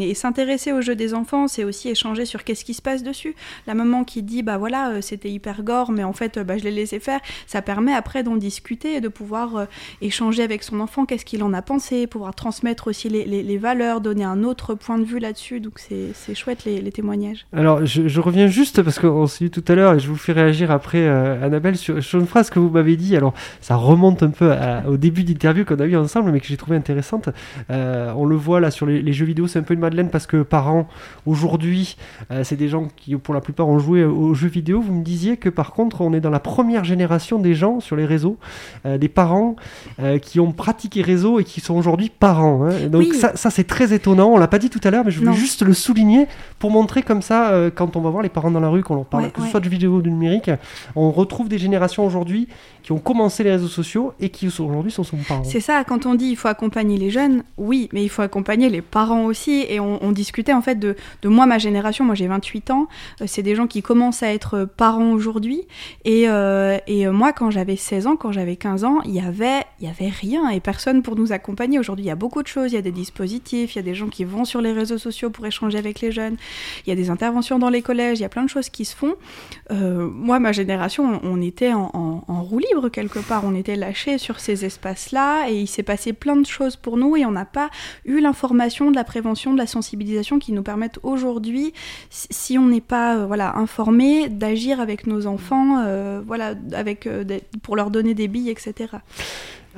et 0.00 0.14
s'intéresser 0.14 0.72
au 0.72 0.80
jeu 0.80 0.94
des 0.94 1.14
enfants, 1.14 1.48
c'est 1.48 1.64
aussi 1.64 1.88
échanger 1.88 2.24
sur 2.24 2.44
qu'est-ce 2.44 2.64
qui 2.64 2.74
se 2.74 2.82
passe 2.82 3.02
dessus. 3.02 3.34
La 3.66 3.74
maman 3.74 4.04
qui 4.04 4.22
dit, 4.22 4.42
bah 4.42 4.58
voilà 4.58 5.00
c'était 5.00 5.30
hyper 5.30 5.62
gore, 5.62 5.92
mais 5.92 6.04
en 6.04 6.12
fait, 6.12 6.38
bah, 6.38 6.58
je 6.58 6.64
l'ai 6.64 6.70
laissé 6.70 7.00
faire. 7.00 7.20
Ça 7.46 7.62
permet 7.62 7.92
après 7.92 8.22
d'en 8.22 8.36
discuter 8.36 8.94
et 8.94 9.00
de 9.00 9.08
pouvoir 9.08 9.56
euh, 9.56 9.64
échanger 10.00 10.42
avec 10.42 10.62
son 10.62 10.80
enfant, 10.80 11.06
qu'est-ce 11.06 11.24
qu'il 11.24 11.42
en 11.42 11.52
a 11.52 11.62
pensé, 11.62 12.06
pouvoir 12.06 12.34
transmettre 12.34 12.88
aussi 12.88 13.08
les, 13.08 13.58
valeurs, 13.58 14.00
donner 14.00 14.24
un 14.24 14.42
autre 14.44 14.74
point 14.74 14.98
de 14.98 15.04
vue 15.04 15.18
là-dessus. 15.18 15.60
Donc 15.60 15.78
c'est 15.78 16.34
chouette 16.34 16.64
les, 16.64 16.90
témoignages. 16.90 17.46
Alors 17.52 17.84
je, 17.86 18.20
reviens 18.20 18.48
juste 18.48 18.82
parce 18.82 18.98
qu'on 18.98 19.26
s'est 19.26 19.44
dit 19.44 19.50
tout 19.50 19.64
à 19.68 19.74
l'heure 19.74 19.94
et 19.94 20.00
je 20.00 20.08
vous 20.08 20.16
fais 20.16 20.32
réagir 20.32 20.70
après, 20.70 21.06
euh, 21.06 21.44
Annabelle, 21.50 21.76
sur, 21.76 21.96
une 21.96 22.26
phrase 22.26 22.50
que 22.50 22.58
vous 22.58 22.70
m'avez 22.70 22.96
dit. 22.96 23.16
Alors 23.16 23.34
ça 23.60 23.76
remonte 23.76 24.22
un 24.22 24.30
peu 24.30 24.52
au 24.88 24.96
début 24.96 25.24
d'interview 25.24 25.64
qu'on 25.64 25.78
a 25.80 25.84
eu 25.84 25.96
ensemble, 25.96 26.32
mais 26.32 26.40
que 26.40 26.46
j'ai 26.46 26.56
trouvé 26.56 26.76
intéressante. 26.76 27.28
Euh, 27.70 28.12
on 28.16 28.26
le 28.26 28.36
voit 28.36 28.60
là 28.60 28.70
sur 28.70 28.86
les, 28.86 29.12
jeux 29.12 29.26
vidéo, 29.26 29.46
c'est 29.46 29.58
un 29.58 29.62
peu 29.62 29.74
une 29.74 29.80
madeleine 29.80 30.08
parce 30.08 30.26
que 30.26 30.42
parents, 30.42 30.88
aujourd'hui, 31.26 31.96
c'est 32.42 32.56
des 32.56 32.68
gens 32.68 32.88
qui 32.96 33.16
pour 33.16 33.34
la 33.34 33.40
plupart 33.40 33.68
ont 33.68 33.78
joué 33.78 34.04
aux 34.04 34.34
jeux 34.34 34.48
vidéo 34.48 34.70
vous 34.78 34.92
me 34.92 35.02
disiez 35.02 35.36
que 35.36 35.48
par 35.48 35.72
contre, 35.72 36.00
on 36.02 36.12
est 36.12 36.20
dans 36.20 36.30
la 36.30 36.40
première 36.40 36.84
génération 36.84 37.38
des 37.38 37.54
gens 37.54 37.80
sur 37.80 37.96
les 37.96 38.04
réseaux, 38.04 38.36
euh, 38.86 38.98
des 38.98 39.08
parents 39.08 39.56
euh, 40.00 40.18
qui 40.18 40.38
ont 40.40 40.52
pratiqué 40.52 41.02
réseau 41.02 41.40
et 41.40 41.44
qui 41.44 41.60
sont 41.60 41.74
aujourd'hui 41.74 42.10
parents. 42.10 42.66
Hein. 42.66 42.88
Donc 42.88 43.14
ça, 43.14 43.36
ça 43.36 43.50
c'est 43.50 43.64
très 43.64 43.92
étonnant. 43.92 44.28
On 44.28 44.38
l'a 44.38 44.48
pas 44.48 44.58
dit 44.58 44.70
tout 44.70 44.80
à 44.84 44.90
l'heure, 44.90 45.04
mais 45.04 45.10
je 45.10 45.18
voulais 45.18 45.32
juste 45.32 45.62
le 45.62 45.72
souligner 45.72 46.26
pour 46.58 46.70
montrer 46.70 47.02
comme 47.02 47.22
ça, 47.22 47.50
euh, 47.50 47.70
quand 47.74 47.96
on 47.96 48.00
va 48.00 48.10
voir 48.10 48.22
les 48.22 48.28
parents 48.28 48.50
dans 48.50 48.60
la 48.60 48.68
rue, 48.68 48.82
qu'on 48.82 48.94
leur 48.94 49.06
parle, 49.06 49.30
que 49.32 49.42
ce 49.42 49.48
soit 49.48 49.60
de 49.60 49.68
vidéo 49.68 49.96
ou 49.96 50.02
du 50.02 50.10
numérique, 50.10 50.50
on 50.94 51.10
retrouve 51.10 51.39
des 51.48 51.58
générations 51.58 52.06
aujourd'hui 52.06 52.48
qui 52.82 52.92
ont 52.92 52.98
commencé 52.98 53.44
les 53.44 53.52
réseaux 53.52 53.68
sociaux 53.68 54.14
et 54.20 54.30
qui 54.30 54.46
aujourd'hui 54.46 54.92
sont, 54.92 55.04
son 55.04 55.16
parents. 55.18 55.44
C'est 55.44 55.60
ça, 55.60 55.84
quand 55.84 56.06
on 56.06 56.14
dit 56.14 56.26
il 56.26 56.36
faut 56.36 56.48
accompagner 56.48 56.96
les 56.96 57.10
jeunes, 57.10 57.42
oui, 57.56 57.88
mais 57.92 58.02
il 58.02 58.08
faut 58.08 58.22
accompagner 58.22 58.68
les 58.68 58.82
parents 58.82 59.24
aussi. 59.24 59.64
Et 59.68 59.80
on, 59.80 60.10
discutait 60.12 60.52
en 60.52 60.62
fait 60.62 60.76
de, 60.76 60.96
moi, 61.24 61.46
ma 61.46 61.58
génération, 61.58 62.04
moi 62.04 62.14
j'ai 62.14 62.26
28 62.26 62.70
ans, 62.70 62.88
c'est 63.26 63.42
des 63.42 63.54
gens 63.54 63.66
qui 63.66 63.82
commencent 63.82 64.22
à 64.22 64.32
être 64.32 64.64
parents 64.76 65.12
aujourd'hui. 65.12 65.62
Et, 66.04 66.28
euh, 66.28 66.78
euh, 66.88 67.12
moi, 67.12 67.32
quand 67.32 67.50
j'avais 67.50 67.76
16 67.76 68.06
ans, 68.06 68.16
quand 68.16 68.32
j'avais 68.32 68.56
15 68.56 68.84
ans, 68.84 69.00
il 69.04 69.12
y 69.12 69.20
avait, 69.20 69.62
y 69.80 69.86
avait 69.86 70.08
rien 70.08 70.48
et 70.50 70.60
personne 70.60 71.02
pour 71.02 71.16
nous 71.16 71.32
accompagner. 71.32 71.78
Aujourd'hui, 71.78 72.04
il 72.04 72.08
y 72.08 72.12
a 72.12 72.16
beaucoup 72.16 72.42
de 72.42 72.48
choses. 72.48 72.72
Il 72.72 72.74
y 72.74 72.78
a 72.78 72.82
des 72.82 72.92
dispositifs, 72.92 73.74
il 73.74 73.78
y 73.78 73.80
a 73.80 73.82
des 73.82 73.94
gens 73.94 74.08
qui 74.08 74.24
vont 74.24 74.44
sur 74.44 74.60
les 74.60 74.72
réseaux 74.72 74.98
sociaux 74.98 75.30
pour 75.30 75.46
échanger 75.46 75.78
avec 75.78 76.00
les 76.00 76.12
jeunes. 76.12 76.36
Il 76.86 76.90
y 76.90 76.92
a 76.92 76.96
des 76.96 77.10
interventions 77.10 77.58
dans 77.58 77.70
les 77.70 77.82
collèges. 77.82 78.18
Il 78.18 78.22
y 78.22 78.26
a 78.26 78.28
plein 78.28 78.44
de 78.44 78.50
choses 78.50 78.68
qui 78.68 78.84
se 78.84 78.96
font. 78.96 79.14
Euh, 79.70 80.08
moi, 80.12 80.38
ma 80.40 80.52
génération, 80.52 81.20
on, 81.22 81.29
était 81.40 81.72
en, 81.72 82.22
roue 82.28 82.58
libre 82.58 82.88
quelque 82.88 83.18
part. 83.18 83.42
On 83.44 83.54
était 83.54 83.76
lâchés 83.76 84.18
sur 84.18 84.40
ces 84.40 84.64
espaces-là 84.64 85.48
et 85.50 85.60
il 85.60 85.66
s'est 85.66 85.82
passé 85.82 86.12
plein 86.12 86.36
de 86.36 86.46
choses 86.46 86.76
pour 86.76 86.96
nous 86.96 87.16
et 87.16 87.26
on 87.26 87.32
n'a 87.32 87.44
pas 87.44 87.70
eu 88.04 88.20
l'information 88.20 88.90
de 88.90 88.96
la 88.96 89.04
prévention, 89.04 89.52
de 89.52 89.58
la 89.58 89.66
sensibilisation 89.66 90.38
qui 90.38 90.52
nous 90.52 90.62
permettent 90.62 90.98
aujourd'hui, 91.02 91.72
si 92.10 92.58
on 92.58 92.66
n'est 92.66 92.80
pas 92.80 93.26
voilà 93.26 93.56
informé, 93.56 94.28
d'agir 94.28 94.80
avec 94.80 95.06
nos 95.06 95.26
enfants, 95.26 95.82
euh, 95.86 96.20
voilà, 96.26 96.54
avec, 96.72 97.06
euh, 97.06 97.24
pour 97.62 97.76
leur 97.76 97.90
donner 97.90 98.14
des 98.14 98.28
billes, 98.28 98.50
etc. 98.50 98.94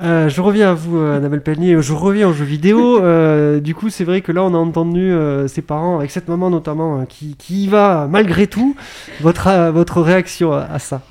Euh, 0.01 0.27
je 0.27 0.41
reviens 0.41 0.71
à 0.71 0.73
vous, 0.73 0.97
Annabelle 0.97 1.43
Pellier. 1.43 1.79
Je 1.79 1.93
reviens 1.93 2.29
aux 2.29 2.33
jeux 2.33 2.45
vidéo. 2.45 2.99
du 3.59 3.75
coup, 3.75 3.89
c'est 3.89 4.03
vrai 4.03 4.21
que 4.21 4.31
là, 4.31 4.43
on 4.43 4.53
a 4.53 4.57
entendu 4.57 5.13
ses 5.47 5.61
parents, 5.61 5.97
avec 5.97 6.11
cette 6.11 6.27
maman 6.27 6.49
notamment, 6.49 7.05
qui, 7.05 7.35
qui, 7.35 7.65
y 7.65 7.67
va 7.67 8.07
malgré 8.09 8.47
tout. 8.47 8.75
Votre, 9.21 9.69
votre 9.71 10.01
réaction 10.01 10.51
à 10.51 10.79
ça? 10.79 11.01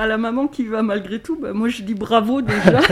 À 0.00 0.06
la 0.06 0.16
maman 0.16 0.46
qui 0.46 0.64
va 0.64 0.82
malgré 0.82 1.18
tout, 1.18 1.36
bah, 1.36 1.52
moi 1.52 1.68
je 1.68 1.82
dis 1.82 1.94
bravo 1.94 2.40
déjà. 2.40 2.80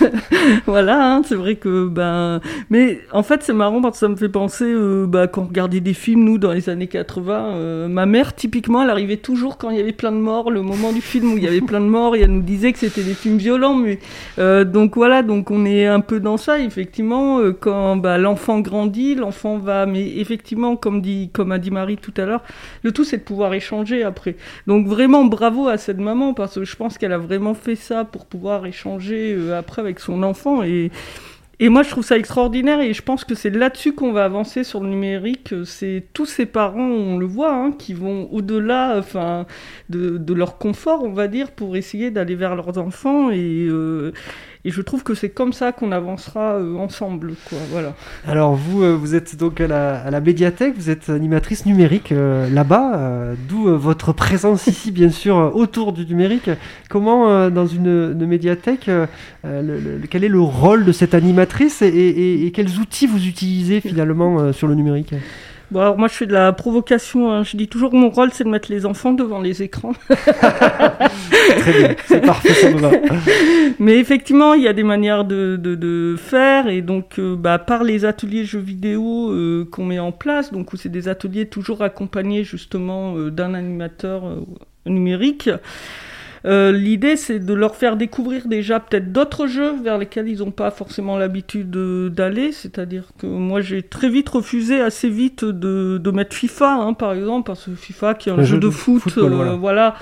voilà, 0.66 1.14
hein, 1.14 1.22
c'est 1.24 1.34
vrai 1.34 1.56
que 1.56 1.86
ben, 1.86 2.40
mais 2.70 3.00
en 3.12 3.22
fait 3.22 3.42
c'est 3.42 3.52
marrant 3.52 3.80
parce 3.80 3.96
que 3.96 3.98
ça 3.98 4.08
me 4.08 4.16
fait 4.16 4.28
penser 4.28 4.64
euh, 4.64 5.06
bah, 5.06 5.26
quand 5.26 5.42
on 5.42 5.46
regardait 5.46 5.80
des 5.80 5.94
films 5.94 6.24
nous 6.24 6.38
dans 6.38 6.52
les 6.52 6.68
années 6.70 6.86
80, 6.86 7.54
euh, 7.54 7.88
ma 7.88 8.06
mère 8.06 8.34
typiquement 8.34 8.82
elle 8.82 8.90
arrivait 8.90 9.18
toujours 9.18 9.58
quand 9.58 9.70
il 9.70 9.76
y 9.76 9.80
avait 9.80 9.92
plein 9.92 10.12
de 10.12 10.16
morts, 10.16 10.50
le 10.50 10.62
moment 10.62 10.92
du 10.92 11.02
film 11.02 11.34
où 11.34 11.36
il 11.36 11.44
y 11.44 11.48
avait 11.48 11.60
plein 11.60 11.80
de 11.80 11.86
morts, 11.86 12.16
et 12.16 12.20
elle 12.20 12.32
nous 12.32 12.42
disait 12.42 12.72
que 12.72 12.78
c'était 12.78 13.02
des 13.02 13.14
films 13.14 13.36
violents, 13.36 13.74
mais 13.74 13.98
euh, 14.38 14.64
donc 14.64 14.96
voilà, 14.96 15.22
donc 15.22 15.50
on 15.50 15.66
est 15.66 15.86
un 15.86 16.00
peu 16.00 16.18
dans 16.20 16.36
ça 16.36 16.58
effectivement 16.58 17.40
euh, 17.40 17.52
quand 17.52 17.96
bah, 17.96 18.16
l'enfant 18.16 18.60
grandit, 18.60 19.14
l'enfant 19.14 19.58
va, 19.58 19.84
mais 19.86 20.16
effectivement 20.16 20.76
comme 20.76 21.02
dit 21.02 21.30
comme 21.32 21.52
a 21.52 21.58
dit 21.58 21.70
Marie 21.70 21.98
tout 21.98 22.14
à 22.16 22.24
l'heure, 22.24 22.42
le 22.82 22.92
tout 22.92 23.04
c'est 23.04 23.18
de 23.18 23.22
pouvoir 23.22 23.52
échanger 23.52 24.02
après. 24.02 24.36
Donc 24.66 24.86
vraiment 24.86 25.24
bravo 25.24 25.68
à 25.68 25.76
cette 25.76 25.89
maman 25.98 26.34
parce 26.34 26.54
que 26.54 26.64
je 26.64 26.76
pense 26.76 26.98
qu'elle 26.98 27.12
a 27.12 27.18
vraiment 27.18 27.54
fait 27.54 27.74
ça 27.74 28.04
pour 28.04 28.26
pouvoir 28.26 28.66
échanger 28.66 29.34
euh, 29.36 29.58
après 29.58 29.82
avec 29.82 29.98
son 29.98 30.22
enfant 30.22 30.62
et 31.62 31.68
moi, 31.68 31.82
je 31.82 31.90
trouve 31.90 32.04
ça 32.04 32.16
extraordinaire 32.16 32.80
et 32.80 32.94
je 32.94 33.02
pense 33.02 33.22
que 33.22 33.34
c'est 33.34 33.50
là-dessus 33.50 33.92
qu'on 33.92 34.12
va 34.12 34.24
avancer 34.24 34.64
sur 34.64 34.80
le 34.80 34.88
numérique. 34.88 35.52
C'est 35.66 36.04
tous 36.14 36.24
ces 36.24 36.46
parents, 36.46 36.80
on 36.80 37.18
le 37.18 37.26
voit, 37.26 37.54
hein, 37.54 37.72
qui 37.72 37.92
vont 37.92 38.32
au-delà 38.32 38.96
enfin, 38.98 39.44
de, 39.90 40.16
de 40.16 40.34
leur 40.34 40.56
confort, 40.56 41.04
on 41.04 41.12
va 41.12 41.28
dire, 41.28 41.50
pour 41.50 41.76
essayer 41.76 42.10
d'aller 42.10 42.34
vers 42.34 42.56
leurs 42.56 42.78
enfants. 42.78 43.30
Et, 43.30 43.66
euh, 43.68 44.12
et 44.64 44.70
je 44.70 44.82
trouve 44.82 45.02
que 45.02 45.14
c'est 45.14 45.30
comme 45.30 45.52
ça 45.52 45.72
qu'on 45.72 45.90
avancera 45.92 46.54
euh, 46.54 46.76
ensemble. 46.76 47.34
Quoi, 47.48 47.58
voilà. 47.70 47.94
Alors 48.26 48.54
vous, 48.54 48.82
euh, 48.82 48.94
vous 48.94 49.14
êtes 49.14 49.36
donc 49.36 49.60
à 49.60 49.66
la, 49.66 50.00
à 50.02 50.10
la 50.10 50.20
médiathèque, 50.20 50.74
vous 50.76 50.90
êtes 50.90 51.08
animatrice 51.10 51.64
numérique 51.66 52.12
euh, 52.12 52.48
là-bas, 52.50 53.34
d'où 53.48 53.74
votre 53.76 54.12
présence 54.12 54.66
ici 54.66 54.90
bien 54.90 55.10
sûr 55.10 55.52
autour 55.54 55.92
du 55.92 56.04
numérique. 56.06 56.50
Comment 56.88 57.50
dans 57.50 57.66
une, 57.66 58.12
une 58.18 58.26
médiathèque, 58.26 58.86
le- 58.88 59.08
le- 59.44 60.00
quel 60.10 60.24
est 60.24 60.28
le 60.28 60.40
rôle 60.40 60.84
de 60.84 60.92
cette 60.92 61.14
animatrice 61.14 61.82
et, 61.82 61.88
et- 61.88 62.46
et 62.46 62.50
quels 62.52 62.78
outils 62.78 63.06
vous 63.06 63.26
utilisez 63.26 63.80
finalement 63.80 64.52
sur 64.52 64.66
le 64.68 64.74
numérique? 64.74 65.14
Bon, 65.70 65.80
alors 65.80 65.96
moi, 65.98 66.08
je 66.08 66.14
fais 66.14 66.26
de 66.26 66.32
la 66.32 66.52
provocation. 66.52 67.30
hein. 67.30 67.44
Je 67.44 67.56
dis 67.56 67.68
toujours 67.68 67.90
que 67.90 67.96
mon 67.96 68.10
rôle, 68.10 68.30
c'est 68.32 68.42
de 68.44 68.48
mettre 68.48 68.70
les 68.72 68.86
enfants 68.86 69.12
devant 69.12 69.40
les 69.40 69.62
écrans. 69.62 69.92
Très 70.08 71.72
bien, 71.78 71.94
c'est 72.06 72.20
parfait, 72.20 72.54
ça 72.54 72.70
me 72.70 72.78
va. 72.78 72.90
Mais 73.78 73.98
effectivement, 73.98 74.54
il 74.54 74.62
y 74.62 74.68
a 74.68 74.72
des 74.72 74.82
manières 74.82 75.24
de, 75.24 75.56
de, 75.56 75.74
de 75.76 76.16
faire. 76.18 76.68
Et 76.68 76.82
donc, 76.82 77.18
euh, 77.18 77.36
bah, 77.36 77.58
par 77.58 77.84
les 77.84 78.04
ateliers 78.04 78.44
jeux 78.44 78.58
vidéo 78.58 79.30
euh, 79.30 79.64
qu'on 79.70 79.84
met 79.84 79.98
en 80.00 80.12
place, 80.12 80.52
donc 80.52 80.72
où 80.72 80.76
c'est 80.76 80.88
des 80.88 81.06
ateliers 81.08 81.46
toujours 81.46 81.82
accompagnés 81.82 82.42
justement 82.42 83.16
euh, 83.16 83.30
d'un 83.30 83.54
animateur 83.54 84.22
numérique. 84.86 85.50
Euh, 86.46 86.72
L'idée, 86.72 87.16
c'est 87.16 87.38
de 87.38 87.52
leur 87.54 87.76
faire 87.76 87.96
découvrir 87.96 88.46
déjà 88.48 88.80
peut-être 88.80 89.12
d'autres 89.12 89.46
jeux 89.46 89.74
vers 89.82 89.98
lesquels 89.98 90.28
ils 90.28 90.38
n'ont 90.38 90.50
pas 90.50 90.70
forcément 90.70 91.18
l'habitude 91.18 91.70
de- 91.70 92.10
d'aller. 92.14 92.52
C'est-à-dire 92.52 93.08
que 93.18 93.26
moi, 93.26 93.60
j'ai 93.60 93.82
très 93.82 94.08
vite 94.08 94.28
refusé, 94.30 94.80
assez 94.80 95.08
vite, 95.10 95.44
de, 95.44 95.98
de 95.98 96.10
mettre 96.10 96.34
FIFA, 96.34 96.74
hein, 96.76 96.92
par 96.94 97.12
exemple, 97.12 97.46
parce 97.46 97.66
que 97.66 97.74
FIFA, 97.74 98.14
qui 98.14 98.28
est 98.28 98.32
un 98.32 98.36
Le 98.36 98.44
jeu, 98.44 98.56
de 98.58 98.66
de 98.66 98.70
foot, 98.70 99.00
football, 99.02 99.32
euh, 99.32 99.36
voilà. 99.36 99.56
voilà, 99.56 99.94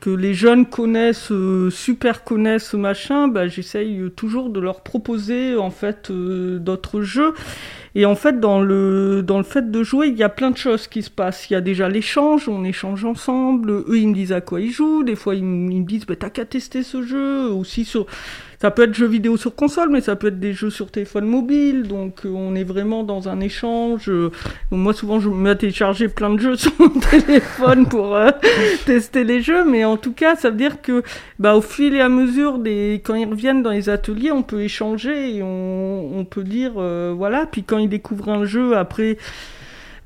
que 0.00 0.10
les 0.10 0.32
jeunes 0.34 0.66
connaissent, 0.66 1.30
euh, 1.30 1.70
super 1.70 2.24
connaissent, 2.24 2.74
machin, 2.74 3.28
bah, 3.28 3.48
j'essaye 3.48 4.02
toujours 4.16 4.50
de 4.50 4.58
leur 4.60 4.80
proposer 4.82 5.56
en 5.56 5.70
fait 5.70 6.10
euh, 6.10 6.58
d'autres 6.58 7.02
jeux. 7.02 7.34
Et 7.94 8.06
en 8.06 8.14
fait, 8.14 8.38
dans 8.38 8.60
le, 8.60 9.22
dans 9.22 9.38
le 9.38 9.44
fait 9.44 9.70
de 9.70 9.82
jouer, 9.82 10.08
il 10.08 10.16
y 10.16 10.22
a 10.22 10.28
plein 10.28 10.50
de 10.50 10.56
choses 10.56 10.86
qui 10.86 11.02
se 11.02 11.10
passent. 11.10 11.50
Il 11.50 11.54
y 11.54 11.56
a 11.56 11.60
déjà 11.60 11.88
l'échange, 11.88 12.48
on 12.48 12.64
échange 12.64 13.04
ensemble. 13.04 13.70
Eux, 13.70 13.98
ils 13.98 14.08
me 14.08 14.14
disent 14.14 14.32
à 14.32 14.40
quoi 14.40 14.60
ils 14.60 14.70
jouent. 14.70 15.02
Des 15.02 15.16
fois, 15.16 15.34
ils, 15.34 15.44
me 15.44 15.82
disent, 15.82 16.06
bah, 16.06 16.16
t'as 16.16 16.30
qu'à 16.30 16.44
tester 16.44 16.82
ce 16.82 17.02
jeu. 17.02 17.50
Aussi 17.50 17.84
sur, 17.84 18.06
ça 18.60 18.70
peut 18.70 18.82
être 18.82 18.92
jeux 18.92 19.06
vidéo 19.06 19.38
sur 19.38 19.54
console, 19.54 19.88
mais 19.88 20.02
ça 20.02 20.16
peut 20.16 20.26
être 20.26 20.38
des 20.38 20.52
jeux 20.52 20.68
sur 20.68 20.90
téléphone 20.90 21.24
mobile. 21.24 21.84
Donc, 21.84 22.26
euh, 22.26 22.28
on 22.28 22.54
est 22.54 22.64
vraiment 22.64 23.04
dans 23.04 23.30
un 23.30 23.40
échange. 23.40 24.10
Euh, 24.10 24.30
Moi, 24.70 24.92
souvent, 24.92 25.18
je 25.18 25.30
me 25.30 25.34
mets 25.34 25.50
à 25.50 25.54
télécharger 25.54 26.08
plein 26.08 26.28
de 26.28 26.38
jeux 26.38 26.56
sur 26.58 26.72
mon 26.78 26.90
téléphone 26.90 27.88
pour 27.88 28.14
euh, 28.14 28.30
tester 28.84 29.24
les 29.24 29.40
jeux. 29.40 29.64
Mais 29.64 29.86
en 29.86 29.96
tout 29.96 30.12
cas, 30.12 30.36
ça 30.36 30.50
veut 30.50 30.56
dire 30.56 30.82
que, 30.82 31.02
bah, 31.38 31.56
au 31.56 31.62
fil 31.62 31.94
et 31.94 32.02
à 32.02 32.10
mesure 32.10 32.58
des, 32.58 33.00
quand 33.02 33.14
ils 33.14 33.28
reviennent 33.28 33.62
dans 33.62 33.70
les 33.70 33.88
ateliers, 33.88 34.30
on 34.30 34.42
peut 34.42 34.60
échanger 34.60 35.36
et 35.36 35.42
on, 35.42 36.18
on 36.18 36.24
peut 36.26 36.44
dire, 36.44 36.72
euh, 36.76 37.14
voilà. 37.16 37.46
Puis 37.46 37.62
quand 37.62 37.78
ils 37.78 37.88
découvrent 37.88 38.28
un 38.28 38.44
jeu, 38.44 38.76
après, 38.76 39.16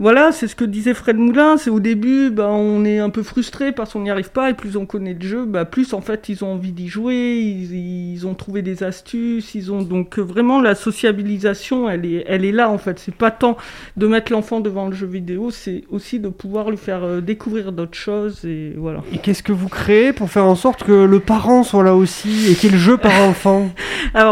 voilà, 0.00 0.32
c'est 0.32 0.48
ce 0.48 0.56
que 0.56 0.64
disait 0.64 0.94
Fred 0.94 1.16
Moulin, 1.16 1.56
c'est 1.56 1.70
au 1.70 1.80
début, 1.80 2.30
bah, 2.30 2.48
on 2.50 2.84
est 2.84 2.98
un 2.98 3.10
peu 3.10 3.22
frustré 3.22 3.72
parce 3.72 3.92
qu'on 3.92 4.00
n'y 4.00 4.10
arrive 4.10 4.30
pas, 4.30 4.50
et 4.50 4.54
plus 4.54 4.76
on 4.76 4.86
connaît 4.86 5.14
le 5.14 5.26
jeu, 5.26 5.44
bah, 5.44 5.64
plus 5.64 5.92
en 5.94 6.00
fait 6.00 6.28
ils 6.28 6.44
ont 6.44 6.52
envie 6.54 6.72
d'y 6.72 6.88
jouer, 6.88 7.38
ils, 7.38 8.14
ils 8.14 8.26
ont 8.26 8.34
trouvé 8.34 8.62
des 8.62 8.82
astuces, 8.82 9.54
ils 9.54 9.72
ont 9.72 9.82
donc 9.82 10.18
euh, 10.18 10.22
vraiment 10.22 10.60
la 10.60 10.74
sociabilisation, 10.74 11.88
elle 11.88 12.04
est, 12.06 12.24
elle 12.26 12.44
est 12.44 12.52
là 12.52 12.70
en 12.70 12.78
fait. 12.78 12.98
C'est 12.98 13.14
pas 13.14 13.30
tant 13.30 13.56
de 13.96 14.06
mettre 14.06 14.32
l'enfant 14.32 14.60
devant 14.60 14.88
le 14.88 14.94
jeu 14.94 15.06
vidéo, 15.06 15.50
c'est 15.50 15.84
aussi 15.90 16.18
de 16.18 16.28
pouvoir 16.28 16.70
lui 16.70 16.76
faire 16.76 17.04
euh, 17.04 17.20
découvrir 17.20 17.70
d'autres 17.72 17.96
choses, 17.96 18.44
et 18.44 18.72
voilà. 18.76 19.00
Et 19.12 19.18
qu'est-ce 19.18 19.42
que 19.42 19.52
vous 19.52 19.68
créez 19.68 20.12
pour 20.12 20.28
faire 20.30 20.46
en 20.46 20.56
sorte 20.56 20.82
que 20.84 21.04
le 21.04 21.20
parent 21.20 21.62
soit 21.62 21.84
là 21.84 21.94
aussi 21.94 22.50
et 22.50 22.54
qu'il 22.54 22.70
y 22.70 22.72
ait 22.72 22.76
le 22.76 22.82
jeu 22.82 22.96
par 22.96 23.22
enfant? 23.28 23.70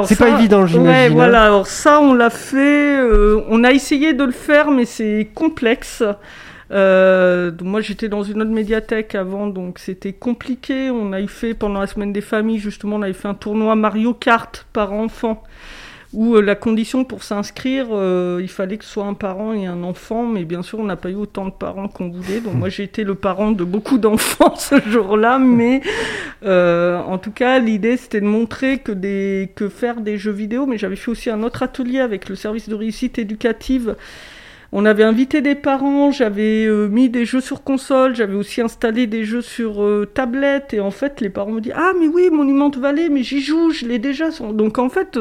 C'est 0.05 0.19
pas 0.19 0.39
évident, 0.39 0.67
j'imagine. 0.67 0.89
Ouais, 0.89 1.07
hein. 1.07 1.11
voilà. 1.13 1.45
Alors 1.45 1.67
ça, 1.67 2.01
on 2.01 2.15
l'a 2.15 2.31
fait. 2.31 2.99
euh, 2.99 3.43
on 3.49 3.65
a 3.65 3.73
essayé 3.73 4.13
de 4.13 4.25
le 4.25 4.33
faire, 4.33 4.71
mais 4.71 4.85
c'est 4.85 5.29
complexe. 5.53 6.03
Euh, 6.71 7.51
donc 7.51 7.69
moi, 7.69 7.81
j'étais 7.83 8.09
dans 8.09 8.23
une 8.23 8.41
autre 8.41 8.51
médiathèque 8.51 9.15
avant, 9.15 9.47
donc 9.47 9.79
c'était 9.79 10.15
compliqué. 10.15 10.91
On 10.91 11.13
a 11.13 11.21
eu 11.21 11.29
fait 11.29 11.53
pendant 11.53 11.81
la 11.81 11.87
semaine 11.87 12.13
des 12.13 12.23
familles, 12.23 12.59
justement, 12.59 12.97
on 12.97 13.03
avait 13.03 13.13
fait 13.13 13.29
un 13.29 13.35
tournoi 13.35 13.77
Mario 13.77 14.15
Kart 14.15 14.67
par 14.73 14.93
enfant. 14.93 15.43
Où 16.15 16.37
euh, 16.37 16.43
la 16.43 16.55
condition 16.55 17.05
pour 17.05 17.23
s'inscrire, 17.23 17.87
euh, 17.91 18.39
il 18.43 18.49
fallait 18.49 18.77
que 18.77 18.85
ce 18.85 18.91
soit 18.91 19.07
un 19.07 19.15
parent 19.15 19.55
et 19.55 19.65
un 19.65 19.83
enfant, 19.83 20.27
mais 20.27 20.45
bien 20.45 20.63
sûr, 20.63 20.79
on 20.79 20.85
n'a 20.85 20.97
pas 20.97 21.09
eu 21.09 21.15
autant 21.15 21.47
de 21.47 21.53
parents 21.53 21.89
qu'on 21.89 22.11
voulait. 22.11 22.41
Donc 22.41 22.53
moi, 22.55 22.69
j'ai 22.69 22.83
été 22.83 23.03
le 23.03 23.15
parent 23.15 23.51
de 23.51 23.65
beaucoup 23.65 23.97
d'enfants 23.97 24.55
ce 24.57 24.79
jour-là, 24.91 25.39
mais 25.39 25.81
en 26.45 27.19
tout 27.19 27.31
cas, 27.31 27.59
l'idée 27.59 27.97
c'était 27.97 28.21
de 28.21 28.27
montrer 28.27 28.79
que, 28.79 28.93
des, 28.93 29.53
que 29.55 29.71
faire 29.71 30.01
des 30.01 30.19
jeux 30.19 30.33
vidéo, 30.33 30.67
mais 30.67 30.77
j'avais 30.77 30.97
fait 30.97 31.11
aussi 31.11 31.31
un 31.31 31.43
autre 31.43 31.63
atelier 31.63 32.01
avec 32.01 32.29
le 32.29 32.35
service 32.35 32.69
de 32.69 32.75
réussite 32.75 33.19
éducative. 33.19 33.97
On 34.75 34.87
avait 34.87 35.03
invité 35.05 35.43
des 35.43 35.55
parents, 35.55 36.11
j'avais 36.13 36.65
euh, 36.65 36.89
mis 36.89 37.11
des 37.11 37.27
jeux 37.27 37.43
sur 37.43 37.63
console, 37.63 38.17
j'avais 38.17 38.35
aussi 38.35 38.63
installé 38.63 39.07
des 39.07 39.23
jeux 39.25 39.43
sur 39.43 39.83
euh, 39.83 40.07
tablette, 40.15 40.73
et 40.73 40.81
en 40.81 40.91
fait, 40.91 41.21
les 41.21 41.29
parents 41.29 41.51
me 41.53 41.61
disent 41.61 41.75
Ah, 41.77 41.93
mais 42.01 42.07
oui, 42.09 42.31
Monument 42.33 42.71
Valley, 42.71 43.11
mais 43.11 43.23
j'y 43.23 43.43
joue, 43.43 43.71
je 43.71 43.85
l'ai 43.85 43.99
déjà. 43.99 44.31
Donc 44.55 44.79
en 44.79 44.89
fait, 44.89 45.19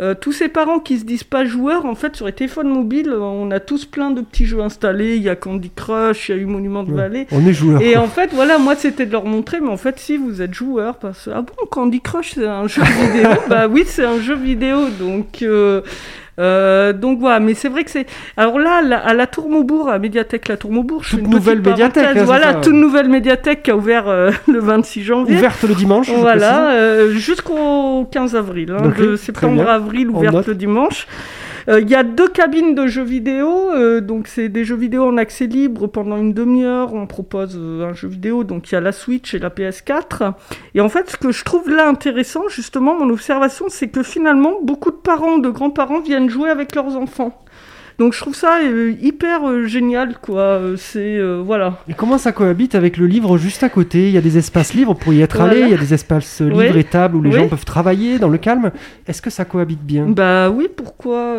euh, 0.00 0.14
tous 0.14 0.32
ces 0.32 0.48
parents 0.48 0.80
qui 0.80 0.98
se 0.98 1.04
disent 1.04 1.22
pas 1.22 1.44
joueurs, 1.44 1.86
en 1.86 1.94
fait, 1.94 2.16
sur 2.16 2.26
les 2.26 2.32
téléphones 2.32 2.68
mobiles, 2.68 3.12
on 3.12 3.52
a 3.52 3.60
tous 3.60 3.84
plein 3.84 4.10
de 4.10 4.22
petits 4.22 4.44
jeux 4.46 4.60
installés. 4.60 5.14
Il 5.14 5.22
y 5.22 5.28
a 5.28 5.36
Candy 5.36 5.70
Crush, 5.70 6.28
il 6.28 6.34
y 6.34 6.38
a 6.38 6.42
eu 6.42 6.46
Monument 6.46 6.82
Ouais, 6.82 6.92
Valley. 6.96 7.26
on 7.30 7.46
est 7.46 7.52
joueurs, 7.52 7.80
Et 7.82 7.96
en 7.96 8.08
fait, 8.08 8.30
voilà, 8.32 8.58
moi, 8.58 8.74
c'était 8.74 9.06
de 9.06 9.12
leur 9.12 9.24
montrer, 9.24 9.60
mais 9.60 9.68
en 9.70 9.76
fait, 9.76 10.00
si 10.00 10.16
vous 10.16 10.42
êtes 10.42 10.52
joueur, 10.54 10.96
parce 10.96 11.26
que, 11.26 11.30
ah 11.30 11.42
bon, 11.42 11.66
Candy 11.70 12.00
Crush, 12.00 12.32
c'est 12.34 12.44
un 12.46 12.66
jeu 12.66 12.82
vidéo? 12.82 13.28
Bah 13.48 13.68
oui, 13.68 13.84
c'est 13.86 14.04
un 14.04 14.18
jeu 14.20 14.34
vidéo, 14.34 14.88
donc. 14.98 15.42
euh, 15.42 15.82
euh, 16.40 16.92
donc 16.92 17.20
voilà, 17.20 17.38
mais 17.40 17.54
c'est 17.54 17.68
vrai 17.68 17.84
que 17.84 17.90
c'est. 17.90 18.06
Alors 18.36 18.58
là, 18.58 18.80
la- 18.82 18.98
à 18.98 19.14
la 19.14 19.26
Tour 19.26 19.48
Maubourg, 19.48 19.88
à 19.88 19.92
la 19.92 19.98
médiathèque 19.98 20.48
La 20.48 20.56
Tour 20.56 20.72
Maubourg, 20.72 21.04
je 21.04 21.10
Toute 21.10 21.20
une 21.20 21.30
nouvelle 21.30 21.60
médiathèque, 21.72 22.04
hein, 22.16 22.24
voilà, 22.24 22.46
toute 22.60 22.72
nouvelle 22.74 23.08
médiathèque 23.08 23.62
qui 23.62 23.70
a 23.70 23.76
ouvert 23.76 24.08
euh, 24.08 24.30
le 24.48 24.58
26 24.60 25.02
janvier. 25.02 25.36
Ouverte 25.36 25.62
le 25.62 25.74
dimanche. 25.74 26.10
Voilà, 26.10 26.70
euh, 26.72 27.12
jusqu'au 27.12 28.06
15 28.10 28.34
avril. 28.34 28.72
hein, 28.76 28.88
de 28.88 29.16
très 29.16 29.16
septembre 29.16 29.62
à 29.68 29.74
avril, 29.74 30.08
ouverte 30.10 30.46
le 30.48 30.54
dimanche. 30.54 31.06
Euh, 31.70 31.80
Il 31.80 31.88
y 31.88 31.94
a 31.94 32.02
deux 32.02 32.28
cabines 32.28 32.74
de 32.74 32.86
jeux 32.88 33.04
vidéo, 33.04 33.70
euh, 33.70 34.00
donc 34.00 34.26
c'est 34.26 34.48
des 34.48 34.64
jeux 34.64 34.76
vidéo 34.76 35.06
en 35.06 35.16
accès 35.16 35.46
libre 35.46 35.86
pendant 35.86 36.16
une 36.16 36.32
demi-heure. 36.32 36.94
On 36.94 37.06
propose 37.06 37.56
euh, 37.56 37.88
un 37.88 37.92
jeu 37.92 38.08
vidéo, 38.08 38.42
donc 38.42 38.70
il 38.70 38.74
y 38.74 38.76
a 38.76 38.80
la 38.80 38.90
Switch 38.92 39.34
et 39.34 39.38
la 39.38 39.50
PS4. 39.50 40.32
Et 40.74 40.80
en 40.80 40.88
fait, 40.88 41.10
ce 41.10 41.16
que 41.16 41.30
je 41.30 41.44
trouve 41.44 41.70
là 41.70 41.88
intéressant, 41.88 42.48
justement, 42.48 42.98
mon 42.98 43.08
observation, 43.10 43.66
c'est 43.68 43.88
que 43.88 44.02
finalement, 44.02 44.54
beaucoup 44.62 44.90
de 44.90 44.96
parents, 44.96 45.38
de 45.38 45.48
grands-parents 45.48 46.00
viennent 46.00 46.28
jouer 46.28 46.50
avec 46.50 46.74
leurs 46.74 46.96
enfants. 46.96 47.40
Donc 48.00 48.14
je 48.14 48.20
trouve 48.20 48.34
ça 48.34 48.58
euh, 48.64 48.94
hyper 49.02 49.46
euh, 49.46 49.66
génial, 49.66 50.16
quoi. 50.22 50.40
Euh, 50.40 50.74
C'est 50.78 51.20
voilà. 51.44 51.78
Et 51.86 51.92
comment 51.94 52.16
ça 52.16 52.32
cohabite 52.32 52.74
avec 52.74 52.96
le 52.96 53.06
livre 53.06 53.36
juste 53.36 53.62
à 53.62 53.68
côté? 53.68 54.08
Il 54.08 54.12
y 54.12 54.16
a 54.18 54.22
des 54.22 54.38
espaces 54.38 54.72
libres 54.72 54.94
pour 54.94 55.12
y 55.12 55.20
être 55.20 55.36
Voilà. 55.36 55.52
allé, 55.52 55.60
il 55.60 55.68
y 55.68 55.74
a 55.74 55.76
des 55.76 55.92
espaces 55.92 56.40
livres 56.40 56.78
et 56.78 56.84
tables 56.84 57.16
où 57.16 57.22
les 57.22 57.30
gens 57.30 57.46
peuvent 57.46 57.66
travailler 57.66 58.18
dans 58.18 58.30
le 58.30 58.38
calme. 58.38 58.70
Est-ce 59.06 59.20
que 59.20 59.28
ça 59.28 59.44
cohabite 59.44 59.82
bien? 59.84 60.06
Bah 60.08 60.48
oui, 60.50 60.68
pourquoi 60.74 61.34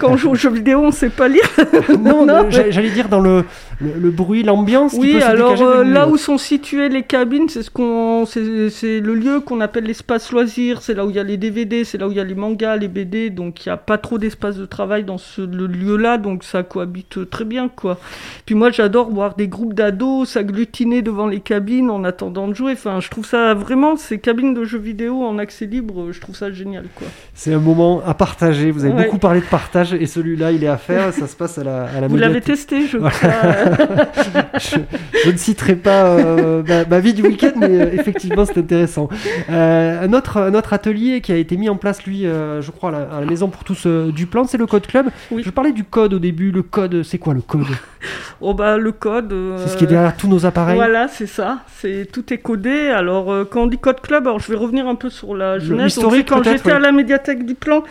Quand 0.00 0.12
on 0.12 0.16
joue 0.16 0.30
aux 0.30 0.34
jeux 0.34 0.50
vidéo, 0.50 0.80
on 0.82 0.90
sait 0.90 1.10
pas 1.10 1.28
lire? 1.28 1.42
Non, 2.00 2.24
Non, 2.24 2.44
mais- 2.50 2.72
j'allais 2.72 2.90
dire 2.90 3.08
dans 3.10 3.20
le, 3.20 3.44
le, 3.78 3.92
le 3.98 4.10
bruit, 4.10 4.42
l'ambiance 4.42 4.92
qui 4.92 5.00
Oui, 5.00 5.12
peut 5.18 5.22
alors 5.24 5.84
là 5.84 6.08
où 6.08 6.16
sont 6.16 6.38
situées 6.38 6.88
les 6.88 7.02
cabines, 7.02 7.48
c'est 7.50 7.62
ce 7.62 7.70
qu'on, 7.70 8.24
c'est 8.24 9.00
le 9.00 9.14
lieu 9.14 9.40
qu'on 9.40 9.60
appelle 9.60 9.84
l'espace 9.84 10.32
loisir. 10.32 10.80
C'est 10.80 10.94
là 10.94 11.04
où 11.04 11.10
il 11.10 11.16
y 11.16 11.18
a 11.18 11.24
les 11.24 11.36
DVD, 11.36 11.84
c'est 11.84 11.98
là 11.98 12.08
où 12.08 12.10
il 12.10 12.16
y 12.16 12.20
a 12.20 12.24
les 12.24 12.34
mangas, 12.34 12.76
les 12.78 12.88
BD. 12.88 13.28
Donc 13.28 13.66
il 13.66 13.68
y 13.68 13.72
a 13.72 13.76
pas 13.76 13.98
trop 13.98 14.16
d'espace 14.16 14.56
de 14.56 14.64
travail 14.64 15.04
dans 15.04 15.18
ce 15.18 15.42
le 15.42 15.66
lieu 15.66 15.89
milieu-là, 15.90 16.18
donc 16.18 16.44
ça 16.44 16.62
cohabite 16.62 17.28
très 17.30 17.44
bien, 17.44 17.68
quoi. 17.68 17.98
Puis 18.46 18.54
moi, 18.54 18.70
j'adore 18.70 19.10
voir 19.10 19.34
des 19.34 19.48
groupes 19.48 19.74
d'ados 19.74 20.28
s'agglutiner 20.28 21.02
devant 21.02 21.26
les 21.26 21.40
cabines 21.40 21.90
en 21.90 22.04
attendant 22.04 22.48
de 22.48 22.54
jouer. 22.54 22.72
Enfin, 22.72 23.00
je 23.00 23.08
trouve 23.10 23.26
ça 23.26 23.54
vraiment, 23.54 23.96
ces 23.96 24.18
cabines 24.18 24.54
de 24.54 24.64
jeux 24.64 24.78
vidéo 24.78 25.24
en 25.24 25.38
accès 25.38 25.66
libre, 25.66 26.12
je 26.12 26.20
trouve 26.20 26.36
ça 26.36 26.50
génial, 26.50 26.86
quoi. 26.94 27.06
C'est 27.34 27.52
un 27.54 27.58
moment 27.58 28.02
à 28.06 28.14
partager. 28.14 28.70
Vous 28.70 28.84
avez 28.84 28.94
Ouais. 28.94 29.04
beaucoup 29.04 29.18
parlé 29.18 29.40
de 29.40 29.46
partage 29.46 29.94
et 29.94 30.06
celui-là, 30.06 30.52
il 30.52 30.64
est 30.64 30.68
à 30.68 30.76
faire. 30.76 31.12
Ça 31.12 31.26
se 31.26 31.36
passe 31.36 31.58
à 31.58 31.64
la, 31.64 31.84
à 31.84 32.00
la 32.00 32.08
Vous 32.08 32.16
l'avez 32.16 32.40
testé, 32.40 32.86
je 32.86 32.98
crois. 32.98 33.10
je, 34.58 34.76
je 35.24 35.30
ne 35.30 35.36
citerai 35.36 35.76
pas 35.76 36.06
euh, 36.06 36.62
ma, 36.66 36.84
ma 36.84 37.00
vie 37.00 37.14
du 37.14 37.22
week-end, 37.22 37.52
mais 37.56 37.68
euh, 37.70 37.90
effectivement, 37.92 38.44
c'est 38.44 38.58
intéressant. 38.58 39.08
Euh, 39.50 40.04
un, 40.04 40.12
autre, 40.12 40.38
un 40.38 40.54
autre 40.54 40.72
atelier 40.72 41.20
qui 41.20 41.32
a 41.32 41.36
été 41.36 41.56
mis 41.56 41.68
en 41.68 41.76
place, 41.76 42.04
lui, 42.04 42.22
je 42.22 42.70
crois, 42.70 42.90
à 42.90 42.92
la, 42.92 42.98
à 43.16 43.20
la 43.20 43.26
Maison 43.26 43.48
pour 43.48 43.64
tous 43.64 43.86
du 43.86 44.26
plan, 44.26 44.44
c'est 44.44 44.58
le 44.58 44.66
Code 44.66 44.86
Club. 44.86 45.06
Je 45.36 45.50
parlais 45.50 45.72
du 45.80 45.84
code 45.84 46.12
au 46.14 46.18
début. 46.18 46.50
Le 46.50 46.62
code, 46.62 47.02
c'est 47.02 47.18
quoi 47.18 47.32
le 47.32 47.40
code 47.40 47.66
Oh 48.42 48.54
bah 48.54 48.76
le 48.78 48.92
code. 48.92 49.32
euh, 49.32 49.58
C'est 49.58 49.68
ce 49.70 49.76
qui 49.76 49.84
est 49.84 49.86
derrière 49.86 50.16
tous 50.16 50.28
nos 50.28 50.46
appareils. 50.46 50.76
Voilà, 50.76 51.08
c'est 51.08 51.26
ça. 51.26 51.58
C'est 51.68 52.06
tout 52.10 52.32
est 52.32 52.38
codé. 52.38 52.88
Alors 52.88 53.32
euh, 53.32 53.44
quand 53.50 53.62
on 53.62 53.66
dit 53.66 53.78
code 53.78 54.00
club, 54.00 54.26
alors 54.26 54.40
je 54.40 54.50
vais 54.50 54.56
revenir 54.58 54.86
un 54.86 54.94
peu 54.94 55.10
sur 55.10 55.34
la 55.34 55.58
jeunesse. 55.58 55.98
Donc, 55.98 56.14
quand 56.26 56.42
j'étais 56.42 56.72
à 56.72 56.78
la 56.78 56.92
médiathèque 56.92 57.44
du 57.44 57.54
plan. 57.54 57.82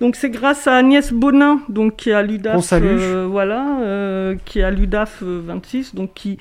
Donc 0.00 0.16
c'est 0.16 0.30
grâce 0.30 0.66
à 0.66 0.74
Agnès 0.76 1.12
Bonin, 1.12 1.60
donc 1.68 1.96
qui 1.96 2.10
est 2.10 2.14
à 2.14 2.22
l'UDAF. 2.22 2.72
Euh, 2.72 3.26
voilà, 3.28 4.34
qui 4.44 4.60
est 4.60 4.64
à 4.64 4.70
l'UDAF 4.70 5.22
euh, 5.22 5.40
26, 5.44 5.94
donc 5.94 6.14
qui 6.14 6.38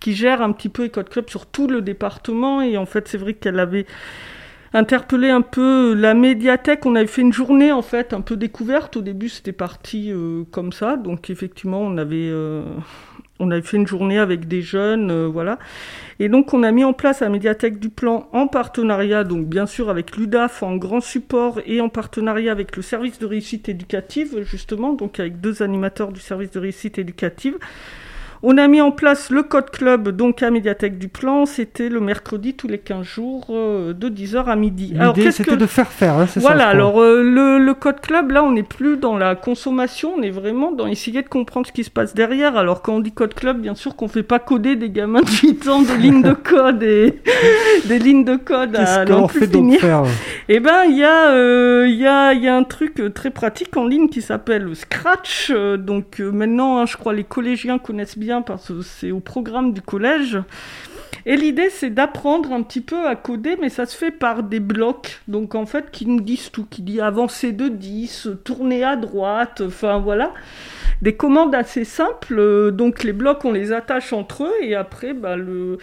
qui 0.00 0.14
gère 0.14 0.42
un 0.42 0.52
petit 0.52 0.68
peu 0.68 0.84
les 0.84 0.90
code 0.90 1.08
club 1.08 1.28
sur 1.28 1.46
tout 1.46 1.66
le 1.66 1.82
département. 1.82 2.62
Et 2.62 2.76
en 2.76 2.86
fait, 2.86 3.08
c'est 3.08 3.18
vrai 3.18 3.34
qu'elle 3.34 3.58
avait 3.58 3.86
interpellé 4.72 5.30
un 5.30 5.42
peu 5.42 5.94
la 5.94 6.14
médiathèque. 6.14 6.86
On 6.86 6.94
avait 6.94 7.06
fait 7.06 7.22
une 7.22 7.32
journée 7.32 7.72
en 7.72 7.82
fait 7.82 8.12
un 8.12 8.20
peu 8.20 8.36
découverte. 8.36 8.96
Au 8.96 9.02
début, 9.02 9.28
c'était 9.28 9.52
parti 9.52 10.10
euh, 10.12 10.44
comme 10.50 10.72
ça. 10.72 10.96
Donc 10.96 11.30
effectivement, 11.30 11.80
on 11.80 11.96
avait 11.98 12.28
euh, 12.30 12.62
on 13.40 13.50
avait 13.50 13.62
fait 13.62 13.76
une 13.76 13.86
journée 13.86 14.18
avec 14.18 14.48
des 14.48 14.62
jeunes, 14.62 15.10
euh, 15.10 15.28
voilà. 15.28 15.58
Et 16.18 16.28
donc 16.28 16.54
on 16.54 16.62
a 16.62 16.72
mis 16.72 16.84
en 16.84 16.92
place 16.92 17.20
la 17.20 17.28
médiathèque 17.28 17.78
du 17.78 17.88
plan 17.88 18.28
en 18.32 18.48
partenariat, 18.48 19.24
donc 19.24 19.46
bien 19.46 19.66
sûr 19.66 19.90
avec 19.90 20.16
l'UDAF 20.16 20.62
en 20.62 20.76
grand 20.76 21.00
support 21.00 21.60
et 21.66 21.80
en 21.80 21.88
partenariat 21.88 22.52
avec 22.52 22.76
le 22.76 22.82
service 22.82 23.18
de 23.18 23.26
réussite 23.26 23.68
éducative 23.68 24.42
justement, 24.42 24.92
donc 24.92 25.20
avec 25.20 25.40
deux 25.40 25.62
animateurs 25.62 26.12
du 26.12 26.20
service 26.20 26.50
de 26.50 26.58
réussite 26.58 26.98
éducative. 26.98 27.56
On 28.42 28.56
a 28.56 28.68
mis 28.68 28.80
en 28.80 28.92
place 28.92 29.30
le 29.30 29.42
code 29.42 29.70
club, 29.70 30.10
donc 30.10 30.42
à 30.44 30.50
Médiathèque 30.50 30.96
du 30.98 31.08
Plan. 31.08 31.44
C'était 31.44 31.88
le 31.88 31.98
mercredi 31.98 32.54
tous 32.54 32.68
les 32.68 32.78
15 32.78 33.04
jours, 33.04 33.46
euh, 33.50 33.92
de 33.92 34.08
10h 34.08 34.44
à 34.46 34.54
midi. 34.54 34.94
L'idée, 34.94 35.24
qu'est-ce 35.24 35.38
c'était 35.38 35.50
que- 35.52 35.56
de 35.56 35.66
faire 35.66 35.88
faire, 35.88 36.14
hein, 36.14 36.26
c'est 36.28 36.38
Voilà, 36.38 36.68
alors 36.68 37.00
euh, 37.02 37.22
le, 37.24 37.58
le 37.58 37.74
code 37.74 38.00
club, 38.00 38.30
là, 38.30 38.44
on 38.44 38.52
n'est 38.52 38.62
plus 38.62 38.96
dans 38.96 39.16
la 39.18 39.34
consommation, 39.34 40.14
on 40.16 40.22
est 40.22 40.30
vraiment 40.30 40.70
dans 40.70 40.86
essayer 40.86 41.22
de 41.22 41.28
comprendre 41.28 41.66
ce 41.66 41.72
qui 41.72 41.82
se 41.82 41.90
passe 41.90 42.14
derrière. 42.14 42.56
Alors, 42.56 42.80
quand 42.82 42.94
on 42.94 43.00
dit 43.00 43.10
code 43.10 43.34
club, 43.34 43.60
bien 43.60 43.74
sûr 43.74 43.96
qu'on 43.96 44.06
fait 44.06 44.22
pas 44.22 44.38
coder 44.38 44.76
des 44.76 44.90
gamins 44.90 45.20
de 45.22 45.26
8 45.48 45.66
ans 45.68 45.82
des 45.82 45.96
lignes 45.96 46.22
de 46.22 46.32
code 46.34 46.82
et 46.84 47.20
des 47.86 47.98
lignes 47.98 48.24
de 48.24 48.36
code 48.36 48.72
Qu'est-ce 48.72 48.98
à 49.00 49.04
plus 49.26 49.40
fait 49.40 49.46
donc 49.48 49.78
faire 49.78 50.04
Eh 50.48 50.60
ben, 50.60 50.84
il 50.88 50.96
y, 50.96 51.02
a, 51.02 51.30
euh, 51.32 51.88
y, 51.88 52.06
a, 52.06 52.34
y 52.34 52.46
a 52.46 52.54
un 52.56 52.62
truc 52.62 53.00
euh, 53.00 53.10
très 53.10 53.30
pratique 53.30 53.76
en 53.76 53.84
ligne 53.86 54.08
qui 54.08 54.22
s'appelle 54.22 54.68
Scratch. 54.76 55.50
Donc 55.78 56.20
maintenant, 56.20 56.78
hein, 56.78 56.86
je 56.86 56.96
crois 56.96 57.12
les 57.12 57.24
collégiens 57.24 57.78
connaissent 57.78 58.16
bien 58.16 58.27
parce 58.42 58.68
que 58.68 58.82
c'est 58.82 59.10
au 59.10 59.20
programme 59.20 59.72
du 59.72 59.82
collège. 59.82 60.38
Et 61.26 61.36
l'idée, 61.36 61.68
c'est 61.70 61.90
d'apprendre 61.90 62.52
un 62.52 62.62
petit 62.62 62.80
peu 62.80 63.06
à 63.06 63.16
coder, 63.16 63.56
mais 63.60 63.68
ça 63.68 63.86
se 63.86 63.96
fait 63.96 64.10
par 64.10 64.42
des 64.42 64.60
blocs. 64.60 65.20
Donc 65.28 65.54
en 65.54 65.66
fait, 65.66 65.90
qui 65.90 66.06
nous 66.06 66.20
disent 66.20 66.50
tout, 66.50 66.66
qui 66.68 66.82
dit 66.82 67.00
avancer 67.00 67.52
de 67.52 67.68
10, 67.68 68.28
tourner 68.44 68.84
à 68.84 68.96
droite, 68.96 69.62
enfin 69.66 69.98
voilà. 69.98 70.32
Des 71.02 71.14
commandes 71.14 71.54
assez 71.54 71.84
simples. 71.84 72.38
euh, 72.38 72.70
donc 72.70 73.04
les 73.04 73.12
blocs, 73.12 73.44
on 73.44 73.52
les 73.52 73.72
attache 73.72 74.12
entre 74.12 74.44
eux 74.44 74.54
et 74.62 74.74
après, 74.74 75.12
bah, 75.12 75.36
le, 75.36 75.78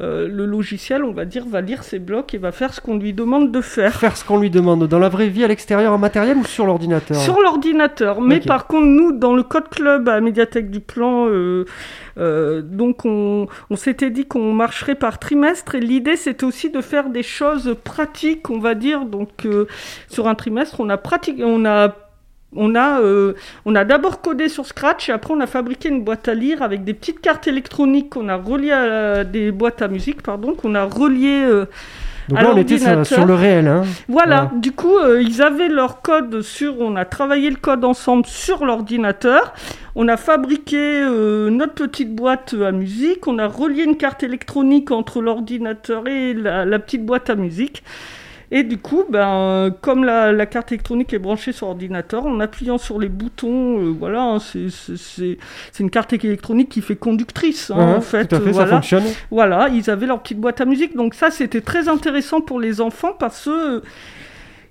euh, 0.00 0.28
le 0.28 0.44
logiciel, 0.44 1.04
on 1.04 1.12
va 1.12 1.24
dire, 1.24 1.46
va 1.46 1.60
lire 1.60 1.82
ces 1.82 1.98
blocs 1.98 2.34
et 2.34 2.38
va 2.38 2.52
faire 2.52 2.74
ce 2.74 2.80
qu'on 2.80 2.98
lui 2.98 3.12
demande 3.12 3.50
de 3.50 3.60
faire. 3.60 3.94
Faire 3.94 4.16
ce 4.16 4.24
qu'on 4.24 4.38
lui 4.38 4.50
demande 4.50 4.86
dans 4.86 4.98
la 4.98 5.08
vraie 5.08 5.28
vie, 5.28 5.44
à 5.44 5.48
l'extérieur, 5.48 5.92
en 5.92 5.98
matériel 5.98 6.36
ou 6.36 6.44
sur 6.44 6.66
l'ordinateur 6.66 7.16
Sur 7.16 7.40
l'ordinateur. 7.40 8.20
Mais 8.20 8.40
par 8.40 8.66
contre, 8.66 8.86
nous, 8.86 9.12
dans 9.12 9.34
le 9.34 9.42
Code 9.42 9.68
Club 9.68 10.08
à 10.08 10.14
la 10.14 10.20
Médiathèque 10.20 10.70
du 10.70 10.80
Plan, 10.80 11.28
euh, 11.28 11.64
euh, 12.18 12.62
donc 12.62 13.04
on, 13.04 13.46
on 13.70 13.76
s'était 13.76 14.10
dit 14.10 14.26
qu'on 14.26 14.52
marcherait 14.52 14.94
par 14.94 15.18
trimestre. 15.18 15.74
Et 15.74 15.80
l'idée, 15.80 16.16
c'était 16.16 16.44
aussi 16.44 16.70
de 16.70 16.80
faire 16.80 17.10
des 17.10 17.22
choses 17.22 17.76
pratiques, 17.84 18.50
on 18.50 18.58
va 18.58 18.74
dire. 18.74 19.04
Donc 19.04 19.46
euh, 19.46 19.66
sur 20.08 20.28
un 20.28 20.34
trimestre, 20.34 20.80
on 20.80 20.88
a 20.88 20.96
pratiqué, 20.96 21.44
on 21.44 21.64
a 21.64 21.94
on 22.56 22.74
a, 22.74 23.00
euh, 23.00 23.34
on 23.64 23.74
a 23.74 23.84
d'abord 23.84 24.20
codé 24.20 24.48
sur 24.48 24.66
Scratch 24.66 25.08
et 25.08 25.12
après 25.12 25.34
on 25.34 25.40
a 25.40 25.46
fabriqué 25.46 25.88
une 25.88 26.02
boîte 26.04 26.28
à 26.28 26.34
lire 26.34 26.62
avec 26.62 26.84
des 26.84 26.94
petites 26.94 27.20
cartes 27.20 27.46
électroniques 27.46 28.10
qu'on 28.10 28.28
a 28.28 28.36
reliées 28.36 28.72
à 28.72 28.86
la- 28.86 29.24
des 29.24 29.52
boîtes 29.52 29.82
à 29.82 29.88
musique, 29.88 30.22
pardon, 30.22 30.54
qu'on 30.54 30.74
a 30.74 30.84
reliées 30.84 31.44
euh, 31.44 31.66
Donc 32.28 32.42
là, 32.42 32.50
on 32.52 32.56
était 32.56 32.78
sur, 33.04 33.24
le 33.24 33.34
réel. 33.34 33.68
Hein. 33.68 33.84
Voilà, 34.08 34.50
du 34.56 34.72
coup, 34.72 34.96
euh, 34.98 35.22
ils 35.22 35.42
avaient 35.42 35.68
leur 35.68 36.02
code 36.02 36.42
sur. 36.42 36.80
On 36.80 36.96
a 36.96 37.04
travaillé 37.04 37.50
le 37.50 37.56
code 37.56 37.84
ensemble 37.84 38.26
sur 38.26 38.64
l'ordinateur. 38.64 39.54
On 39.94 40.08
a 40.08 40.16
fabriqué 40.16 40.76
euh, 40.76 41.50
notre 41.50 41.74
petite 41.74 42.14
boîte 42.16 42.54
à 42.60 42.72
musique. 42.72 43.28
On 43.28 43.38
a 43.38 43.46
relié 43.46 43.84
une 43.84 43.96
carte 43.96 44.24
électronique 44.24 44.90
entre 44.90 45.22
l'ordinateur 45.22 46.08
et 46.08 46.34
la, 46.34 46.64
la 46.64 46.78
petite 46.80 47.06
boîte 47.06 47.30
à 47.30 47.36
musique. 47.36 47.84
Et 48.52 48.62
du 48.62 48.78
coup, 48.78 49.02
ben, 49.10 49.28
euh, 49.28 49.70
comme 49.80 50.04
la, 50.04 50.32
la 50.32 50.46
carte 50.46 50.70
électronique 50.70 51.12
est 51.12 51.18
branchée 51.18 51.52
sur 51.52 51.66
ordinateur, 51.68 52.26
en 52.26 52.38
appuyant 52.38 52.78
sur 52.78 52.98
les 53.00 53.08
boutons, 53.08 53.78
euh, 53.80 53.90
voilà, 53.98 54.22
hein, 54.22 54.38
c'est- 54.38 54.68
c'est 54.70 54.96
c'est- 54.96 55.38
c'est 55.72 55.82
une 55.82 55.90
carte 55.90 56.12
électronique 56.12 56.68
qui 56.68 56.80
fait 56.80 56.94
conductrice, 56.96 57.70
hein, 57.70 57.76
Ouais, 57.76 57.96
en 57.96 58.00
fait. 58.00 58.26
tout 58.28 58.36
à 58.36 58.40
fait, 58.40 58.52
ça 58.52 58.66
fonctionne. 58.66 59.04
Voilà, 59.30 59.68
ils 59.68 59.90
avaient 59.90 60.06
leur 60.06 60.20
petite 60.22 60.38
boîte 60.38 60.60
à 60.60 60.64
musique, 60.64 60.96
donc 60.96 61.14
ça 61.14 61.30
c'était 61.30 61.60
très 61.60 61.88
intéressant 61.88 62.40
pour 62.40 62.60
les 62.60 62.80
enfants 62.80 63.14
parce 63.18 63.44
que 63.46 63.76
euh, 63.76 63.80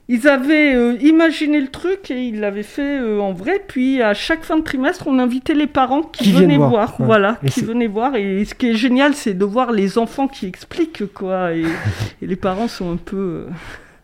ils 0.08 0.28
avaient 0.28 0.76
euh, 0.76 0.97
imaginé 1.01 1.60
le 1.60 1.70
truc 1.70 2.12
et 2.12 2.28
ils 2.28 2.39
l'avaient 2.39 2.62
fait 2.64 2.99
euh, 2.99 3.20
en 3.20 3.34
vrai. 3.34 3.62
Puis 3.68 4.01
à 4.01 4.14
chaque 4.14 4.43
fin 4.43 4.58
de 4.58 4.64
trimestre, 4.64 5.08
on 5.08 5.18
invitait 5.20 5.56
les 5.56 5.68
parents 5.68 6.03
qui, 6.03 6.32
venaient 6.32 6.58
voir, 6.58 6.70
voir, 6.70 6.99
ouais. 6.99 7.06
voilà, 7.06 7.39
Et 7.43 7.49
qui 7.49 7.62
venaient 7.62 7.88
voir. 7.88 8.16
Et 8.16 8.45
ce 8.45 8.53
qui 8.53 8.68
est 8.70 8.76
génial, 8.76 9.16
c'est 9.16 9.34
de 9.34 9.45
voir 9.45 9.72
les 9.72 9.97
enfants 9.97 10.28
qui 10.28 10.45
expliquent 10.45 11.12
quoi. 11.14 11.53
Et, 11.53 11.64
et 12.22 12.28
les 12.28 12.36
parents 12.36 12.68
sont 12.68 12.91
un 12.91 12.97
peu. 12.97 13.18
euh, 13.18 13.49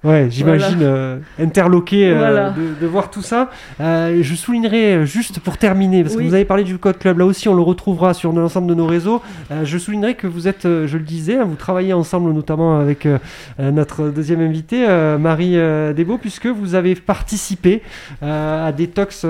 Ouais, 0.04 0.28
j'imagine 0.32 0.78
Voilà. 0.80 0.92
euh, 0.92 1.18
interloqué 1.40 2.10
euh, 2.10 2.18
Voilà. 2.18 2.50
de, 2.50 2.74
de 2.82 2.88
voir 2.88 3.12
tout 3.12 3.22
ça. 3.22 3.52
Euh, 3.80 4.20
je 4.24 4.34
soulignerai 4.34 4.94
euh, 4.96 5.06
juste 5.06 5.40
pour 5.40 5.58
terminer, 5.58 6.02
parce 6.04 6.16
que 6.16 6.24
vous 6.24 6.34
avez 6.34 6.44
parlé 6.46 6.64
du 6.64 6.80
Code 6.80 6.98
Club, 6.98 7.20
là 7.20 7.26
aussi 7.28 7.48
on 7.48 7.54
le 7.54 7.62
retrouvera 7.62 8.16
sur 8.16 8.32
l'ensemble 8.34 8.66
de 8.68 8.74
nos 8.74 8.88
réseaux. 8.88 9.22
Euh, 9.52 9.64
je 9.64 9.78
soulignerai 9.78 10.16
que 10.16 10.26
vous 10.26 10.48
êtes, 10.48 10.64
je 10.64 10.98
le 10.98 11.04
disais, 11.04 11.38
hein, 11.38 11.46
vous 11.48 11.56
travaillez 11.56 11.94
ensemble 11.94 12.32
notamment 12.32 12.80
avec 12.80 13.08
notre 13.60 14.10
deuxième 14.10 14.42
invitée, 14.42 14.86
euh, 14.90 15.20
Marie 15.20 15.52
Desbeaux, 15.96 16.18
puisque 16.18 16.48
vous 16.48 16.74
avez 16.74 16.96
participé 16.96 17.84
euh, 18.24 18.68
à 18.68 18.72
Detox 18.72 19.26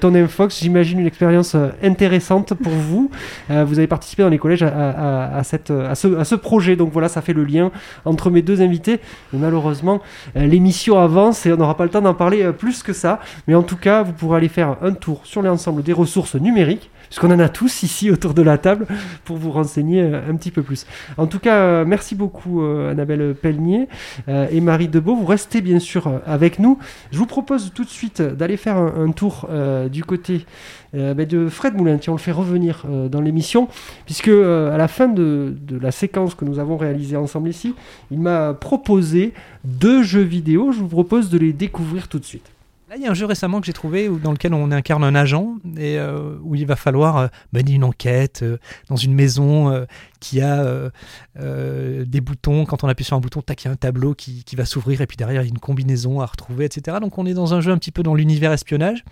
Tonem 0.00 0.26
Fox. 0.26 0.58
J'imagine 0.60 0.98
une 0.98 1.06
expérience 1.06 1.54
intéressante 1.84 2.54
pour 2.54 2.72
vous. 2.72 3.12
Euh, 3.50 3.64
vous 3.64 3.78
avez 3.78 3.86
participé 3.86 4.24
dans 4.24 4.28
les 4.28 4.38
collèges 4.38 4.64
à, 4.64 4.68
à- 4.68 5.36
à 5.38 5.42
cette, 5.44 5.70
à, 5.70 5.94
ce, 5.94 6.16
à 6.18 6.24
ce 6.24 6.34
projet, 6.34 6.74
donc 6.74 6.90
voilà, 6.92 7.08
ça 7.08 7.22
fait 7.22 7.32
le 7.32 7.44
lien 7.44 7.70
entre 8.04 8.30
mes 8.30 8.42
deux 8.42 8.60
invités. 8.60 8.98
Mais 9.32 9.38
malheureusement, 9.38 10.00
l'émission 10.34 10.98
avance 10.98 11.46
et 11.46 11.52
on 11.52 11.56
n'aura 11.56 11.76
pas 11.76 11.84
le 11.84 11.90
temps 11.90 12.00
d'en 12.00 12.14
parler 12.14 12.42
euh, 12.42 12.52
plus 12.52 12.82
que 12.82 12.92
ça. 12.92 13.20
Mais 13.46 13.54
en 13.54 13.62
tout 13.62 13.76
cas, 13.76 14.02
vous 14.02 14.12
pourrez 14.12 14.38
aller 14.38 14.48
faire 14.48 14.76
un 14.82 14.92
tour 14.92 15.20
sur 15.24 15.42
l'ensemble 15.42 15.82
des 15.82 15.92
ressources 15.92 16.34
numériques, 16.34 16.90
puisqu'on 17.08 17.30
en 17.30 17.38
a 17.38 17.48
tous 17.48 17.82
ici 17.82 18.10
autour 18.10 18.34
de 18.34 18.42
la 18.42 18.58
table, 18.58 18.86
pour 19.24 19.36
vous 19.36 19.50
renseigner 19.50 20.02
euh, 20.02 20.30
un 20.30 20.36
petit 20.36 20.50
peu 20.50 20.62
plus. 20.62 20.86
En 21.16 21.26
tout 21.26 21.38
cas, 21.38 21.56
euh, 21.56 21.84
merci 21.86 22.14
beaucoup 22.14 22.62
euh, 22.62 22.90
Annabelle 22.90 23.34
Pelnier 23.34 23.88
et 24.28 24.60
Marie 24.60 24.88
Debeau. 24.88 25.14
Vous 25.14 25.26
restez 25.26 25.60
bien 25.60 25.78
sûr 25.78 26.20
avec 26.26 26.58
nous. 26.58 26.78
Je 27.10 27.18
vous 27.18 27.26
propose 27.26 27.72
tout 27.74 27.84
de 27.84 27.88
suite 27.88 28.22
d'aller 28.22 28.56
faire 28.56 28.76
un, 28.76 29.10
tour 29.12 29.48
du 29.90 30.04
côté 30.04 30.44
ben, 30.92 31.14
de 31.14 31.48
Fred 31.48 31.74
Moulin. 31.74 31.98
Tiens, 31.98 32.12
on 32.12 32.16
le 32.16 32.20
fait 32.20 32.32
revenir 32.32 32.84
dans 33.10 33.20
l'émission, 33.20 33.68
puisque 34.04 34.28
à 34.28 34.76
la 34.76 34.88
fin 34.88 35.08
de 35.08 35.54
la 35.80 35.90
séquence 35.90 36.34
que 36.34 36.44
nous 36.44 36.58
avons 36.58 36.76
réalisée 36.76 37.16
ensemble 37.16 37.48
ici, 37.48 37.74
il 38.10 38.20
m'a 38.20 38.54
proposé 38.54 39.32
deux 39.64 40.02
jeux 40.02 40.22
vidéo. 40.22 40.72
Je 40.72 40.80
vous 40.80 40.88
propose 40.88 41.30
de 41.30 41.38
les 41.38 41.52
découvrir 41.52 42.08
tout 42.08 42.18
de 42.18 42.24
suite. 42.24 42.55
Là, 42.88 42.94
il 42.94 43.02
y 43.02 43.06
a 43.06 43.10
un 43.10 43.14
jeu 43.14 43.26
récemment 43.26 43.58
que 43.60 43.66
j'ai 43.66 43.72
trouvé 43.72 44.08
où- 44.08 44.20
dans 44.20 44.30
lequel 44.30 44.54
on 44.54 44.70
incarne 44.70 45.02
un 45.02 45.16
agent 45.16 45.56
et 45.76 45.98
euh, 45.98 46.36
où 46.44 46.54
il 46.54 46.66
va 46.66 46.76
falloir 46.76 47.16
euh, 47.16 47.26
mener 47.52 47.72
une 47.72 47.82
enquête 47.82 48.42
euh, 48.44 48.58
dans 48.88 48.94
une 48.94 49.12
maison 49.12 49.86
qui 50.20 50.40
a 50.40 50.90
des 51.36 52.20
boutons. 52.20 52.64
Quand 52.64 52.84
on 52.84 52.88
appuie 52.88 53.04
sur 53.04 53.16
un 53.16 53.20
bouton, 53.20 53.42
tac, 53.42 53.62
il 53.62 53.66
y 53.66 53.68
a 53.68 53.72
un 53.72 53.76
tableau 53.76 54.14
qui, 54.14 54.44
qui 54.44 54.56
va 54.56 54.64
s'ouvrir 54.64 55.00
et 55.00 55.06
puis 55.06 55.16
derrière, 55.16 55.42
il 55.42 55.44
y 55.44 55.48
a 55.48 55.50
une 55.50 55.58
combinaison 55.58 56.20
à 56.20 56.26
retrouver, 56.26 56.64
etc. 56.64 56.98
Donc, 57.00 57.18
on 57.18 57.26
est 57.26 57.34
dans 57.34 57.54
un 57.54 57.60
jeu 57.60 57.70
un 57.70 57.78
petit 57.78 57.92
peu 57.92 58.02
dans 58.02 58.14
l'univers 58.14 58.52
espionnage, 58.52 59.04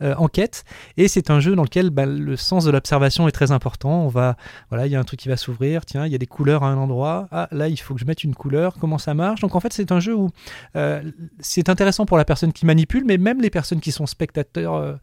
enquête. 0.00 0.64
Et 0.96 1.08
c'est 1.08 1.30
un 1.30 1.40
jeu 1.40 1.54
dans 1.54 1.62
lequel 1.62 1.90
bah, 1.90 2.06
le 2.06 2.36
sens 2.36 2.64
de 2.64 2.70
l'observation 2.70 3.28
est 3.28 3.32
très 3.32 3.50
important. 3.52 4.02
On 4.04 4.08
va, 4.08 4.36
voilà, 4.70 4.86
il 4.86 4.92
y 4.92 4.96
a 4.96 5.00
un 5.00 5.04
truc 5.04 5.20
qui 5.20 5.28
va 5.28 5.36
s'ouvrir. 5.36 5.86
Tiens, 5.86 6.04
il 6.06 6.12
y 6.12 6.14
a 6.14 6.18
des 6.18 6.26
couleurs 6.26 6.64
à 6.64 6.68
un 6.68 6.76
endroit. 6.76 7.28
Ah, 7.30 7.48
là, 7.52 7.68
il 7.68 7.76
faut 7.76 7.94
que 7.94 8.00
je 8.00 8.06
mette 8.06 8.24
une 8.24 8.34
couleur. 8.34 8.76
Comment 8.80 8.98
ça 8.98 9.14
marche? 9.14 9.40
Donc, 9.40 9.54
en 9.54 9.60
fait, 9.60 9.72
c'est 9.72 9.92
un 9.92 10.00
jeu 10.00 10.14
où 10.14 10.30
c'est 11.40 11.68
intéressant 11.68 12.04
pour 12.04 12.16
la 12.16 12.24
personne 12.24 12.52
qui 12.52 12.66
manipule, 12.66 13.04
mais 13.06 13.17
même 13.18 13.40
les 13.40 13.50
personnes 13.50 13.80
qui 13.80 13.92
sont 13.92 14.06
spectateurs 14.06 14.74
euh, 14.74 14.94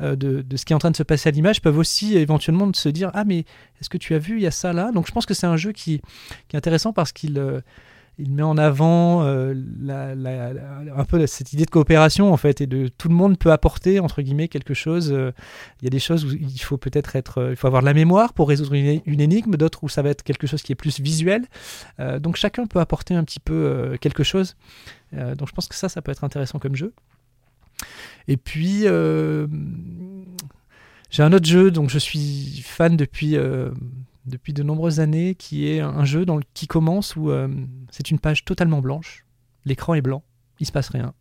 euh, 0.00 0.16
de, 0.16 0.56
ce 0.56 0.64
qui 0.64 0.72
est 0.72 0.76
en 0.76 0.78
train 0.78 0.90
de 0.90 0.96
se 0.96 1.02
passer 1.02 1.28
à 1.28 1.32
l'image 1.32 1.60
peuvent 1.60 1.78
aussi 1.78 2.16
éventuellement 2.16 2.70
se 2.72 2.88
dire 2.88 3.10
ah 3.14 3.24
mais 3.24 3.40
est-ce 3.80 3.88
que 3.88 3.98
tu 3.98 4.14
as 4.14 4.18
vu 4.18 4.36
il 4.36 4.42
y 4.42 4.46
a 4.46 4.50
ça 4.50 4.72
là? 4.72 4.90
Donc 4.92 5.06
je 5.06 5.12
pense 5.12 5.26
que 5.26 5.34
c'est 5.34 5.46
un 5.46 5.56
jeu 5.56 5.72
qui, 5.72 6.00
est 6.52 6.56
intéressant 6.56 6.92
parce 6.92 7.12
qu'il 7.12 7.38
euh, 7.38 7.60
met 8.18 8.42
en 8.42 8.58
avant 8.58 9.22
un 9.22 11.04
peu 11.08 11.26
cette 11.26 11.52
idée 11.52 11.64
de 11.64 11.70
coopération 11.70 12.32
en 12.32 12.36
fait 12.36 12.60
et 12.60 12.66
de 12.66 12.88
tout 12.88 13.08
le 13.08 13.14
monde 13.14 13.38
peut 13.38 13.50
apporter 13.50 14.00
entre 14.00 14.22
guillemets 14.22 14.48
quelque 14.48 14.74
chose. 14.74 15.08
Il 15.08 15.84
y 15.84 15.86
a 15.86 15.90
des 15.90 15.98
choses 15.98 16.26
où 16.26 16.32
il 16.32 16.60
faut 16.60 16.76
peut-être 16.76 17.16
être, 17.16 17.48
il 17.50 17.56
faut 17.56 17.66
avoir 17.66 17.82
de 17.82 17.86
la 17.86 17.94
mémoire 17.94 18.34
pour 18.34 18.48
résoudre 18.48 18.74
une, 18.74 19.00
énigme, 19.06 19.56
d'autres 19.56 19.82
où 19.82 19.88
ça 19.88 20.02
va 20.02 20.10
être 20.10 20.22
quelque 20.22 20.46
chose 20.46 20.62
qui 20.62 20.72
est 20.72 20.76
plus 20.76 21.00
visuel. 21.00 21.46
Donc 22.20 22.36
chacun 22.36 22.66
peut 22.66 22.80
apporter 22.80 23.14
un 23.14 23.24
petit 23.24 23.40
peu 23.40 23.96
quelque 24.00 24.22
chose. 24.22 24.56
Donc 25.12 25.48
je 25.48 25.52
pense 25.52 25.66
que 25.66 25.74
ça, 25.74 25.88
ça 25.88 26.02
peut 26.02 26.12
être 26.12 26.22
intéressant 26.22 26.58
comme 26.58 26.76
jeu. 26.76 26.92
Et 28.28 28.36
puis 28.36 28.82
euh, 28.86 29.46
j'ai 31.10 31.22
un 31.22 31.32
autre 31.32 31.46
jeu 31.46 31.70
dont 31.70 31.88
je 31.88 31.98
suis 31.98 32.62
fan 32.64 32.96
depuis, 32.96 33.36
euh, 33.36 33.70
depuis 34.26 34.52
de 34.52 34.62
nombreuses 34.62 35.00
années, 35.00 35.34
qui 35.34 35.68
est 35.68 35.80
un 35.80 36.04
jeu 36.04 36.24
dans 36.24 36.36
le- 36.36 36.44
qui 36.54 36.66
commence 36.66 37.16
où 37.16 37.30
euh, 37.30 37.48
c'est 37.90 38.10
une 38.10 38.18
page 38.18 38.44
totalement 38.44 38.80
blanche, 38.80 39.24
l'écran 39.64 39.94
est 39.94 40.02
blanc, 40.02 40.22
il 40.60 40.66
se 40.66 40.72
passe 40.72 40.88
rien. 40.88 41.14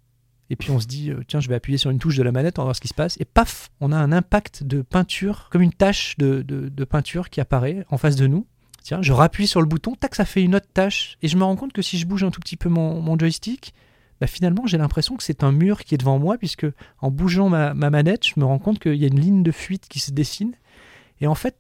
Et 0.50 0.56
puis 0.58 0.70
on 0.72 0.80
se 0.82 0.86
dit, 0.88 1.12
tiens, 1.28 1.40
je 1.40 1.48
vais 1.48 1.56
appuyer 1.56 1.78
sur 1.78 1.92
une 1.92 2.00
touche 2.00 2.18
de 2.18 2.24
la 2.24 2.34
manette, 2.34 2.60
on 2.60 2.64
va 2.64 2.66
voir 2.66 2.76
ce 2.76 2.82
qui 2.82 2.90
se 2.90 2.94
passe. 2.94 3.16
Et 3.22 3.26
paf, 3.26 3.70
on 3.80 3.94
a 3.94 3.98
un 3.98 4.12
impact 4.12 4.64
de 4.64 4.82
peinture, 4.82 5.48
comme 5.50 5.62
une 5.62 5.72
tache 5.72 6.18
de, 6.18 6.42
de- 6.42 6.84
peinture 6.84 7.30
qui 7.30 7.40
apparaît 7.40 7.86
en 7.90 7.98
face 7.98 8.18
de 8.18 8.28
nous. 8.28 8.46
Tiens, 8.84 9.02
je 9.02 9.14
rappuie 9.14 9.48
sur 9.48 9.62
le 9.62 9.66
bouton, 9.68 9.96
tac, 9.96 10.14
ça 10.14 10.26
fait 10.26 10.44
une 10.44 10.56
autre 10.56 10.68
tâche. 10.74 11.18
Et 11.22 11.30
je 11.30 11.38
me 11.38 11.44
rends 11.46 11.56
compte 11.56 11.72
que 11.72 11.82
si 11.82 11.98
je 11.98 12.06
bouge 12.06 12.24
un 12.26 12.32
tout 12.32 12.42
petit 12.42 12.58
peu 12.58 12.68
mon 12.68 13.18
joystick, 13.18 13.74
bah, 14.22 14.28
finalement, 14.28 14.68
j'ai 14.68 14.78
l'impression 14.78 15.18
que 15.18 15.24
c'est 15.24 15.44
un 15.44 15.52
mur 15.52 15.84
qui 15.84 15.96
est 15.96 15.98
devant 15.98 16.20
moi, 16.20 16.38
puisque 16.38 16.68
en 17.00 17.10
bougeant 17.10 17.50
ma, 17.50 17.74
ma 17.74 17.90
manette, 17.90 18.28
je 18.28 18.40
me 18.40 18.46
rends 18.46 18.60
compte 18.60 18.78
qu'il 18.78 18.94
y 18.94 19.04
a 19.04 19.08
une 19.08 19.20
ligne 19.20 19.42
de 19.42 19.52
fuite 19.52 19.88
qui 19.90 20.00
se 20.00 20.12
dessine. 20.12 20.54
Et 21.22 21.28
en 21.28 21.34
fait, 21.34 21.58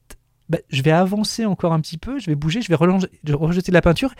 bah, 0.47 0.59
je 0.70 0.84
vais 0.84 0.91
avancer 0.91 1.43
encore 1.45 1.74
un 1.74 1.82
petit 1.82 1.97
peu, 1.97 2.20
je 2.20 2.28
vais 2.28 2.36
bouger, 2.36 2.62
je 2.62 2.68
vais 2.68 2.76
rejeter 2.76 3.72
la 3.72 3.82
peinture, 3.82 4.14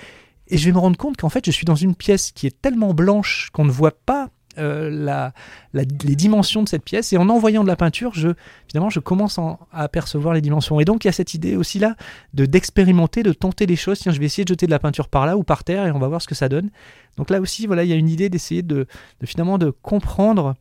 et 0.48 0.58
je 0.58 0.66
vais 0.66 0.72
me 0.72 0.80
rendre 0.80 0.98
compte 0.98 1.18
qu'en 1.18 1.30
fait, 1.30 1.46
je 1.46 1.52
suis 1.52 1.66
dans 1.66 1.76
une 1.76 1.94
pièce 1.94 2.32
qui 2.32 2.48
est 2.48 2.62
tellement 2.62 2.96
blanche 2.96 3.52
qu'on 3.54 3.64
ne 3.64 3.72
voit 3.72 3.92
pas 3.92 4.32
euh, 4.58 4.90
la, 4.90 5.34
les 5.74 6.16
dimensions 6.16 6.64
de 6.64 6.70
cette 6.70 6.84
pièce. 6.84 7.14
Et 7.14 7.18
en 7.18 7.30
envoyant 7.30 7.64
de 7.64 7.68
la 7.68 7.76
peinture, 7.76 8.14
je, 8.14 8.30
finalement, 8.68 8.90
je 8.90 9.00
commence 9.00 9.38
en- 9.38 9.60
à 9.72 9.84
apercevoir 9.84 10.34
les 10.34 10.42
dimensions. 10.42 10.80
Et 10.80 10.86
donc, 10.86 11.04
il 11.04 11.08
y 11.08 11.10
a 11.10 11.14
cette 11.14 11.34
idée 11.34 11.56
aussi 11.56 11.80
là 11.80 11.96
de 12.34 12.46
d'expérimenter, 12.46 13.24
de 13.24 13.34
tenter 13.34 13.66
des 13.66 13.76
choses. 13.76 14.00
Tiens, 14.00 14.12
je 14.12 14.20
vais 14.20 14.26
essayer 14.26 14.44
de 14.44 14.50
jeter 14.50 14.66
de 14.66 14.72
la 14.72 14.80
peinture 14.80 15.08
par 15.08 15.26
là 15.26 15.38
ou 15.38 15.44
par 15.44 15.64
terre, 15.64 15.86
et 15.86 15.92
on 15.92 16.00
va 16.00 16.08
voir 16.08 16.22
ce 16.22 16.28
que 16.28 16.36
ça 16.36 16.50
donne. 16.50 16.70
Donc 17.18 17.30
là 17.30 17.40
aussi, 17.40 17.68
voilà, 17.68 17.84
il 17.84 17.90
y 17.90 17.94
a 17.94 17.98
une 17.98 18.10
idée 18.10 18.30
d'essayer 18.30 18.62
de, 18.62 18.88
finalement 19.24 19.58
de 19.58 19.70
comprendre. 19.70 20.56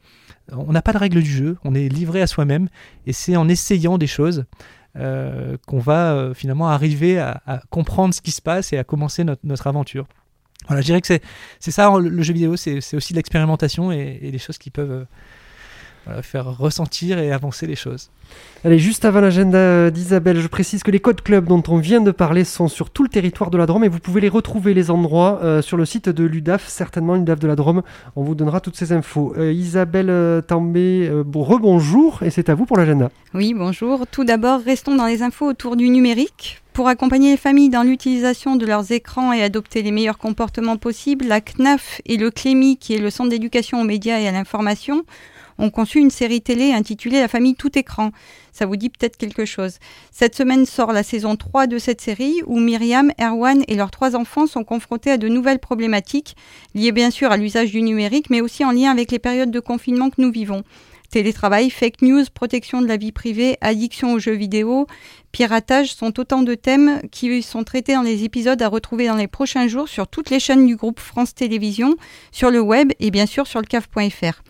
On 0.53 0.72
n'a 0.72 0.82
pas 0.82 0.93
de 0.93 0.99
règle 0.99 1.22
du 1.22 1.30
jeu, 1.30 1.57
on 1.64 1.74
est 1.74 1.88
livré 1.88 2.22
à 2.22 2.26
soi-même, 2.26 2.68
et 3.07 3.12
c'est 3.12 3.36
en 3.36 3.49
essayant 3.49 3.99
des 3.99 4.09
choses 4.09 4.45
euh, 4.97 5.57
qu'on 5.68 5.78
va 5.78 6.12
euh, 6.12 6.34
finalement 6.34 6.68
arriver 6.68 7.20
à, 7.20 7.62
comprendre 7.70 8.12
ce 8.12 8.20
qui 8.20 8.32
se 8.32 8.43
passe 8.43 8.72
et 8.72 8.78
à 8.78 8.84
commencer 8.84 9.24
notre 9.45 9.66
aventure. 9.68 10.07
Voilà, 10.67 10.83
je 10.83 10.87
dirais 10.87 11.01
que 11.01 11.07
c'est 11.07 11.23
c'est 11.59 11.71
ça 11.71 11.91
le, 11.99 12.09
le 12.09 12.23
jeu 12.23 12.33
vidéo, 12.33 12.57
c'est 12.57 12.81
c'est 12.81 12.97
aussi 12.97 13.13
de 13.13 13.19
l'expérimentation 13.19 13.93
et, 13.93 14.19
et 14.23 14.31
des 14.31 14.39
choses 14.39 14.59
qui 14.59 14.71
peuvent 14.71 14.91
euh, 14.91 15.05
voilà, 16.07 16.23
faire 16.23 16.47
ressentir 16.59 17.19
et 17.19 17.33
avancer 17.33 17.67
les 17.67 17.77
choses. 17.77 18.11
Allez, 18.65 18.79
juste 18.79 19.05
avant 19.05 19.21
l'agenda 19.21 19.91
d'Isabelle, 19.91 20.39
je 20.39 20.47
précise 20.47 20.83
que 20.83 20.91
les 20.91 21.01
codes 21.01 21.23
clubs 21.23 21.47
dont 21.47 21.63
on 21.69 21.79
vient 21.79 22.01
de 22.01 22.11
parler 22.11 22.45
sont 22.45 22.69
sur 22.69 22.91
tout 22.91 23.03
le 23.03 23.09
territoire 23.09 23.51
de 23.51 23.59
la 23.59 23.67
Drôme 23.67 23.85
et 23.85 23.89
vous 23.89 23.99
pouvez 23.99 24.21
les 24.21 24.29
retrouver 24.29 24.75
les 24.75 24.91
endroits 24.91 25.41
euh, 25.43 25.63
sur 25.63 25.77
le 25.77 25.85
site 25.85 26.09
de 26.09 26.25
l'UDAF, 26.25 26.69
certainement 26.69 27.15
l'UDAF 27.15 27.39
de 27.39 27.49
la 27.49 27.57
Drôme. 27.57 27.83
On 28.17 28.23
vous 28.23 28.35
donnera 28.35 28.61
toutes 28.61 28.77
ces 28.77 28.93
infos. 28.93 29.35
Euh, 29.37 29.53
Isabelle 29.53 30.11
euh, 30.11 30.41
Tambay, 30.43 31.09
euh, 31.09 31.25
bon, 31.25 31.43
rebonjour 31.43 32.23
et 32.23 32.31
c'est 32.31 32.49
à 32.49 32.55
vous 32.55 32.67
pour 32.67 32.77
l'agenda. 32.77 33.11
Oui, 33.35 33.55
bonjour. 33.55 34.07
Tout 34.07 34.25
d'abord, 34.25 34.61
restons 34.65 34.95
dans 34.95 35.07
les 35.07 35.23
infos 35.23 35.47
autour 35.47 35.77
du 35.77 35.89
numérique. 35.89 36.60
Pour 36.73 36.87
accompagner 36.87 37.33
les 37.33 37.37
familles 37.37 37.68
dans 37.68 37.83
l'utilisation 37.83 38.55
de 38.55 38.64
leurs 38.64 38.93
écrans 38.93 39.33
et 39.33 39.43
adopter 39.43 39.83
les 39.83 39.91
meilleurs 39.91 40.18
comportements 40.18 40.77
possibles, 40.77 41.27
la 41.27 41.41
CNAF 41.41 42.01
et 42.07 42.16
le 42.16 42.31
CLEMI, 42.31 42.77
qui 42.77 42.95
est 42.95 42.99
le 42.99 43.11
Centre 43.11 43.31
d'éducation 43.31 43.81
aux 43.81 43.85
médias 43.85 44.21
et 44.21 44.29
à 44.29 44.33
l'information, 44.33 45.05
ont 45.59 45.71
conçu 45.71 45.99
une 45.99 46.11
série 46.11 46.41
télé 46.41 46.73
intitulée 46.73 47.21
La 47.21 47.29
famille 47.29 47.57
tout 47.57 47.77
écran. 47.77 48.12
Ça 48.53 48.66
vous 48.66 48.77
dit 48.77 48.89
peut-être 48.89 49.16
quelque 49.16 49.45
chose. 49.45 49.79
Cette 50.12 50.35
semaine 50.37 50.64
sort 50.64 50.93
la 50.93 51.03
saison 51.03 51.37
3 51.37 51.66
de 51.66 51.79
cette 51.79 52.01
série 52.01 52.41
où 52.47 52.59
Myriam, 52.59 53.12
Erwan 53.21 53.62
et 53.68 53.75
leurs 53.75 53.91
trois 53.91 54.16
enfants 54.16 54.47
sont 54.47 54.64
confrontés 54.64 55.11
à 55.11 55.18
de 55.18 55.29
nouvelles 55.29 55.59
problématiques 55.59 56.37
liées 56.75 56.93
bien 56.93 57.11
sûr 57.11 57.31
à 57.33 57.37
l'usage 57.37 57.73
du 57.73 57.83
numérique 57.83 58.31
mais 58.31 58.41
aussi 58.41 58.64
en 58.64 58.71
lien 58.71 58.91
avec 58.91 59.11
les 59.11 59.18
périodes 59.18 59.51
de 59.51 59.61
confinement 59.61 60.09
que 60.09 60.23
nous 60.23 60.33
vivons. 60.33 60.62
Télétravail, 61.11 61.71
fake 61.71 62.03
news, 62.03 62.25
protection 62.33 62.81
de 62.81 62.87
la 62.87 62.97
vie 62.97 63.11
privée, 63.11 63.59
addiction 63.61 64.13
aux 64.13 64.21
jeux 64.21 64.35
vidéo, 64.35 64.87
piratage 65.33 65.93
sont 65.93 66.21
autant 66.21 66.43
de 66.43 66.55
thèmes 66.55 67.01
qui 67.11 67.43
sont 67.43 67.65
traités 67.65 67.95
dans 67.95 68.03
les 68.03 68.23
épisodes 68.23 68.63
à 68.63 68.69
retrouver 68.69 69.09
dans 69.09 69.17
les 69.17 69.27
prochains 69.27 69.67
jours 69.67 69.89
sur 69.89 70.07
toutes 70.07 70.31
les 70.31 70.39
chaînes 70.39 70.67
du 70.67 70.77
groupe 70.77 71.01
France 71.01 71.35
Télévisions, 71.35 71.97
sur 72.31 72.53
le 72.53 72.61
web 72.61 72.93
et 73.01 73.11
bien 73.11 73.27
sûr 73.27 73.49
sur 73.49 73.61
le 73.61 73.67
cave.fr. 73.67 74.43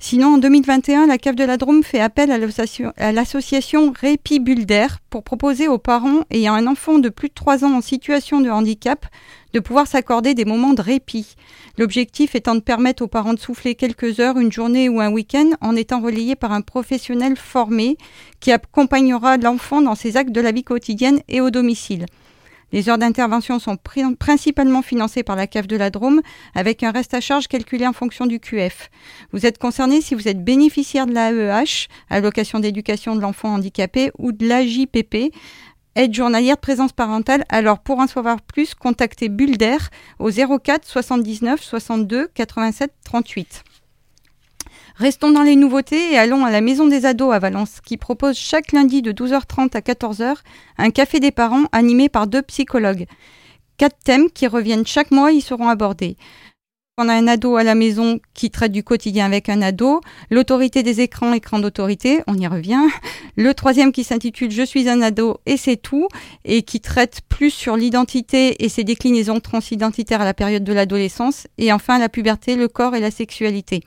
Sinon, 0.00 0.34
en 0.34 0.38
2021, 0.38 1.06
la 1.06 1.18
CAF 1.18 1.34
de 1.34 1.42
la 1.42 1.56
Drôme 1.56 1.82
fait 1.82 1.98
appel 2.00 2.30
à 2.30 2.38
l'association- 2.38 2.92
à 2.98 3.10
l'association 3.10 3.92
Répi 3.98 4.38
Bulder 4.38 4.86
pour 5.10 5.24
proposer 5.24 5.66
aux 5.66 5.78
parents 5.78 6.20
ayant 6.30 6.54
un 6.54 6.68
enfant 6.68 6.98
de 6.98 7.08
plus 7.08 7.28
de 7.28 7.34
3 7.34 7.64
ans 7.64 7.72
en 7.72 7.80
situation 7.80 8.40
de 8.40 8.50
handicap 8.50 9.06
de 9.52 9.60
pouvoir 9.60 9.86
s'accorder 9.86 10.34
des 10.34 10.44
moments 10.44 10.74
de 10.74 10.82
répit. 10.82 11.34
L'objectif 11.78 12.34
étant 12.34 12.54
de 12.54 12.60
permettre 12.60 13.02
aux 13.02 13.08
parents 13.08 13.34
de 13.34 13.38
souffler 13.38 13.74
quelques 13.74 14.20
heures, 14.20 14.38
une 14.38 14.52
journée 14.52 14.88
ou 14.88 15.00
un 15.00 15.10
week-end 15.10 15.50
en 15.60 15.76
étant 15.76 16.00
relayés 16.00 16.36
par 16.36 16.52
un 16.52 16.60
professionnel 16.60 17.36
formé 17.36 17.96
qui 18.40 18.52
accompagnera 18.52 19.36
l'enfant 19.36 19.80
dans 19.80 19.94
ses 19.94 20.16
actes 20.16 20.32
de 20.32 20.40
la 20.40 20.52
vie 20.52 20.64
quotidienne 20.64 21.20
et 21.28 21.40
au 21.40 21.50
domicile. 21.50 22.06
Les 22.70 22.90
heures 22.90 22.98
d'intervention 22.98 23.58
sont 23.58 23.76
pri- 23.76 24.14
principalement 24.16 24.82
financées 24.82 25.22
par 25.22 25.36
la 25.36 25.46
CAF 25.46 25.66
de 25.66 25.76
la 25.76 25.88
Drôme 25.88 26.20
avec 26.54 26.82
un 26.82 26.90
reste 26.90 27.14
à 27.14 27.20
charge 27.22 27.48
calculé 27.48 27.86
en 27.86 27.94
fonction 27.94 28.26
du 28.26 28.40
QF. 28.40 28.90
Vous 29.32 29.46
êtes 29.46 29.56
concerné 29.56 30.02
si 30.02 30.14
vous 30.14 30.28
êtes 30.28 30.44
bénéficiaire 30.44 31.06
de 31.06 31.14
l'AEH, 31.14 31.88
allocation 32.10 32.60
d'éducation 32.60 33.16
de 33.16 33.22
l'enfant 33.22 33.54
handicapé, 33.54 34.10
ou 34.18 34.32
de 34.32 34.46
l'AJPP, 34.46 35.32
aide 35.94 36.14
journalière 36.14 36.56
de 36.56 36.60
présence 36.60 36.92
parentale. 36.92 37.44
Alors 37.48 37.80
pour 37.80 37.98
en 37.98 38.06
savoir 38.06 38.40
plus, 38.40 38.74
contactez 38.74 39.28
Bulder 39.28 39.78
au 40.18 40.30
04 40.30 40.86
79 40.86 41.62
62 41.62 42.28
87 42.34 42.92
38. 43.04 43.64
Restons 44.96 45.30
dans 45.30 45.42
les 45.42 45.54
nouveautés 45.54 46.12
et 46.12 46.18
allons 46.18 46.44
à 46.44 46.50
la 46.50 46.60
Maison 46.60 46.88
des 46.88 47.06
Ados 47.06 47.32
à 47.32 47.38
Valence, 47.38 47.80
qui 47.84 47.96
propose 47.96 48.36
chaque 48.36 48.72
lundi 48.72 49.00
de 49.00 49.12
12h30 49.12 49.76
à 49.76 49.80
14h 49.80 50.34
un 50.76 50.90
café 50.90 51.20
des 51.20 51.30
parents 51.30 51.66
animé 51.70 52.08
par 52.08 52.26
deux 52.26 52.42
psychologues. 52.42 53.06
Quatre 53.76 53.98
thèmes 54.02 54.28
qui 54.28 54.48
reviennent 54.48 54.86
chaque 54.86 55.12
mois 55.12 55.30
y 55.30 55.40
seront 55.40 55.68
abordés. 55.68 56.16
On 57.00 57.08
a 57.08 57.14
un 57.14 57.28
ado 57.28 57.54
à 57.54 57.62
la 57.62 57.76
maison 57.76 58.18
qui 58.34 58.50
traite 58.50 58.72
du 58.72 58.82
quotidien 58.82 59.24
avec 59.24 59.48
un 59.48 59.62
ado, 59.62 60.00
l'autorité 60.30 60.82
des 60.82 61.00
écrans, 61.00 61.32
écran 61.32 61.60
d'autorité, 61.60 62.22
on 62.26 62.34
y 62.34 62.48
revient. 62.48 62.82
Le 63.36 63.54
troisième 63.54 63.92
qui 63.92 64.02
s'intitule 64.02 64.50
Je 64.50 64.64
suis 64.64 64.88
un 64.88 65.00
ado 65.00 65.38
et 65.46 65.56
c'est 65.56 65.76
tout, 65.76 66.08
et 66.44 66.62
qui 66.62 66.80
traite 66.80 67.20
plus 67.28 67.50
sur 67.50 67.76
l'identité 67.76 68.64
et 68.64 68.68
ses 68.68 68.82
déclinaisons 68.82 69.38
transidentitaires 69.38 70.22
à 70.22 70.24
la 70.24 70.34
période 70.34 70.64
de 70.64 70.72
l'adolescence. 70.72 71.46
Et 71.56 71.72
enfin 71.72 72.00
la 72.00 72.08
puberté, 72.08 72.56
le 72.56 72.66
corps 72.66 72.96
et 72.96 73.00
la 73.00 73.12
sexualité. 73.12 73.84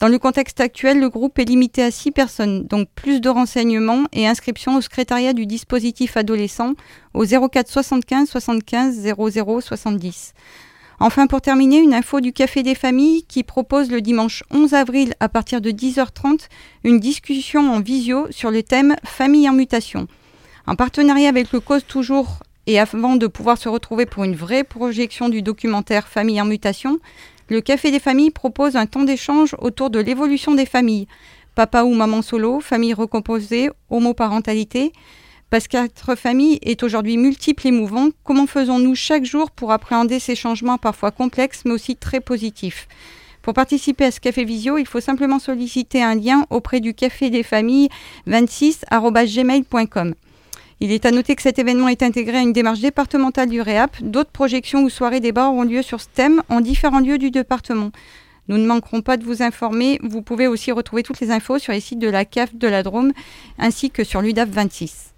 Dans 0.00 0.08
le 0.08 0.18
contexte 0.18 0.62
actuel, 0.62 1.00
le 1.00 1.10
groupe 1.10 1.38
est 1.38 1.44
limité 1.44 1.82
à 1.82 1.90
6 1.90 2.12
personnes, 2.12 2.66
donc 2.66 2.88
plus 2.94 3.20
de 3.20 3.28
renseignements 3.28 4.04
et 4.14 4.26
inscription 4.26 4.76
au 4.76 4.80
secrétariat 4.80 5.34
du 5.34 5.44
dispositif 5.44 6.16
adolescent 6.16 6.72
au 7.12 7.26
04 7.26 7.68
75 7.68 8.26
75 8.26 8.94
00 8.94 9.60
70. 9.60 10.32
Enfin, 11.00 11.28
pour 11.28 11.40
terminer, 11.40 11.78
une 11.78 11.94
info 11.94 12.20
du 12.20 12.32
Café 12.32 12.64
des 12.64 12.74
Familles 12.74 13.22
qui 13.28 13.44
propose 13.44 13.88
le 13.90 14.00
dimanche 14.00 14.42
11 14.50 14.74
avril 14.74 15.14
à 15.20 15.28
partir 15.28 15.60
de 15.60 15.70
10h30 15.70 16.48
une 16.82 16.98
discussion 16.98 17.72
en 17.72 17.78
visio 17.78 18.26
sur 18.30 18.50
le 18.50 18.64
thème 18.64 18.96
Famille 19.04 19.48
en 19.48 19.52
mutation. 19.52 20.08
En 20.66 20.74
partenariat 20.74 21.28
avec 21.28 21.52
le 21.52 21.60
Cause 21.60 21.84
Toujours 21.86 22.40
et 22.66 22.80
avant 22.80 23.14
de 23.14 23.28
pouvoir 23.28 23.58
se 23.58 23.68
retrouver 23.68 24.06
pour 24.06 24.24
une 24.24 24.34
vraie 24.34 24.64
projection 24.64 25.28
du 25.28 25.40
documentaire 25.40 26.08
Famille 26.08 26.42
en 26.42 26.44
mutation, 26.44 26.98
le 27.48 27.60
Café 27.60 27.92
des 27.92 28.00
Familles 28.00 28.32
propose 28.32 28.74
un 28.74 28.86
temps 28.86 29.04
d'échange 29.04 29.54
autour 29.60 29.90
de 29.90 30.00
l'évolution 30.00 30.54
des 30.54 30.66
familles. 30.66 31.06
Papa 31.54 31.84
ou 31.84 31.94
maman 31.94 32.22
solo, 32.22 32.58
famille 32.60 32.92
recomposée, 32.92 33.70
homoparentalité. 33.88 34.92
Parce 35.50 35.66
qu'être 35.66 36.14
famille 36.14 36.58
est 36.62 36.82
aujourd'hui 36.82 37.16
multiple 37.16 37.66
et 37.66 37.70
mouvant, 37.70 38.08
comment 38.22 38.46
faisons-nous 38.46 38.94
chaque 38.94 39.24
jour 39.24 39.50
pour 39.50 39.72
appréhender 39.72 40.18
ces 40.18 40.34
changements 40.34 40.76
parfois 40.76 41.10
complexes 41.10 41.62
mais 41.64 41.72
aussi 41.72 41.96
très 41.96 42.20
positifs? 42.20 42.86
Pour 43.40 43.54
participer 43.54 44.04
à 44.04 44.10
ce 44.10 44.20
café 44.20 44.44
visio, 44.44 44.76
il 44.76 44.86
faut 44.86 45.00
simplement 45.00 45.38
solliciter 45.38 46.02
un 46.02 46.14
lien 46.16 46.44
auprès 46.50 46.80
du 46.80 46.92
café 46.92 47.30
des 47.30 47.42
familles 47.42 47.88
26@gmail.com. 48.26 50.14
Il 50.80 50.92
est 50.92 51.06
à 51.06 51.10
noter 51.10 51.34
que 51.34 51.42
cet 51.42 51.58
événement 51.58 51.88
est 51.88 52.02
intégré 52.02 52.36
à 52.36 52.42
une 52.42 52.52
démarche 52.52 52.80
départementale 52.80 53.48
du 53.48 53.62
REAP. 53.62 54.02
D'autres 54.02 54.30
projections 54.30 54.82
ou 54.82 54.90
soirées 54.90 55.20
débats 55.20 55.48
auront 55.48 55.64
lieu 55.64 55.80
sur 55.80 56.00
ce 56.00 56.08
thème 56.12 56.42
en 56.50 56.60
différents 56.60 57.00
lieux 57.00 57.18
du 57.18 57.30
département. 57.30 57.90
Nous 58.48 58.58
ne 58.58 58.66
manquerons 58.66 59.00
pas 59.00 59.16
de 59.16 59.24
vous 59.24 59.42
informer. 59.42 59.98
Vous 60.02 60.20
pouvez 60.20 60.46
aussi 60.46 60.70
retrouver 60.70 61.02
toutes 61.02 61.20
les 61.20 61.30
infos 61.30 61.58
sur 61.58 61.72
les 61.72 61.80
sites 61.80 61.98
de 61.98 62.08
la 62.08 62.24
CAF 62.24 62.54
de 62.54 62.68
la 62.68 62.82
Drôme 62.82 63.12
ainsi 63.58 63.90
que 63.90 64.04
sur 64.04 64.20
l'UDAF 64.20 64.50
26. 64.50 65.14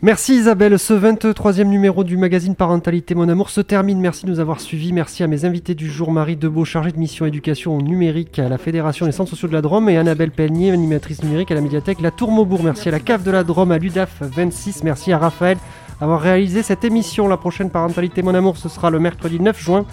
Merci 0.00 0.36
Isabelle, 0.36 0.78
ce 0.78 0.94
23e 0.94 1.64
numéro 1.64 2.04
du 2.04 2.16
magazine 2.16 2.54
Parentalité 2.54 3.16
Mon 3.16 3.28
Amour 3.28 3.50
se 3.50 3.60
termine. 3.60 3.98
Merci 3.98 4.26
de 4.26 4.30
nous 4.30 4.38
avoir 4.38 4.60
suivis. 4.60 4.92
Merci 4.92 5.24
à 5.24 5.26
mes 5.26 5.44
invités 5.44 5.74
du 5.74 5.90
jour, 5.90 6.12
Marie 6.12 6.36
Debeau, 6.36 6.64
chargée 6.64 6.92
de 6.92 6.98
mission 7.00 7.26
éducation 7.26 7.76
numérique 7.78 8.38
à 8.38 8.48
la 8.48 8.58
Fédération 8.58 9.06
des 9.06 9.12
centres 9.12 9.30
sociaux 9.30 9.48
de 9.48 9.54
la 9.54 9.60
Drôme 9.60 9.88
et 9.88 9.96
Annabelle 9.96 10.30
Pelnier, 10.30 10.70
animatrice 10.70 11.24
numérique 11.24 11.50
à 11.50 11.56
la 11.56 11.62
médiathèque 11.62 12.00
La 12.00 12.12
Tour 12.12 12.30
Maubourg. 12.30 12.62
Merci 12.62 12.88
à 12.88 12.92
la 12.92 13.00
CAF 13.00 13.24
de 13.24 13.32
la 13.32 13.42
Drôme, 13.42 13.72
à 13.72 13.78
l'UDAF 13.78 14.22
26. 14.22 14.84
Merci 14.84 15.10
à 15.10 15.18
Raphaël 15.18 15.58
d'avoir 15.98 16.20
réalisé 16.20 16.62
cette 16.62 16.84
émission. 16.84 17.26
La 17.26 17.36
prochaine 17.36 17.68
Parentalité 17.68 18.22
Mon 18.22 18.36
Amour, 18.36 18.56
ce 18.56 18.68
sera 18.68 18.90
le 18.90 19.00
mercredi 19.00 19.40
9 19.40 19.60
juin. 19.60 19.84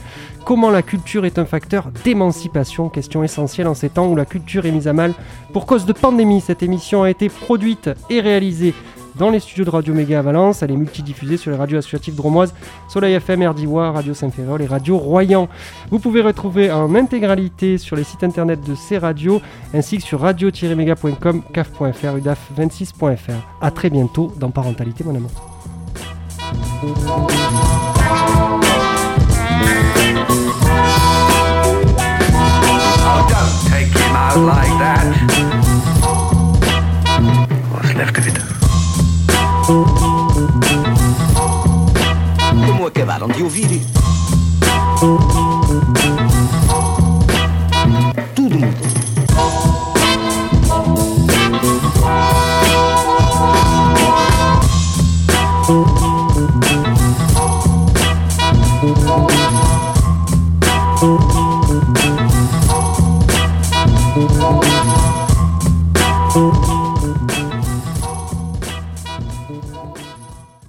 Comment 0.46 0.70
la 0.70 0.84
culture 0.84 1.26
est 1.26 1.40
un 1.40 1.46
facteur 1.46 1.90
d'émancipation? 2.04 2.90
Question 2.90 3.24
essentielle 3.24 3.66
en 3.66 3.74
ces 3.74 3.90
temps 3.90 4.06
où 4.06 4.16
la 4.16 4.26
culture 4.26 4.68
est 4.68 4.72
mise 4.72 4.88
à 4.88 4.94
mal 4.94 5.16
pour 5.52 5.66
cause 5.66 5.88
de 5.88 5.94
pandémie. 5.94 6.42
Cette 6.42 6.62
émission 6.62 7.02
a 7.02 7.10
été 7.10 7.28
produite 7.28 7.90
et 8.12 8.22
réalisée 8.22 8.76
dans 9.18 9.30
les 9.30 9.40
studios 9.40 9.66
de 9.66 9.70
Radio 9.70 9.94
Méga 9.94 10.20
à 10.20 10.22
Valence. 10.22 10.62
Elle 10.62 10.72
est 10.72 10.78
multidiffusée 10.78 11.38
sur 11.38 11.52
les 11.52 11.58
radios 11.58 11.78
associatives 11.78 12.16
dromoises, 12.16 12.54
Soleil 12.90 13.14
FM, 13.16 13.48
RDIWA, 13.48 13.92
Radio 13.92 14.14
Saint-Ferréol 14.14 14.62
et 14.62 14.66
Radio 14.68 14.98
Royan. 14.98 15.48
Vous 15.90 16.00
pouvez 16.00 16.22
retrouver 16.22 16.72
en 16.72 16.94
intégralité 16.96 17.78
sur 17.78 17.96
les 17.96 18.04
sites 18.04 18.24
internet 18.24 18.62
de 18.68 18.76
ces 18.76 18.98
radios 18.98 19.42
ainsi 19.74 19.98
que 19.98 20.04
sur 20.04 20.22
radio-méga.com, 20.22 21.44
caf.fr, 21.54 22.18
udaf26.fr. 22.18 23.32
A 23.62 23.72
très 23.72 23.90
bientôt 23.90 24.32
dans 24.38 24.52
Parentalité 24.52 25.04
Mon 25.04 25.16
Amour. 25.16 25.32
Like 34.36 34.68
that. 34.80 35.06
Vite. 39.66 39.74
Come 42.66 42.92
che 42.92 43.04
va, 43.04 43.18